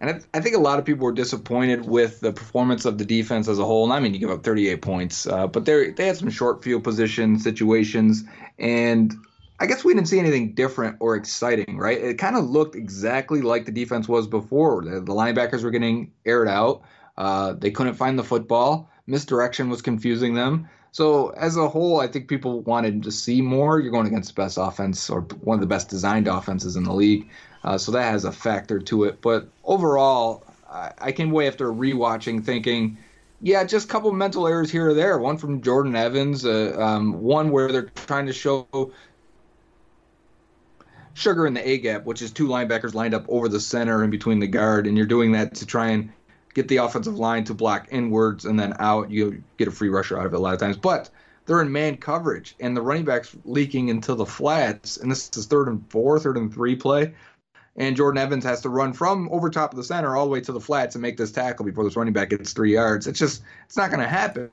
And 0.00 0.24
I, 0.34 0.40
think 0.40 0.54
a 0.54 0.60
lot 0.60 0.78
of 0.78 0.84
people 0.84 1.04
were 1.04 1.12
disappointed 1.12 1.84
with 1.84 2.20
the 2.20 2.32
performance 2.32 2.84
of 2.84 2.98
the 2.98 3.04
defense 3.04 3.48
as 3.48 3.58
a 3.58 3.64
whole. 3.64 3.84
And 3.84 3.92
I 3.92 3.98
mean, 3.98 4.12
you 4.12 4.20
give 4.20 4.30
up 4.30 4.44
38 4.44 4.82
points, 4.82 5.26
uh, 5.26 5.48
but 5.48 5.64
they 5.64 5.90
they 5.90 6.06
had 6.06 6.16
some 6.16 6.30
short 6.30 6.62
field 6.62 6.84
position 6.84 7.40
situations. 7.40 8.22
And 8.58 9.14
I 9.60 9.66
guess 9.66 9.84
we 9.84 9.94
didn't 9.94 10.08
see 10.08 10.18
anything 10.18 10.52
different 10.54 10.96
or 11.00 11.14
exciting, 11.14 11.78
right? 11.78 11.98
It 11.98 12.18
kind 12.18 12.36
of 12.36 12.44
looked 12.44 12.74
exactly 12.74 13.40
like 13.40 13.66
the 13.66 13.72
defense 13.72 14.08
was 14.08 14.26
before. 14.26 14.82
The, 14.84 15.00
the 15.00 15.12
linebackers 15.12 15.62
were 15.62 15.70
getting 15.70 16.10
aired 16.26 16.48
out. 16.48 16.82
Uh, 17.16 17.52
they 17.52 17.70
couldn't 17.70 17.94
find 17.94 18.18
the 18.18 18.24
football. 18.24 18.90
Misdirection 19.06 19.68
was 19.70 19.80
confusing 19.80 20.34
them. 20.34 20.68
So 20.90 21.30
as 21.30 21.56
a 21.56 21.68
whole, 21.68 22.00
I 22.00 22.06
think 22.06 22.28
people 22.28 22.60
wanted 22.60 23.02
to 23.02 23.10
see 23.10 23.42
more. 23.42 23.80
You're 23.80 23.90
going 23.90 24.06
against 24.06 24.34
the 24.34 24.40
best 24.42 24.58
offense 24.60 25.10
or 25.10 25.22
one 25.40 25.56
of 25.56 25.60
the 25.60 25.66
best 25.66 25.88
designed 25.88 26.28
offenses 26.28 26.76
in 26.76 26.84
the 26.84 26.92
league, 26.92 27.28
uh, 27.64 27.78
so 27.78 27.90
that 27.92 28.10
has 28.10 28.24
a 28.24 28.30
factor 28.32 28.78
to 28.78 29.04
it. 29.04 29.20
But 29.20 29.48
overall, 29.64 30.44
I, 30.70 30.92
I 30.98 31.12
came 31.12 31.32
away 31.32 31.48
after 31.48 31.72
rewatching 31.72 32.44
thinking, 32.44 32.96
yeah, 33.40 33.64
just 33.64 33.86
a 33.86 33.92
couple 33.92 34.12
mental 34.12 34.46
errors 34.46 34.70
here 34.70 34.88
or 34.88 34.94
there. 34.94 35.18
One 35.18 35.36
from 35.36 35.62
Jordan 35.62 35.96
Evans, 35.96 36.44
uh, 36.44 36.76
um, 36.78 37.20
one 37.20 37.50
where 37.50 37.72
they're 37.72 37.90
trying 38.06 38.26
to 38.26 38.32
show 38.32 38.68
sugar 41.14 41.46
in 41.46 41.54
the 41.54 41.66
A 41.66 41.78
gap, 41.78 42.04
which 42.04 42.20
is 42.20 42.30
two 42.30 42.46
linebackers 42.48 42.94
lined 42.94 43.14
up 43.14 43.24
over 43.28 43.48
the 43.48 43.60
center 43.60 44.02
and 44.02 44.10
between 44.10 44.40
the 44.40 44.46
guard, 44.46 44.86
and 44.86 44.96
you're 44.96 45.06
doing 45.06 45.32
that 45.32 45.54
to 45.56 45.66
try 45.66 45.88
and 45.88 46.12
get 46.52 46.68
the 46.68 46.76
offensive 46.76 47.18
line 47.18 47.44
to 47.44 47.54
block 47.54 47.88
inwards 47.90 48.44
and 48.44 48.58
then 48.58 48.74
out. 48.78 49.10
You 49.10 49.42
get 49.56 49.68
a 49.68 49.72
free 49.72 49.88
rusher 49.88 50.18
out 50.18 50.26
of 50.26 50.32
it 50.32 50.36
a 50.36 50.40
lot 50.40 50.54
of 50.54 50.60
times. 50.60 50.76
But 50.76 51.10
they're 51.46 51.60
in 51.60 51.72
man 51.72 51.96
coverage 51.96 52.54
and 52.60 52.76
the 52.76 52.82
running 52.82 53.04
back's 53.04 53.36
leaking 53.44 53.88
into 53.88 54.14
the 54.14 54.26
flats. 54.26 54.96
And 54.96 55.10
this 55.10 55.30
is 55.36 55.46
third 55.46 55.68
and 55.68 55.84
four, 55.90 56.18
third 56.18 56.36
and 56.36 56.52
three 56.52 56.76
play. 56.76 57.14
And 57.76 57.96
Jordan 57.96 58.22
Evans 58.22 58.44
has 58.44 58.60
to 58.62 58.68
run 58.68 58.92
from 58.92 59.28
over 59.32 59.50
top 59.50 59.72
of 59.72 59.76
the 59.76 59.84
center 59.84 60.16
all 60.16 60.26
the 60.26 60.30
way 60.30 60.40
to 60.42 60.52
the 60.52 60.60
flats 60.60 60.94
and 60.94 61.02
make 61.02 61.16
this 61.16 61.32
tackle 61.32 61.64
before 61.64 61.82
this 61.82 61.96
running 61.96 62.12
back 62.12 62.30
gets 62.30 62.52
three 62.52 62.72
yards. 62.72 63.08
It's 63.08 63.18
just, 63.18 63.42
it's 63.66 63.76
not 63.76 63.90
going 63.90 64.00
to 64.00 64.08
happen. 64.08 64.50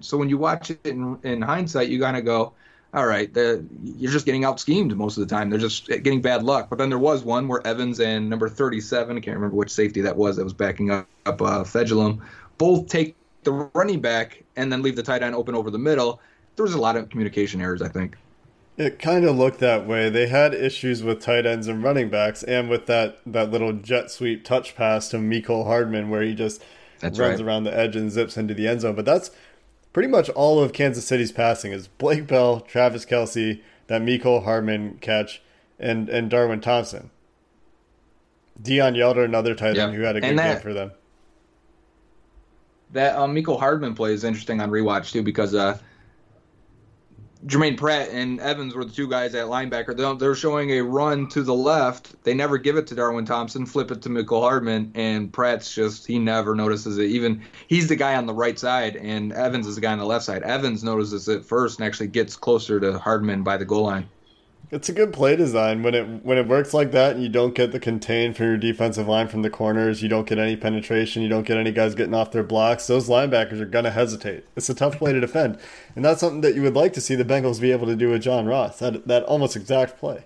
So 0.00 0.16
when 0.16 0.28
you 0.28 0.38
watch 0.38 0.70
it 0.70 0.80
in, 0.84 1.18
in 1.24 1.42
hindsight, 1.42 1.88
you 1.88 2.00
kind 2.00 2.16
of 2.16 2.24
go, 2.24 2.52
all 2.94 3.06
right, 3.06 3.32
the, 3.34 3.64
you're 3.82 4.12
just 4.12 4.24
getting 4.24 4.44
out 4.44 4.60
schemed 4.60 4.96
most 4.96 5.18
of 5.18 5.26
the 5.26 5.34
time. 5.34 5.50
They're 5.50 5.58
just 5.58 5.88
getting 5.88 6.22
bad 6.22 6.44
luck. 6.44 6.70
But 6.70 6.78
then 6.78 6.90
there 6.90 6.98
was 6.98 7.24
one 7.24 7.48
where 7.48 7.66
Evans 7.66 7.98
and 7.98 8.30
number 8.30 8.48
37, 8.48 9.16
I 9.16 9.20
can't 9.20 9.36
remember 9.36 9.56
which 9.56 9.70
safety 9.70 10.00
that 10.02 10.16
was, 10.16 10.36
that 10.36 10.44
was 10.44 10.52
backing 10.52 10.92
up, 10.92 11.08
up 11.26 11.42
uh, 11.42 11.64
Fejedelem, 11.64 12.20
both 12.56 12.86
take 12.86 13.16
the 13.42 13.50
running 13.74 14.00
back 14.00 14.44
and 14.54 14.72
then 14.72 14.80
leave 14.80 14.94
the 14.94 15.02
tight 15.02 15.24
end 15.24 15.34
open 15.34 15.56
over 15.56 15.72
the 15.72 15.78
middle. 15.78 16.20
There 16.54 16.62
was 16.62 16.74
a 16.74 16.80
lot 16.80 16.94
of 16.94 17.08
communication 17.08 17.60
errors, 17.60 17.82
I 17.82 17.88
think. 17.88 18.16
It 18.76 19.00
kind 19.00 19.24
of 19.24 19.36
looked 19.36 19.58
that 19.58 19.88
way. 19.88 20.08
They 20.08 20.28
had 20.28 20.54
issues 20.54 21.02
with 21.02 21.20
tight 21.20 21.46
ends 21.46 21.66
and 21.66 21.82
running 21.82 22.10
backs, 22.10 22.44
and 22.44 22.68
with 22.68 22.86
that, 22.86 23.18
that 23.26 23.50
little 23.50 23.72
jet 23.72 24.10
sweep 24.10 24.44
touch 24.44 24.76
pass 24.76 25.08
to 25.08 25.16
Mecole 25.16 25.64
Hardman, 25.64 26.10
where 26.10 26.22
he 26.22 26.34
just 26.34 26.62
that's 27.00 27.18
runs 27.18 27.40
right. 27.40 27.46
around 27.46 27.64
the 27.64 27.76
edge 27.76 27.94
and 27.96 28.10
zips 28.10 28.36
into 28.36 28.54
the 28.54 28.66
end 28.66 28.80
zone. 28.80 28.96
But 28.96 29.04
that's 29.04 29.30
pretty 29.94 30.08
much 30.08 30.28
all 30.30 30.62
of 30.62 30.74
Kansas 30.74 31.06
City's 31.06 31.32
passing 31.32 31.72
is 31.72 31.88
Blake 31.88 32.26
Bell, 32.26 32.60
Travis 32.60 33.06
Kelce, 33.06 33.62
that 33.86 34.02
Mecole 34.02 34.44
Hardman 34.44 34.98
catch, 35.00 35.40
and 35.78 36.10
and 36.10 36.28
Darwin 36.28 36.60
Thompson. 36.60 37.10
Deon 38.62 38.94
Yelder, 38.96 39.24
another 39.24 39.54
tight 39.54 39.78
end 39.78 39.94
who 39.94 40.02
had 40.02 40.16
a 40.16 40.20
good 40.20 40.36
that- 40.36 40.54
game 40.54 40.62
for 40.62 40.74
them. 40.74 40.92
That 42.92 43.16
um, 43.16 43.34
Mecole 43.34 43.58
Hardman 43.58 43.94
play 43.94 44.12
is 44.12 44.22
interesting 44.22 44.60
on 44.60 44.70
rewatch 44.70 45.10
too 45.10 45.22
because 45.22 45.52
uh, 45.54 45.78
Germaine 47.46 47.76
Pratt 47.76 48.08
and 48.08 48.40
Evans 48.40 48.74
were 48.74 48.86
the 48.86 48.92
two 48.92 49.06
guys 49.06 49.34
at 49.34 49.48
linebacker. 49.48 50.18
They're, 50.18 50.34
showing 50.34 50.70
a 50.70 50.80
run 50.80 51.28
to 51.28 51.42
the 51.42 51.54
left. 51.54 52.22
They 52.24 52.32
never 52.32 52.56
give 52.56 52.76
it 52.76 52.86
to 52.86 52.94
Darwin 52.94 53.26
Thompson, 53.26 53.66
flip 53.66 53.90
it 53.90 54.00
to 54.02 54.08
Michael 54.08 54.40
Hardman, 54.40 54.92
and 54.94 55.32
Pratt's 55.32 55.74
just 55.74 56.06
he 56.06 56.18
never 56.18 56.54
notices 56.54 56.96
it. 56.96 57.04
Even 57.04 57.42
he's 57.66 57.88
the 57.88 57.96
guy 57.96 58.16
on 58.16 58.26
the 58.26 58.32
right 58.32 58.58
side, 58.58 58.96
and 58.96 59.32
Evans 59.32 59.66
is 59.66 59.74
the 59.74 59.80
guy 59.82 59.92
on 59.92 59.98
the 59.98 60.06
left 60.06 60.24
side. 60.24 60.42
Evans 60.42 60.82
notices 60.82 61.28
it 61.28 61.44
first 61.44 61.78
and 61.78 61.86
actually 61.86 62.08
gets 62.08 62.34
closer 62.34 62.80
to 62.80 62.98
Hardman 62.98 63.42
by 63.42 63.58
the 63.58 63.64
goal 63.64 63.84
line. 63.84 64.08
It's 64.74 64.88
a 64.88 64.92
good 64.92 65.12
play 65.12 65.36
design 65.36 65.84
when 65.84 65.94
it 65.94 66.04
when 66.24 66.36
it 66.36 66.48
works 66.48 66.74
like 66.74 66.90
that 66.90 67.14
and 67.14 67.22
you 67.22 67.28
don't 67.28 67.54
get 67.54 67.70
the 67.70 67.78
contain 67.78 68.34
from 68.34 68.46
your 68.46 68.56
defensive 68.56 69.06
line 69.06 69.28
from 69.28 69.42
the 69.42 69.50
corners, 69.50 70.02
you 70.02 70.08
don't 70.08 70.26
get 70.26 70.38
any 70.38 70.56
penetration, 70.56 71.22
you 71.22 71.28
don't 71.28 71.46
get 71.46 71.56
any 71.56 71.70
guys 71.70 71.94
getting 71.94 72.14
off 72.14 72.32
their 72.32 72.42
blocks. 72.42 72.88
Those 72.88 73.08
linebackers 73.08 73.60
are 73.60 73.66
gonna 73.66 73.92
hesitate. 73.92 74.44
It's 74.56 74.68
a 74.68 74.74
tough 74.74 74.98
play 74.98 75.12
to 75.12 75.20
defend, 75.20 75.58
and 75.94 76.04
that's 76.04 76.18
something 76.20 76.40
that 76.40 76.56
you 76.56 76.62
would 76.62 76.74
like 76.74 76.92
to 76.94 77.00
see 77.00 77.14
the 77.14 77.24
Bengals 77.24 77.60
be 77.60 77.70
able 77.70 77.86
to 77.86 77.94
do 77.94 78.10
with 78.10 78.22
John 78.22 78.46
Ross. 78.46 78.80
That 78.80 79.06
that 79.06 79.22
almost 79.24 79.54
exact 79.54 79.98
play. 79.98 80.24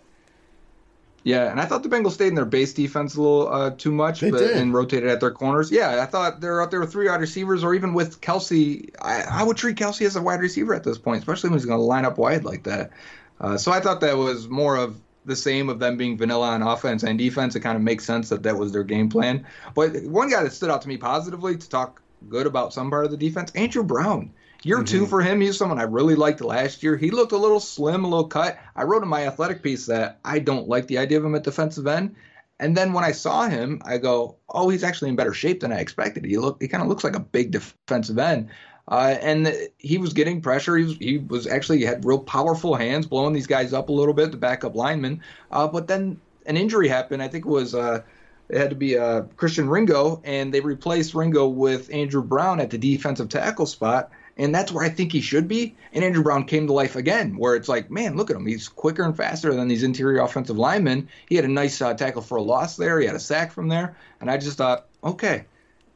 Yeah, 1.25 1.51
and 1.51 1.61
I 1.61 1.67
thought 1.67 1.83
the 1.83 1.91
Bengals 1.91 2.13
stayed 2.13 2.29
in 2.29 2.35
their 2.37 2.47
base 2.47 2.73
defense 2.73 3.17
a 3.17 3.21
little 3.21 3.49
uh, 3.53 3.71
too 3.77 3.93
much 3.93 4.21
They 4.21 4.31
but, 4.31 4.39
did. 4.39 4.57
and 4.57 4.73
rotated 4.73 5.11
at 5.11 5.21
their 5.21 5.31
corners. 5.31 5.71
Yeah, 5.71 6.01
I 6.03 6.07
thought 6.07 6.41
they're 6.41 6.63
out 6.63 6.71
there 6.71 6.81
with 6.81 6.91
three 6.93 7.09
wide 7.09 7.21
receivers, 7.21 7.63
or 7.63 7.75
even 7.75 7.93
with 7.93 8.21
Kelce. 8.23 8.89
I, 9.03 9.23
I 9.23 9.43
would 9.43 9.57
treat 9.59 9.77
Kelce 9.77 10.07
as 10.07 10.17
a 10.17 10.23
wide 10.23 10.41
receiver 10.41 10.73
at 10.75 10.85
this 10.85 10.97
point, 10.97 11.19
especially 11.19 11.51
when 11.51 11.59
he's 11.59 11.67
going 11.67 11.79
to 11.79 11.85
line 11.85 12.07
up 12.07 12.17
wide 12.17 12.45
like 12.45 12.63
that. 12.63 12.93
Uh, 13.40 13.57
so 13.57 13.72
I 13.72 13.81
thought 13.81 14.01
that 14.01 14.16
was 14.16 14.48
more 14.48 14.77
of 14.77 15.01
the 15.24 15.37
same 15.37 15.68
of 15.68 15.79
them 15.79 15.96
being 15.96 16.16
vanilla 16.16 16.48
on 16.51 16.62
offense 16.62 17.03
and 17.03 17.18
defense. 17.18 17.55
It 17.55 17.61
kind 17.61 17.77
of 17.77 17.83
makes 17.83 18.05
sense 18.05 18.29
that 18.31 18.42
that 18.42 18.57
was 18.57 18.72
their 18.72 18.85
game 18.85 19.09
plan. 19.09 19.46
But 19.74 20.03
one 20.05 20.31
guy 20.31 20.42
that 20.42 20.53
stood 20.53 20.70
out 20.70 20.83
to 20.83 20.88
me 20.88 20.96
positively 20.96 21.57
to 21.57 21.68
talk 21.68 22.03
good 22.29 22.46
about 22.46 22.72
some 22.72 22.90
part 22.90 23.05
of 23.05 23.11
the 23.11 23.16
defense, 23.16 23.53
Andrew 23.55 23.83
Brown. 23.83 24.33
Year 24.64 24.83
two 24.83 25.07
for 25.07 25.20
him, 25.20 25.40
he's 25.40 25.57
someone 25.57 25.79
I 25.79 25.85
really 25.85 26.16
liked 26.16 26.40
last 26.40 26.83
year. 26.83 26.96
He 26.96 27.12
looked 27.12 27.31
a 27.31 27.37
little 27.37 27.61
slim, 27.61 28.05
a 28.05 28.09
little 28.09 28.27
cut. 28.27 28.59
I 28.74 28.83
wrote 28.83 29.05
in 29.05 29.09
my 29.09 29.24
athletic 29.24 29.62
piece 29.62 29.87
that 29.87 30.18
I 30.24 30.40
don't 30.40 30.68
like 30.68 30.88
the 30.88 30.98
idea 30.98 31.18
of 31.18 31.24
him 31.24 31.37
at 31.37 31.44
defensive 31.44 31.87
end. 31.87 32.16
And 32.59 32.77
then 32.77 32.92
when 32.92 33.05
I 33.05 33.12
saw 33.12 33.48
him, 33.48 33.81
I 33.85 33.98
go, 33.98 34.37
"Oh, 34.48 34.68
he's 34.68 34.83
actually 34.83 35.11
in 35.11 35.16
better 35.16 35.33
shape 35.33 35.61
than 35.61 35.72
I 35.72 35.79
expected." 35.79 36.24
He 36.24 36.38
look, 36.38 36.61
he 36.61 36.66
kind 36.66 36.83
of 36.83 36.88
looks 36.88 37.05
like 37.05 37.14
a 37.14 37.20
big 37.20 37.53
defensive 37.53 38.18
end, 38.18 38.48
uh, 38.88 39.16
and 39.20 39.70
he 39.79 39.98
was 39.98 40.12
getting 40.12 40.40
pressure. 40.40 40.77
He 40.77 40.85
was, 40.85 40.96
he 40.96 41.18
was 41.18 41.46
actually 41.46 41.85
had 41.85 42.05
real 42.05 42.18
powerful 42.18 42.74
hands, 42.74 43.07
blowing 43.07 43.35
these 43.35 43.46
guys 43.46 43.72
up 43.72 43.88
a 43.88 43.92
little 43.92 44.14
bit, 44.14 44.31
the 44.31 44.37
backup 44.37 44.74
lineman. 44.74 45.22
Uh, 45.51 45.68
but 45.68 45.87
then 45.87 46.20
an 46.46 46.57
injury 46.57 46.88
happened. 46.88 47.22
I 47.22 47.29
think 47.29 47.44
it 47.44 47.51
was 47.51 47.74
uh, 47.74 48.03
it 48.48 48.57
had 48.57 48.70
to 48.70 48.77
be 48.77 48.96
uh, 48.96 49.22
Christian 49.37 49.68
Ringo, 49.68 50.22
and 50.24 50.53
they 50.53 50.61
replaced 50.61 51.14
Ringo 51.14 51.46
with 51.48 51.92
Andrew 51.92 52.22
Brown 52.22 52.61
at 52.61 52.70
the 52.70 52.79
defensive 52.79 53.29
tackle 53.29 53.66
spot. 53.66 54.11
And 54.38 54.55
that's 54.55 54.70
where 54.70 54.85
I 54.85 54.88
think 54.88 55.11
he 55.11 55.20
should 55.20 55.48
be. 55.48 55.74
And 55.92 56.05
Andrew 56.05 56.22
Brown 56.22 56.44
came 56.44 56.68
to 56.68 56.72
life 56.72 56.94
again, 56.94 57.37
where 57.37 57.57
it's 57.57 57.68
like, 57.68 57.90
man, 57.90 58.16
look 58.16 58.31
at 58.31 58.37
him. 58.37 58.46
He's 58.46 58.68
quicker 58.68 59.03
and 59.03 59.16
faster 59.16 59.53
than 59.53 59.66
these 59.66 59.83
interior 59.83 60.20
offensive 60.20 60.57
linemen. 60.57 61.09
He 61.29 61.35
had 61.35 61.44
a 61.44 61.48
nice 61.48 61.83
uh, 61.83 61.92
tackle 61.94 62.22
for 62.22 62.38
a 62.38 62.42
loss 62.42 62.77
there. 62.77 63.01
He 63.01 63.07
had 63.07 63.16
a 63.16 63.20
sack 63.20 63.53
from 63.53 63.66
there. 63.66 63.96
And 64.20 64.31
I 64.31 64.37
just 64.37 64.57
thought, 64.57 64.87
okay, 65.03 65.44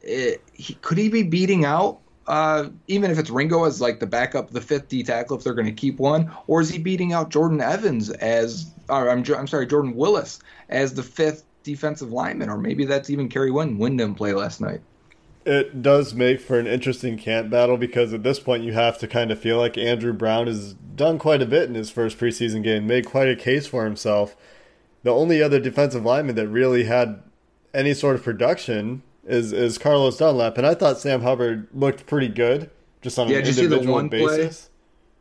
it, 0.03 0.43
he, 0.53 0.75
could 0.75 0.99
he 0.99 1.09
be 1.09 1.23
beating 1.23 1.65
out, 1.65 2.01
uh, 2.27 2.69
even 2.89 3.11
if 3.11 3.19
it's 3.19 3.31
Ringo 3.31 3.65
as 3.65 3.81
like 3.81 4.01
the 4.01 4.07
backup, 4.07 4.51
the 4.51 4.61
fifth 4.61 4.89
D 4.89 5.03
tackle, 5.03 5.37
if 5.37 5.45
they're 5.45 5.55
going 5.55 5.67
to 5.67 5.73
keep 5.73 5.99
one? 5.99 6.31
Or 6.47 6.61
is 6.61 6.69
he 6.69 6.79
beating 6.79 7.13
out 7.13 7.31
Jordan 7.31 7.61
Evans 7.61 8.11
as, 8.11 8.73
or 8.89 9.11
I'm, 9.11 9.25
I'm 9.35 9.47
sorry, 9.47 9.67
Jordan 9.67 9.95
Willis 9.95 10.41
as 10.69 10.95
the 10.95 11.03
fifth 11.03 11.45
defensive 11.63 12.13
lineman? 12.13 12.49
Or 12.49 12.59
maybe 12.59 12.85
that's 12.85 13.11
even 13.11 13.29
Kerry 13.29 13.51
Wynn. 13.51 13.79
Wyndham 13.79 14.15
play 14.15 14.33
last 14.33 14.61
night 14.61 14.81
it 15.45 15.83
does 15.83 16.15
make 16.15 16.41
for 16.41 16.59
an 16.59 16.67
interesting 16.67 17.19
camp 17.19 17.51
battle 17.51 17.77
because 17.77 18.13
at 18.13 18.23
this 18.23 18.39
point 18.39 18.63
you 18.63 18.73
have 18.73 18.99
to 18.99 19.09
kind 19.09 19.31
of 19.31 19.41
feel 19.41 19.59
like 19.59 19.77
Andrew 19.77 20.13
Brown 20.13 20.47
has 20.47 20.75
done 20.75 21.19
quite 21.19 21.43
a 21.43 21.47
bit 21.47 21.69
in 21.69 21.75
his 21.75 21.91
first 21.91 22.19
preseason 22.19 22.63
game, 22.63 22.87
made 22.87 23.07
quite 23.07 23.29
a 23.29 23.37
case 23.37 23.67
for 23.67 23.85
himself. 23.85 24.37
The 25.03 25.11
only 25.11 25.43
other 25.43 25.59
defensive 25.59 26.05
lineman 26.05 26.37
that 26.37 26.49
really 26.49 26.85
had 26.85 27.23
any 27.75 27.93
sort 27.93 28.15
of 28.15 28.23
production 28.23 29.03
is 29.25 29.53
is 29.53 29.79
Carlos 29.79 30.17
Dunlap, 30.17 30.59
and 30.59 30.67
I 30.67 30.75
thought 30.75 30.99
Sam 30.99 31.23
Hubbard 31.23 31.69
looked 31.73 32.07
pretty 32.07 32.29
good 32.29 32.71
just 33.03 33.19
on 33.19 33.29
yeah, 33.29 33.39
an 33.39 33.45
did 33.45 33.49
you 33.49 33.53
see 33.55 33.61
the 33.67 33.77
individual 33.77 33.95
one 33.95 34.09
basis. 34.09 34.61
play 34.67 34.69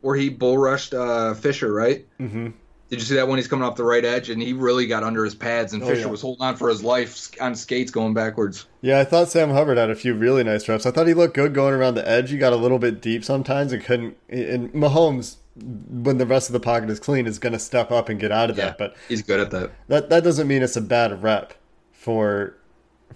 where 0.00 0.16
he 0.16 0.28
bull 0.28 0.58
rushed 0.58 0.94
uh, 0.94 1.34
Fisher, 1.34 1.72
right? 1.72 2.04
Mm-hmm. 2.18 2.48
Did 2.90 2.98
you 2.98 3.06
see 3.06 3.14
that 3.14 3.26
when 3.26 3.38
he's 3.38 3.48
coming 3.48 3.64
off 3.64 3.76
the 3.76 3.84
right 3.84 4.04
edge 4.04 4.28
and 4.28 4.42
he 4.42 4.52
really 4.52 4.86
got 4.86 5.02
under 5.02 5.24
his 5.24 5.34
pads 5.34 5.72
and 5.72 5.82
Oh, 5.82 5.86
Fisher 5.86 6.00
yeah. 6.02 6.06
was 6.08 6.20
holding 6.20 6.42
on 6.44 6.56
for 6.56 6.68
his 6.68 6.84
life 6.84 7.30
on 7.40 7.54
skates 7.54 7.90
going 7.90 8.12
backwards? 8.12 8.66
Yeah, 8.82 8.98
I 9.00 9.04
thought 9.04 9.30
Sam 9.30 9.48
Hubbard 9.50 9.78
had 9.78 9.88
a 9.88 9.94
few 9.94 10.12
really 10.12 10.44
nice 10.44 10.68
reps. 10.68 10.84
I 10.84 10.90
thought 10.90 11.06
he 11.06 11.14
looked 11.14 11.34
good 11.34 11.54
going 11.54 11.72
around 11.72 11.94
the 11.94 12.06
edge. 12.06 12.30
He 12.30 12.36
got 12.36 12.52
a 12.52 12.56
little 12.56 12.78
bit 12.78 13.00
deep 13.00 13.24
sometimes 13.24 13.72
and 13.72 13.82
couldn't. 13.82 14.18
And 14.28 14.70
Mahomes, 14.74 15.36
when 15.56 16.18
the 16.18 16.26
rest 16.26 16.50
of 16.50 16.52
the 16.52 16.60
pocket 16.60 16.90
is 16.90 17.00
clean, 17.00 17.26
is 17.26 17.38
going 17.38 17.54
to 17.54 17.58
step 17.58 17.90
up 17.90 18.10
and 18.10 18.20
get 18.20 18.30
out 18.30 18.50
of 18.50 18.56
that. 18.56 18.76
But 18.76 18.94
he's 19.08 19.22
good 19.22 19.40
at 19.40 19.50
that. 19.52 19.70
That 19.88 20.10
that 20.10 20.22
doesn't 20.22 20.46
mean 20.46 20.62
it's 20.62 20.76
a 20.76 20.82
bad 20.82 21.22
rep 21.22 21.54
for 21.92 22.56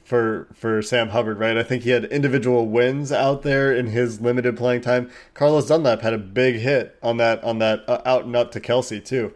for 0.04 0.48
for 0.54 0.82
Sam 0.82 1.10
Hubbard, 1.10 1.38
right? 1.38 1.56
I 1.56 1.62
think 1.62 1.82
he 1.82 1.90
had 1.90 2.04
individual 2.06 2.66
wins 2.66 3.12
out 3.12 3.42
there 3.42 3.74
in 3.74 3.88
his 3.88 4.20
limited 4.20 4.56
playing 4.56 4.82
time. 4.82 5.10
Carlos 5.34 5.68
Dunlap 5.68 6.02
had 6.02 6.12
a 6.12 6.18
big 6.18 6.56
hit 6.56 6.98
on 7.02 7.16
that 7.18 7.42
on 7.44 7.58
that 7.58 7.88
uh, 7.88 8.02
out 8.04 8.24
and 8.24 8.36
up 8.36 8.52
to 8.52 8.60
Kelce 8.60 9.04
too. 9.04 9.32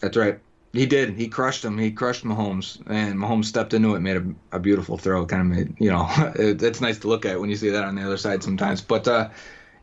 That's 0.00 0.16
right. 0.16 0.38
He 0.72 0.86
did. 0.86 1.16
He 1.16 1.26
crushed 1.26 1.64
him. 1.64 1.78
He 1.78 1.90
crushed 1.90 2.24
Mahomes, 2.24 2.80
and 2.86 3.18
Mahomes 3.18 3.46
stepped 3.46 3.74
into 3.74 3.96
it, 3.96 4.00
made 4.00 4.16
a, 4.16 4.24
a 4.52 4.58
beautiful 4.60 4.96
throw. 4.96 5.26
Kind 5.26 5.42
of 5.42 5.58
made, 5.58 5.74
you 5.80 5.90
know, 5.90 6.06
it, 6.36 6.62
it's 6.62 6.80
nice 6.80 6.98
to 7.00 7.08
look 7.08 7.26
at 7.26 7.40
when 7.40 7.50
you 7.50 7.56
see 7.56 7.70
that 7.70 7.84
on 7.84 7.96
the 7.96 8.02
other 8.02 8.16
side 8.16 8.42
sometimes. 8.42 8.80
But 8.80 9.08
uh, 9.08 9.30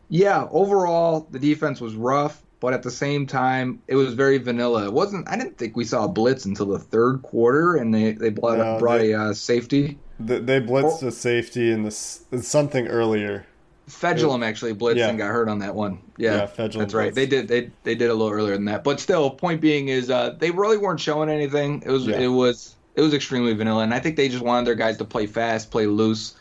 yeah, 0.10 0.48
overall 0.52 1.28
the 1.30 1.40
defense 1.40 1.82
was 1.82 1.96
rough, 1.96 2.42
but 2.60 2.74
at 2.74 2.84
the 2.84 2.92
same 2.92 3.28
time 3.28 3.82
it 3.88 3.96
was 3.96 4.14
very 4.14 4.38
vanilla. 4.38 4.86
It 4.86 4.94
wasn't. 4.94 5.30
I 5.30 5.38
didn't 5.38 5.58
think 5.58 5.76
we 5.76 5.86
saw 5.86 6.06
a 6.06 6.08
blitz 6.08 6.46
until 6.46 6.68
the 6.68 6.80
third 6.80 7.22
quarter, 7.22 7.76
and 7.76 7.94
they 7.94 8.12
they 8.14 8.30
brought, 8.30 8.58
No, 8.58 8.78
brought 8.80 9.00
they- 9.00 9.12
a 9.12 9.20
uh, 9.22 9.34
safety. 9.34 9.98
They, 10.20 10.40
they 10.40 10.60
blitzed 10.60 11.04
a 11.04 11.12
safety 11.12 11.72
in 11.72 11.84
this 11.84 12.24
something 12.42 12.88
earlier. 12.88 13.46
Fejedelem 13.88 14.44
actually 14.44 14.74
blitzed 14.74 14.96
Yeah. 14.98 15.10
and 15.10 15.18
got 15.18 15.28
hurt 15.28 15.48
on 15.48 15.60
that 15.60 15.76
one. 15.76 16.00
Yeah, 16.18 16.36
Yeah, 16.36 16.46
that's 16.68 16.94
right. 16.94 17.12
blitzed. 17.12 17.16
They 17.16 17.26
did 17.28 17.48
they 17.48 17.70
they 17.84 17.94
did 17.96 18.10
a 18.10 18.14
little 18.14 18.34
earlier 18.34 18.54
than 18.56 18.66
that, 18.66 18.84
but 18.84 19.00
still, 19.00 19.30
point 19.30 19.62
being 19.62 19.88
is 19.90 20.10
uh, 20.10 20.36
they 20.40 20.52
really 20.52 20.78
weren't 20.78 21.00
showing 21.00 21.30
anything. 21.30 21.84
It 21.86 21.92
was 21.92 22.08
Yeah. 22.08 22.18
it 22.20 22.28
was 22.28 22.76
it 22.96 23.02
was 23.02 23.14
extremely 23.14 23.54
vanilla, 23.54 23.84
and 23.84 23.94
I 23.94 24.00
think 24.00 24.16
they 24.18 24.28
just 24.28 24.44
wanted 24.44 24.66
their 24.66 24.76
guys 24.76 24.98
to 24.98 25.06
play 25.06 25.28
fast, 25.28 25.70
play 25.70 25.86
loose. 25.86 26.34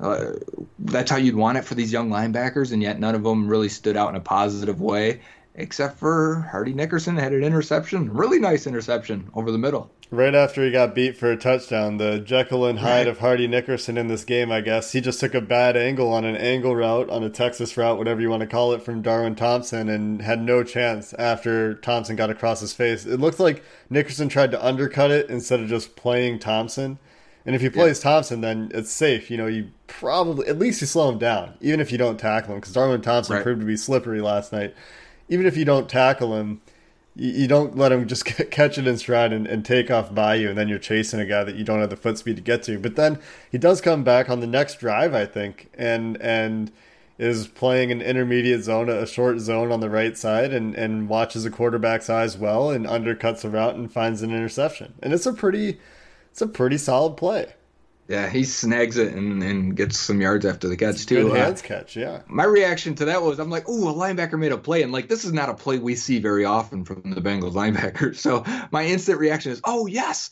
Uh, 0.00 0.32
that's 0.78 1.10
how 1.10 1.16
you'd 1.18 1.34
want 1.36 1.58
it 1.58 1.64
for 1.64 1.74
these 1.74 1.92
young 1.92 2.08
linebackers, 2.08 2.72
and 2.72 2.82
yet 2.82 2.98
none 2.98 3.14
of 3.14 3.22
them 3.24 3.46
really 3.48 3.68
stood 3.68 3.96
out 3.96 4.08
in 4.10 4.14
a 4.16 4.20
positive 4.20 4.80
way, 4.80 5.20
except 5.58 5.98
for 5.98 6.48
Hardy 6.50 6.72
Nickerson 6.72 7.16
had 7.16 7.32
an 7.32 7.44
interception, 7.44 8.12
really 8.12 8.38
nice 8.38 8.66
interception 8.66 9.28
over 9.34 9.50
the 9.50 9.58
middle. 9.58 9.90
Right 10.10 10.34
after 10.34 10.64
he 10.64 10.70
got 10.70 10.94
beat 10.94 11.18
for 11.18 11.30
a 11.30 11.36
touchdown, 11.36 11.98
the 11.98 12.18
Jekyll 12.18 12.64
and 12.64 12.78
Hyde 12.78 13.06
of 13.08 13.18
Hardy 13.18 13.46
Nickerson 13.46 13.98
in 13.98 14.08
this 14.08 14.24
game, 14.24 14.50
I 14.50 14.62
guess, 14.62 14.92
he 14.92 15.02
just 15.02 15.20
took 15.20 15.34
a 15.34 15.40
bad 15.42 15.76
angle 15.76 16.10
on 16.10 16.24
an 16.24 16.34
angle 16.36 16.74
route, 16.74 17.10
on 17.10 17.22
a 17.22 17.28
Texas 17.28 17.76
route, 17.76 17.98
whatever 17.98 18.20
you 18.22 18.30
want 18.30 18.40
to 18.40 18.46
call 18.46 18.72
it, 18.72 18.82
from 18.82 19.02
Darwin 19.02 19.34
Thompson, 19.34 19.90
and 19.90 20.22
had 20.22 20.40
no 20.40 20.64
chance 20.64 21.12
after 21.14 21.74
Thompson 21.74 22.16
got 22.16 22.30
across 22.30 22.60
his 22.60 22.72
face. 22.72 23.04
It 23.04 23.20
looked 23.20 23.38
like 23.38 23.62
Nickerson 23.90 24.30
tried 24.30 24.50
to 24.52 24.64
undercut 24.66 25.10
it 25.10 25.28
instead 25.28 25.60
of 25.60 25.68
just 25.68 25.94
playing 25.94 26.38
Thompson. 26.38 26.98
And 27.44 27.54
if 27.54 27.60
he 27.60 27.68
plays 27.68 28.00
Thompson, 28.00 28.40
then 28.40 28.70
it's 28.74 28.90
safe. 28.90 29.30
You 29.30 29.36
know, 29.36 29.46
you 29.46 29.70
probably, 29.88 30.46
at 30.48 30.58
least 30.58 30.80
you 30.80 30.86
slow 30.86 31.10
him 31.10 31.18
down, 31.18 31.54
even 31.60 31.80
if 31.80 31.90
you 31.92 31.98
don't 31.98 32.18
tackle 32.18 32.54
him, 32.54 32.60
because 32.60 32.72
Darwin 32.74 33.00
Thompson 33.02 33.36
Right. 33.36 33.42
proved 33.42 33.60
to 33.60 33.66
be 33.66 33.76
slippery 33.76 34.20
last 34.20 34.52
night. 34.52 34.74
Even 35.28 35.46
if 35.46 35.56
you 35.56 35.64
don't 35.64 35.88
tackle 35.88 36.36
him, 36.36 36.60
you, 37.14 37.30
you 37.30 37.48
don't 37.48 37.76
let 37.76 37.92
him 37.92 38.06
just 38.06 38.24
catch 38.50 38.78
it 38.78 38.86
in 38.86 38.96
stride 38.98 39.32
and, 39.32 39.46
and 39.46 39.64
take 39.64 39.90
off 39.90 40.14
by 40.14 40.36
you, 40.36 40.48
and 40.48 40.58
then 40.58 40.68
you're 40.68 40.78
chasing 40.78 41.20
a 41.20 41.26
guy 41.26 41.44
that 41.44 41.56
you 41.56 41.64
don't 41.64 41.80
have 41.80 41.90
the 41.90 41.96
foot 41.96 42.18
speed 42.18 42.36
to 42.36 42.42
get 42.42 42.62
to. 42.64 42.78
But 42.78 42.96
then 42.96 43.18
he 43.50 43.58
does 43.58 43.80
come 43.80 44.04
back 44.04 44.30
on 44.30 44.40
the 44.40 44.46
next 44.46 44.78
drive, 44.78 45.14
I 45.14 45.26
think, 45.26 45.70
and 45.74 46.20
and 46.20 46.72
is 47.18 47.48
playing 47.48 47.90
an 47.90 48.00
intermediate 48.00 48.62
zone, 48.62 48.88
a 48.88 49.04
short 49.04 49.40
zone 49.40 49.72
on 49.72 49.80
the 49.80 49.90
right 49.90 50.16
side, 50.16 50.52
and 50.52 50.74
and 50.74 51.08
watches 51.08 51.44
the 51.44 51.50
quarterback's 51.50 52.08
eyes 52.08 52.38
well, 52.38 52.70
and 52.70 52.86
undercuts 52.86 53.42
the 53.42 53.50
route 53.50 53.74
and 53.74 53.92
finds 53.92 54.22
an 54.22 54.30
interception. 54.30 54.94
And 55.02 55.12
it's 55.12 55.26
a 55.26 55.32
pretty, 55.32 55.78
it's 56.30 56.40
a 56.40 56.46
pretty 56.46 56.78
solid 56.78 57.16
play. 57.16 57.54
Yeah, 58.08 58.30
he 58.30 58.44
snags 58.44 58.96
it 58.96 59.12
and, 59.12 59.42
and 59.42 59.76
gets 59.76 59.98
some 59.98 60.22
yards 60.22 60.46
after 60.46 60.66
the 60.66 60.78
catch 60.78 61.04
too. 61.04 61.24
Good 61.24 61.32
Uh, 61.32 61.44
hands 61.44 61.60
catch, 61.60 61.94
yeah. 61.94 62.22
my 62.26 62.44
reaction 62.44 62.94
to 62.96 63.04
that 63.04 63.22
was 63.22 63.38
I'm 63.38 63.50
like, 63.50 63.68
ooh, 63.68 63.86
a 63.90 63.92
linebacker 63.92 64.38
made 64.38 64.50
a 64.50 64.56
play. 64.56 64.82
And 64.82 64.92
like, 64.92 65.08
this 65.08 65.26
is 65.26 65.32
not 65.34 65.50
a 65.50 65.54
play 65.54 65.78
we 65.78 65.94
see 65.94 66.18
very 66.18 66.46
often 66.46 66.86
from 66.86 67.02
the 67.14 67.20
Bengals 67.20 67.52
linebackers. 67.52 68.16
So 68.28 68.44
my 68.72 68.84
instant 68.84 69.18
reaction 69.20 69.52
is, 69.52 69.60
oh, 69.64 69.86
yes. 69.86 70.30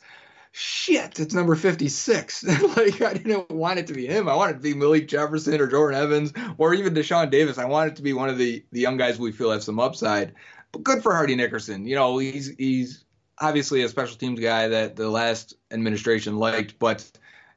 Shit, 0.53 1.21
it's 1.21 1.35
number 1.35 1.55
56. 1.55 2.45
like, 2.77 3.03
I 3.03 3.13
didn't 3.13 3.51
want 3.51 3.79
it 3.79 3.89
to 3.89 3.93
be 3.93 4.07
him. 4.07 4.27
I 4.27 4.35
wanted 4.35 4.53
it 4.57 4.59
to 4.61 4.63
be 4.63 4.75
Malik 4.75 5.07
Jefferson 5.07 5.61
or 5.61 5.67
Jordan 5.67 6.01
Evans 6.01 6.33
or 6.57 6.73
even 6.73 6.95
Deshaun 6.95 7.31
Davis. 7.31 7.59
I 7.59 7.67
wanted 7.67 7.97
to 7.97 8.03
be 8.03 8.15
one 8.15 8.31
of 8.31 8.39
the, 8.39 8.65
the 8.73 8.81
young 8.81 8.97
guys 8.97 9.19
we 9.19 9.33
feel 9.33 9.51
have 9.51 9.63
some 9.63 9.79
upside. 9.79 10.33
But 10.73 10.83
good 10.83 11.03
for 11.03 11.13
Hardy 11.13 11.35
Nickerson. 11.37 11.87
You 11.87 11.97
know, 11.97 12.17
he's 12.17 12.49
he's 12.57 13.05
obviously 13.39 13.83
a 13.83 13.89
special 13.91 14.17
teams 14.17 14.41
guy 14.41 14.69
that 14.69 14.97
the 14.97 15.11
last 15.11 15.55
administration 15.71 16.39
liked, 16.39 16.79
but 16.79 17.09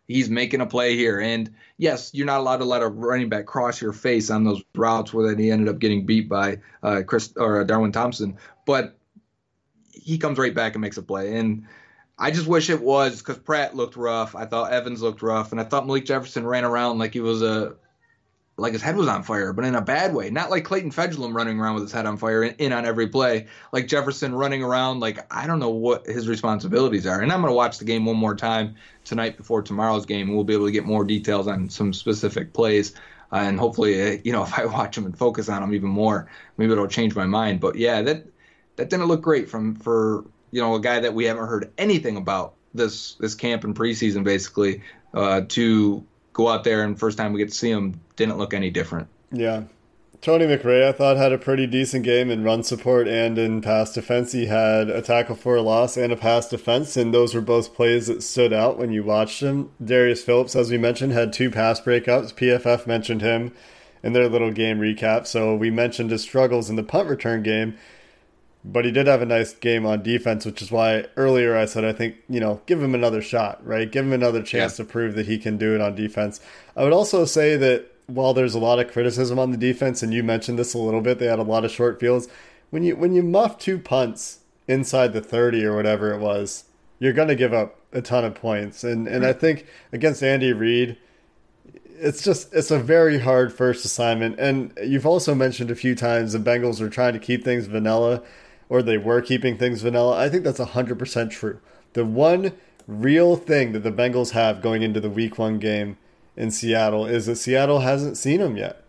he's 0.09 0.29
making 0.29 0.59
a 0.59 0.65
play 0.65 0.97
here. 0.97 1.21
And 1.21 1.49
yes, 1.77 2.13
you're 2.13 2.25
not 2.25 2.39
allowed 2.39 2.57
to 2.57 2.65
let 2.65 2.81
a 2.81 2.87
running 2.87 3.29
back 3.29 3.45
cross 3.45 3.81
your 3.81 3.93
face 3.93 4.29
on 4.29 4.43
those 4.43 4.61
routes 4.75 5.13
where 5.13 5.33
he 5.35 5.51
ended 5.51 5.69
up 5.69 5.79
getting 5.79 6.05
beat 6.05 6.27
by 6.27 6.57
uh, 6.83 7.03
Chris 7.05 7.31
or 7.37 7.61
uh, 7.61 7.63
Darwin 7.63 7.93
Thompson. 7.93 8.37
But 8.65 8.97
he 9.93 10.17
comes 10.17 10.37
right 10.37 10.53
back 10.53 10.73
and 10.73 10.81
makes 10.81 10.97
a 10.97 11.03
play. 11.03 11.37
And 11.37 11.67
I 12.17 12.31
just 12.31 12.47
wish 12.47 12.69
it 12.69 12.81
was 12.81 13.19
because 13.19 13.37
Pratt 13.37 13.75
looked 13.75 13.95
rough. 13.95 14.35
I 14.35 14.45
thought 14.45 14.73
Evans 14.73 15.01
looked 15.01 15.21
rough, 15.21 15.51
and 15.51 15.61
I 15.61 15.63
thought 15.63 15.85
Malik 15.85 16.05
Jefferson 16.05 16.45
ran 16.45 16.65
around 16.65 16.97
like 16.97 17.13
he 17.13 17.21
was 17.21 17.41
a 17.41 17.75
like 18.59 18.73
his 18.73 18.81
head 18.81 18.95
was 18.95 19.07
on 19.07 19.23
fire, 19.23 19.53
but 19.53 19.65
in 19.65 19.75
a 19.75 19.81
bad 19.81 20.13
way. 20.13 20.29
Not 20.29 20.49
like 20.49 20.65
Clayton 20.65 20.91
Fejedelem 20.91 21.33
running 21.33 21.59
around 21.59 21.75
with 21.75 21.83
his 21.83 21.91
head 21.91 22.05
on 22.05 22.17
fire 22.17 22.43
in, 22.43 22.55
in 22.55 22.73
on 22.73 22.85
every 22.85 23.07
play. 23.07 23.47
Like 23.71 23.87
Jefferson 23.87 24.33
running 24.35 24.63
around 24.63 24.99
like 24.99 25.25
I 25.33 25.47
don't 25.47 25.59
know 25.59 25.69
what 25.69 26.05
his 26.05 26.27
responsibilities 26.27 27.05
are. 27.05 27.21
And 27.21 27.31
I'm 27.31 27.41
going 27.41 27.51
to 27.51 27.55
watch 27.55 27.77
the 27.77 27.85
game 27.85 28.05
one 28.05 28.17
more 28.17 28.35
time 28.35 28.75
tonight 29.03 29.37
before 29.37 29.61
tomorrow's 29.61 30.05
game, 30.05 30.27
and 30.27 30.35
we'll 30.35 30.45
be 30.45 30.53
able 30.53 30.65
to 30.65 30.71
get 30.71 30.85
more 30.85 31.03
details 31.03 31.47
on 31.47 31.69
some 31.69 31.93
specific 31.93 32.53
plays. 32.53 32.93
Uh, 33.31 33.37
and 33.37 33.59
hopefully, 33.59 34.01
uh, 34.01 34.17
you 34.23 34.31
know, 34.31 34.43
if 34.45 34.57
I 34.57 34.65
watch 34.65 34.95
them 34.95 35.05
and 35.05 35.17
focus 35.17 35.49
on 35.49 35.61
them 35.61 35.73
even 35.73 35.89
more, 35.89 36.29
maybe 36.57 36.71
it'll 36.71 36.87
change 36.87 37.15
my 37.15 37.25
mind. 37.25 37.59
But 37.59 37.75
yeah, 37.75 38.01
that 38.01 38.25
that 38.75 38.89
didn't 38.89 39.05
look 39.07 39.21
great 39.21 39.49
from 39.49 39.75
for 39.75 40.25
you 40.51 40.61
know 40.61 40.75
a 40.75 40.79
guy 40.79 40.99
that 40.99 41.13
we 41.13 41.25
haven't 41.25 41.47
heard 41.47 41.71
anything 41.77 42.17
about 42.17 42.55
this 42.73 43.15
this 43.15 43.35
camp 43.35 43.63
and 43.63 43.75
preseason 43.75 44.23
basically 44.23 44.81
uh, 45.13 45.41
to 45.49 46.05
go 46.33 46.49
out 46.49 46.63
there 46.63 46.83
and 46.83 46.99
first 46.99 47.17
time 47.17 47.33
we 47.33 47.39
get 47.39 47.49
to 47.49 47.55
see 47.55 47.71
him 47.71 47.99
didn't 48.15 48.37
look 48.37 48.53
any 48.53 48.69
different. 48.69 49.07
Yeah. 49.31 49.63
Tony 50.21 50.45
McRae, 50.45 50.85
I 50.85 50.91
thought, 50.91 51.15
had 51.15 51.31
a 51.31 51.37
pretty 51.37 51.65
decent 51.65 52.03
game 52.03 52.29
in 52.29 52.43
run 52.43 52.63
support 52.63 53.07
and 53.07 53.37
in 53.37 53.61
pass 53.61 53.93
defense. 53.93 54.33
He 54.33 54.47
had 54.47 54.89
a 54.89 55.01
tackle 55.01 55.35
for 55.35 55.55
a 55.55 55.61
loss 55.61 55.95
and 55.95 56.11
a 56.11 56.17
pass 56.17 56.49
defense, 56.49 56.97
and 56.97 57.13
those 57.13 57.33
were 57.33 57.39
both 57.39 57.73
plays 57.73 58.07
that 58.07 58.21
stood 58.21 58.51
out 58.51 58.77
when 58.77 58.91
you 58.91 59.01
watched 59.01 59.41
him. 59.41 59.71
Darius 59.83 60.21
Phillips, 60.21 60.57
as 60.57 60.69
we 60.69 60.77
mentioned, 60.77 61.13
had 61.13 61.31
two 61.31 61.49
pass 61.49 61.79
breakups. 61.79 62.33
PFF 62.33 62.85
mentioned 62.85 63.21
him 63.21 63.53
in 64.03 64.11
their 64.11 64.27
little 64.27 64.51
game 64.51 64.79
recap, 64.79 65.25
so 65.25 65.55
we 65.55 65.69
mentioned 65.69 66.11
his 66.11 66.21
struggles 66.21 66.69
in 66.69 66.75
the 66.75 66.83
punt 66.83 67.07
return 67.07 67.41
game, 67.41 67.77
but 68.63 68.85
he 68.85 68.91
did 68.91 69.07
have 69.07 69.21
a 69.21 69.25
nice 69.25 69.53
game 69.53 69.85
on 69.85 70.03
defense, 70.03 70.45
which 70.45 70.61
is 70.61 70.71
why 70.71 71.05
earlier 71.15 71.55
I 71.55 71.65
said 71.65 71.85
I 71.85 71.93
think, 71.93 72.15
you 72.27 72.39
know, 72.39 72.61
give 72.65 72.81
him 72.81 72.93
another 72.93 73.21
shot, 73.21 73.65
right? 73.65 73.89
Give 73.89 74.05
him 74.05 74.13
another 74.13 74.43
chance 74.43 74.73
yeah. 74.73 74.85
to 74.85 74.91
prove 74.91 75.15
that 75.15 75.27
he 75.27 75.37
can 75.37 75.57
do 75.57 75.75
it 75.75 75.81
on 75.81 75.95
defense. 75.95 76.41
I 76.75 76.83
would 76.83 76.93
also 76.93 77.25
say 77.25 77.55
that 77.55 77.91
while 78.07 78.33
there's 78.33 78.55
a 78.55 78.59
lot 78.59 78.79
of 78.79 78.91
criticism 78.91 79.39
on 79.39 79.51
the 79.51 79.57
defense, 79.57 80.03
and 80.03 80.13
you 80.13 80.23
mentioned 80.23 80.59
this 80.59 80.73
a 80.73 80.79
little 80.79 81.01
bit, 81.01 81.19
they 81.19 81.27
had 81.27 81.39
a 81.39 81.43
lot 81.43 81.63
of 81.63 81.71
short 81.71 81.99
fields. 81.99 82.27
When 82.69 82.83
you 82.83 82.95
when 82.95 83.13
you 83.13 83.23
muff 83.23 83.57
two 83.57 83.79
punts 83.79 84.39
inside 84.67 85.13
the 85.13 85.21
30 85.21 85.65
or 85.65 85.75
whatever 85.75 86.13
it 86.13 86.19
was, 86.19 86.65
you're 86.99 87.13
going 87.13 87.27
to 87.27 87.35
give 87.35 87.53
up 87.53 87.77
a 87.91 88.01
ton 88.01 88.25
of 88.25 88.35
points. 88.35 88.83
And 88.83 89.07
and 89.07 89.25
I 89.25 89.33
think 89.33 89.65
against 89.91 90.21
Andy 90.21 90.53
Reid, 90.53 90.97
it's 91.99 92.23
just 92.23 92.53
it's 92.53 92.71
a 92.71 92.79
very 92.79 93.19
hard 93.19 93.53
first 93.53 93.85
assignment. 93.85 94.39
And 94.39 94.73
you've 94.83 95.05
also 95.05 95.33
mentioned 95.33 95.71
a 95.71 95.75
few 95.75 95.95
times 95.95 96.33
the 96.33 96.39
Bengals 96.39 96.81
are 96.81 96.89
trying 96.89 97.13
to 97.13 97.19
keep 97.19 97.43
things 97.43 97.65
vanilla, 97.65 98.21
or 98.69 98.81
they 98.81 98.97
were 98.97 99.21
keeping 99.21 99.57
things 99.57 99.81
vanilla. 99.81 100.17
I 100.17 100.29
think 100.29 100.43
that's 100.43 100.59
hundred 100.59 100.99
percent 100.99 101.31
true. 101.31 101.59
The 101.93 102.05
one 102.05 102.53
real 102.87 103.35
thing 103.35 103.71
that 103.73 103.83
the 103.83 103.91
Bengals 103.91 104.31
have 104.31 104.61
going 104.61 104.83
into 104.83 104.99
the 104.99 105.09
Week 105.09 105.37
One 105.37 105.59
game 105.59 105.97
in 106.37 106.51
Seattle 106.51 107.05
is 107.05 107.25
that 107.25 107.35
Seattle 107.35 107.79
hasn't 107.79 108.17
seen 108.17 108.39
them 108.39 108.55
yet. 108.55 108.83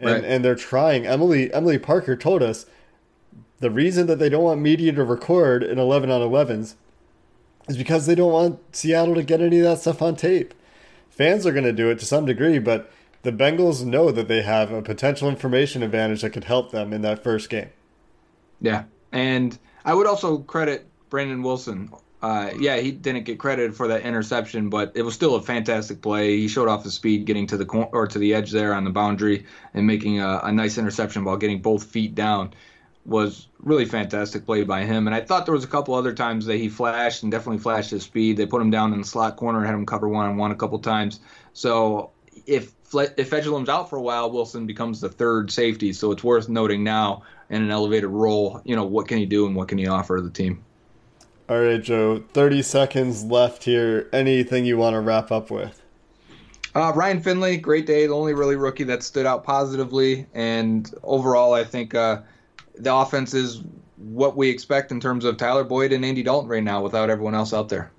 And 0.00 0.10
right. 0.10 0.24
and 0.24 0.44
they're 0.44 0.54
trying. 0.54 1.06
Emily 1.06 1.52
Emily 1.52 1.78
Parker 1.78 2.16
told 2.16 2.42
us 2.42 2.66
the 3.60 3.70
reason 3.70 4.06
that 4.06 4.18
they 4.18 4.28
don't 4.28 4.44
want 4.44 4.60
media 4.60 4.92
to 4.92 5.04
record 5.04 5.62
in 5.62 5.78
11 5.78 6.10
on 6.10 6.20
11s 6.20 6.74
is 7.68 7.76
because 7.76 8.06
they 8.06 8.14
don't 8.14 8.32
want 8.32 8.76
Seattle 8.76 9.14
to 9.14 9.22
get 9.22 9.40
any 9.40 9.58
of 9.58 9.64
that 9.64 9.78
stuff 9.78 10.02
on 10.02 10.16
tape. 10.16 10.52
Fans 11.08 11.46
are 11.46 11.52
going 11.52 11.64
to 11.64 11.72
do 11.72 11.88
it 11.88 11.98
to 11.98 12.04
some 12.04 12.26
degree, 12.26 12.58
but 12.58 12.90
the 13.22 13.32
Bengals 13.32 13.84
know 13.84 14.12
that 14.12 14.28
they 14.28 14.42
have 14.42 14.70
a 14.70 14.82
potential 14.82 15.28
information 15.28 15.82
advantage 15.82 16.20
that 16.20 16.30
could 16.30 16.44
help 16.44 16.70
them 16.70 16.92
in 16.92 17.00
that 17.02 17.24
first 17.24 17.48
game. 17.48 17.70
Yeah. 18.60 18.84
And 19.12 19.58
I 19.84 19.94
would 19.94 20.06
also 20.06 20.38
credit 20.38 20.86
Brandon 21.08 21.42
Wilson 21.42 21.90
uh, 22.22 22.50
yeah, 22.58 22.78
he 22.78 22.90
didn't 22.90 23.24
get 23.24 23.38
credit 23.38 23.74
for 23.74 23.88
that 23.88 24.02
interception, 24.02 24.70
but 24.70 24.92
it 24.94 25.02
was 25.02 25.14
still 25.14 25.34
a 25.34 25.42
fantastic 25.42 26.00
play. 26.00 26.38
He 26.38 26.48
showed 26.48 26.66
off 26.66 26.82
the 26.82 26.90
speed 26.90 27.26
getting 27.26 27.46
to 27.48 27.56
the 27.56 27.66
cor- 27.66 27.90
or 27.92 28.06
to 28.06 28.18
the 28.18 28.34
edge 28.34 28.50
there 28.50 28.74
on 28.74 28.84
the 28.84 28.90
boundary 28.90 29.46
and 29.74 29.86
making 29.86 30.20
a, 30.20 30.40
a 30.42 30.52
nice 30.52 30.78
interception 30.78 31.24
while 31.24 31.36
getting 31.36 31.60
both 31.60 31.84
feet 31.84 32.14
down 32.14 32.54
was 33.04 33.46
really 33.60 33.84
fantastic 33.84 34.44
play 34.44 34.64
by 34.64 34.84
him. 34.84 35.06
And 35.06 35.14
I 35.14 35.20
thought 35.20 35.46
there 35.46 35.54
was 35.54 35.62
a 35.62 35.68
couple 35.68 35.94
other 35.94 36.12
times 36.12 36.46
that 36.46 36.56
he 36.56 36.68
flashed 36.68 37.22
and 37.22 37.30
definitely 37.30 37.58
flashed 37.58 37.90
his 37.90 38.02
speed. 38.02 38.36
They 38.36 38.46
put 38.46 38.62
him 38.62 38.70
down 38.70 38.92
in 38.92 38.98
the 38.98 39.06
slot 39.06 39.36
corner, 39.36 39.58
and 39.58 39.66
had 39.66 39.76
him 39.76 39.86
cover 39.86 40.08
one 40.08 40.26
on 40.26 40.36
one 40.36 40.50
a 40.50 40.56
couple 40.56 40.78
times. 40.80 41.20
So 41.52 42.10
if 42.46 42.72
if 42.92 43.30
Fejedelem's 43.30 43.68
out 43.68 43.88
for 43.88 43.96
a 43.96 44.02
while, 44.02 44.30
Wilson 44.30 44.66
becomes 44.66 45.00
the 45.00 45.08
third 45.08 45.52
safety. 45.52 45.92
So 45.92 46.10
it's 46.10 46.24
worth 46.24 46.48
noting 46.48 46.82
now 46.82 47.22
in 47.50 47.62
an 47.62 47.70
elevated 47.70 48.10
role. 48.10 48.60
You 48.64 48.76
know 48.76 48.84
what 48.84 49.08
can 49.08 49.18
he 49.18 49.26
do 49.26 49.46
and 49.46 49.54
what 49.54 49.68
can 49.68 49.78
he 49.78 49.86
offer 49.86 50.20
the 50.22 50.30
team. 50.30 50.64
All 51.48 51.60
right, 51.60 51.82
Joe. 51.82 52.24
Thirty 52.32 52.62
seconds 52.62 53.24
left 53.24 53.64
here. 53.64 54.08
Anything 54.12 54.64
you 54.64 54.78
want 54.78 54.94
to 54.94 55.00
wrap 55.00 55.30
up 55.30 55.50
with? 55.50 55.80
Uh, 56.74 56.92
Ryan 56.94 57.22
Finley, 57.22 57.56
great 57.56 57.86
day. 57.86 58.06
The 58.06 58.12
only 58.12 58.34
really 58.34 58.56
rookie 58.56 58.84
that 58.84 59.02
stood 59.02 59.24
out 59.24 59.44
positively, 59.44 60.26
and 60.34 60.92
overall, 61.02 61.54
I 61.54 61.64
think 61.64 61.94
uh, 61.94 62.20
the 62.74 62.94
offense 62.94 63.32
is 63.32 63.62
what 63.96 64.36
we 64.36 64.50
expect 64.50 64.92
in 64.92 65.00
terms 65.00 65.24
of 65.24 65.38
Tyler 65.38 65.64
Boyd 65.64 65.92
and 65.92 66.04
Andy 66.04 66.22
Dalton 66.22 66.50
right 66.50 66.62
now, 66.62 66.82
without 66.82 67.08
everyone 67.08 67.34
else 67.34 67.54
out 67.54 67.70
there. 67.70 67.90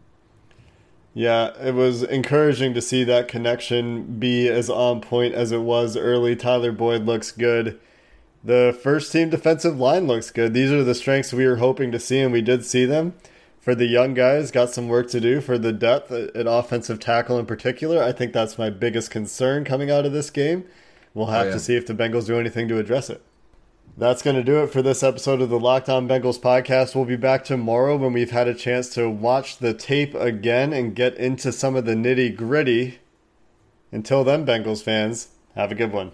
Yeah, 1.16 1.54
it 1.60 1.74
was 1.74 2.04
encouraging 2.04 2.76
to 2.76 2.82
see 2.82 3.04
that 3.06 3.28
connection 3.28 4.20
be 4.20 4.48
as 4.48 4.70
on 4.70 5.02
point 5.02 5.34
as 5.34 5.52
it 5.52 5.62
was 5.62 5.98
early. 5.98 6.36
Tyler 6.36 6.72
Boyd 6.72 7.06
looks 7.08 7.32
good. 7.32 7.80
The 8.44 8.78
first 8.82 9.12
team 9.12 9.30
defensive 9.30 9.80
line 9.80 10.08
looks 10.08 10.32
good. 10.32 10.54
These 10.54 10.72
are 10.72 10.84
the 10.84 10.96
strengths 10.96 11.34
we 11.34 11.46
were 11.46 11.58
hoping 11.58 11.92
to 11.92 12.00
see, 12.00 12.20
and 12.20 12.32
we 12.32 12.42
did 12.42 12.66
see 12.66 12.86
them 12.86 13.14
for 13.68 13.76
the 13.76 13.86
young 13.86 14.14
guys, 14.14 14.50
got 14.50 14.70
some 14.70 14.88
work 14.88 15.10
to 15.10 15.20
do 15.20 15.42
for 15.42 15.58
the 15.58 15.74
depth 15.74 16.10
uh, 16.10 16.28
at 16.34 16.48
offensive 16.48 17.02
tackle 17.02 17.38
in 17.38 17.46
particular. 17.46 18.02
I 18.02 18.14
think 18.14 18.32
that's 18.32 18.58
my 18.58 18.70
biggest 18.70 19.12
concern 19.12 19.66
coming 19.66 19.92
out 19.92 20.06
of 20.06 20.14
this 20.14 20.30
game. 20.30 20.64
We'll 21.14 21.26
have 21.26 21.48
oh, 21.48 21.50
yeah. 21.50 21.54
to 21.56 21.60
see 21.60 21.76
if 21.76 21.86
the 21.86 21.94
Bengals 21.94 22.28
do 22.28 22.40
anything 22.40 22.70
to 22.70 22.78
address 22.78 23.10
it. 23.10 23.22
That's 23.98 24.22
going 24.22 24.38
to 24.38 24.44
do 24.44 24.64
it 24.64 24.68
for 24.68 24.82
this 24.82 25.04
episode 25.04 25.42
of 25.42 25.50
the 25.50 25.60
Locked 25.60 25.90
On 25.90 26.08
Bengals 26.08 26.40
podcast. 26.40 26.96
We'll 26.96 27.04
be 27.04 27.18
back 27.18 27.44
tomorrow 27.44 27.98
when 27.98 28.14
we've 28.14 28.32
had 28.32 28.48
a 28.48 28.54
chance 28.54 28.88
to 28.92 29.10
watch 29.10 29.58
the 29.58 29.74
tape 29.74 30.16
again 30.16 30.72
and 30.72 30.96
get 30.96 31.16
into 31.16 31.52
some 31.52 31.76
of 31.76 31.84
the 31.84 31.94
nitty 31.94 32.38
gritty. 32.38 33.00
Until 33.92 34.24
then, 34.24 34.46
Bengals 34.46 34.82
fans, 34.82 35.28
have 35.56 35.74
a 35.74 35.76
good 35.76 35.92
one. 35.92 36.14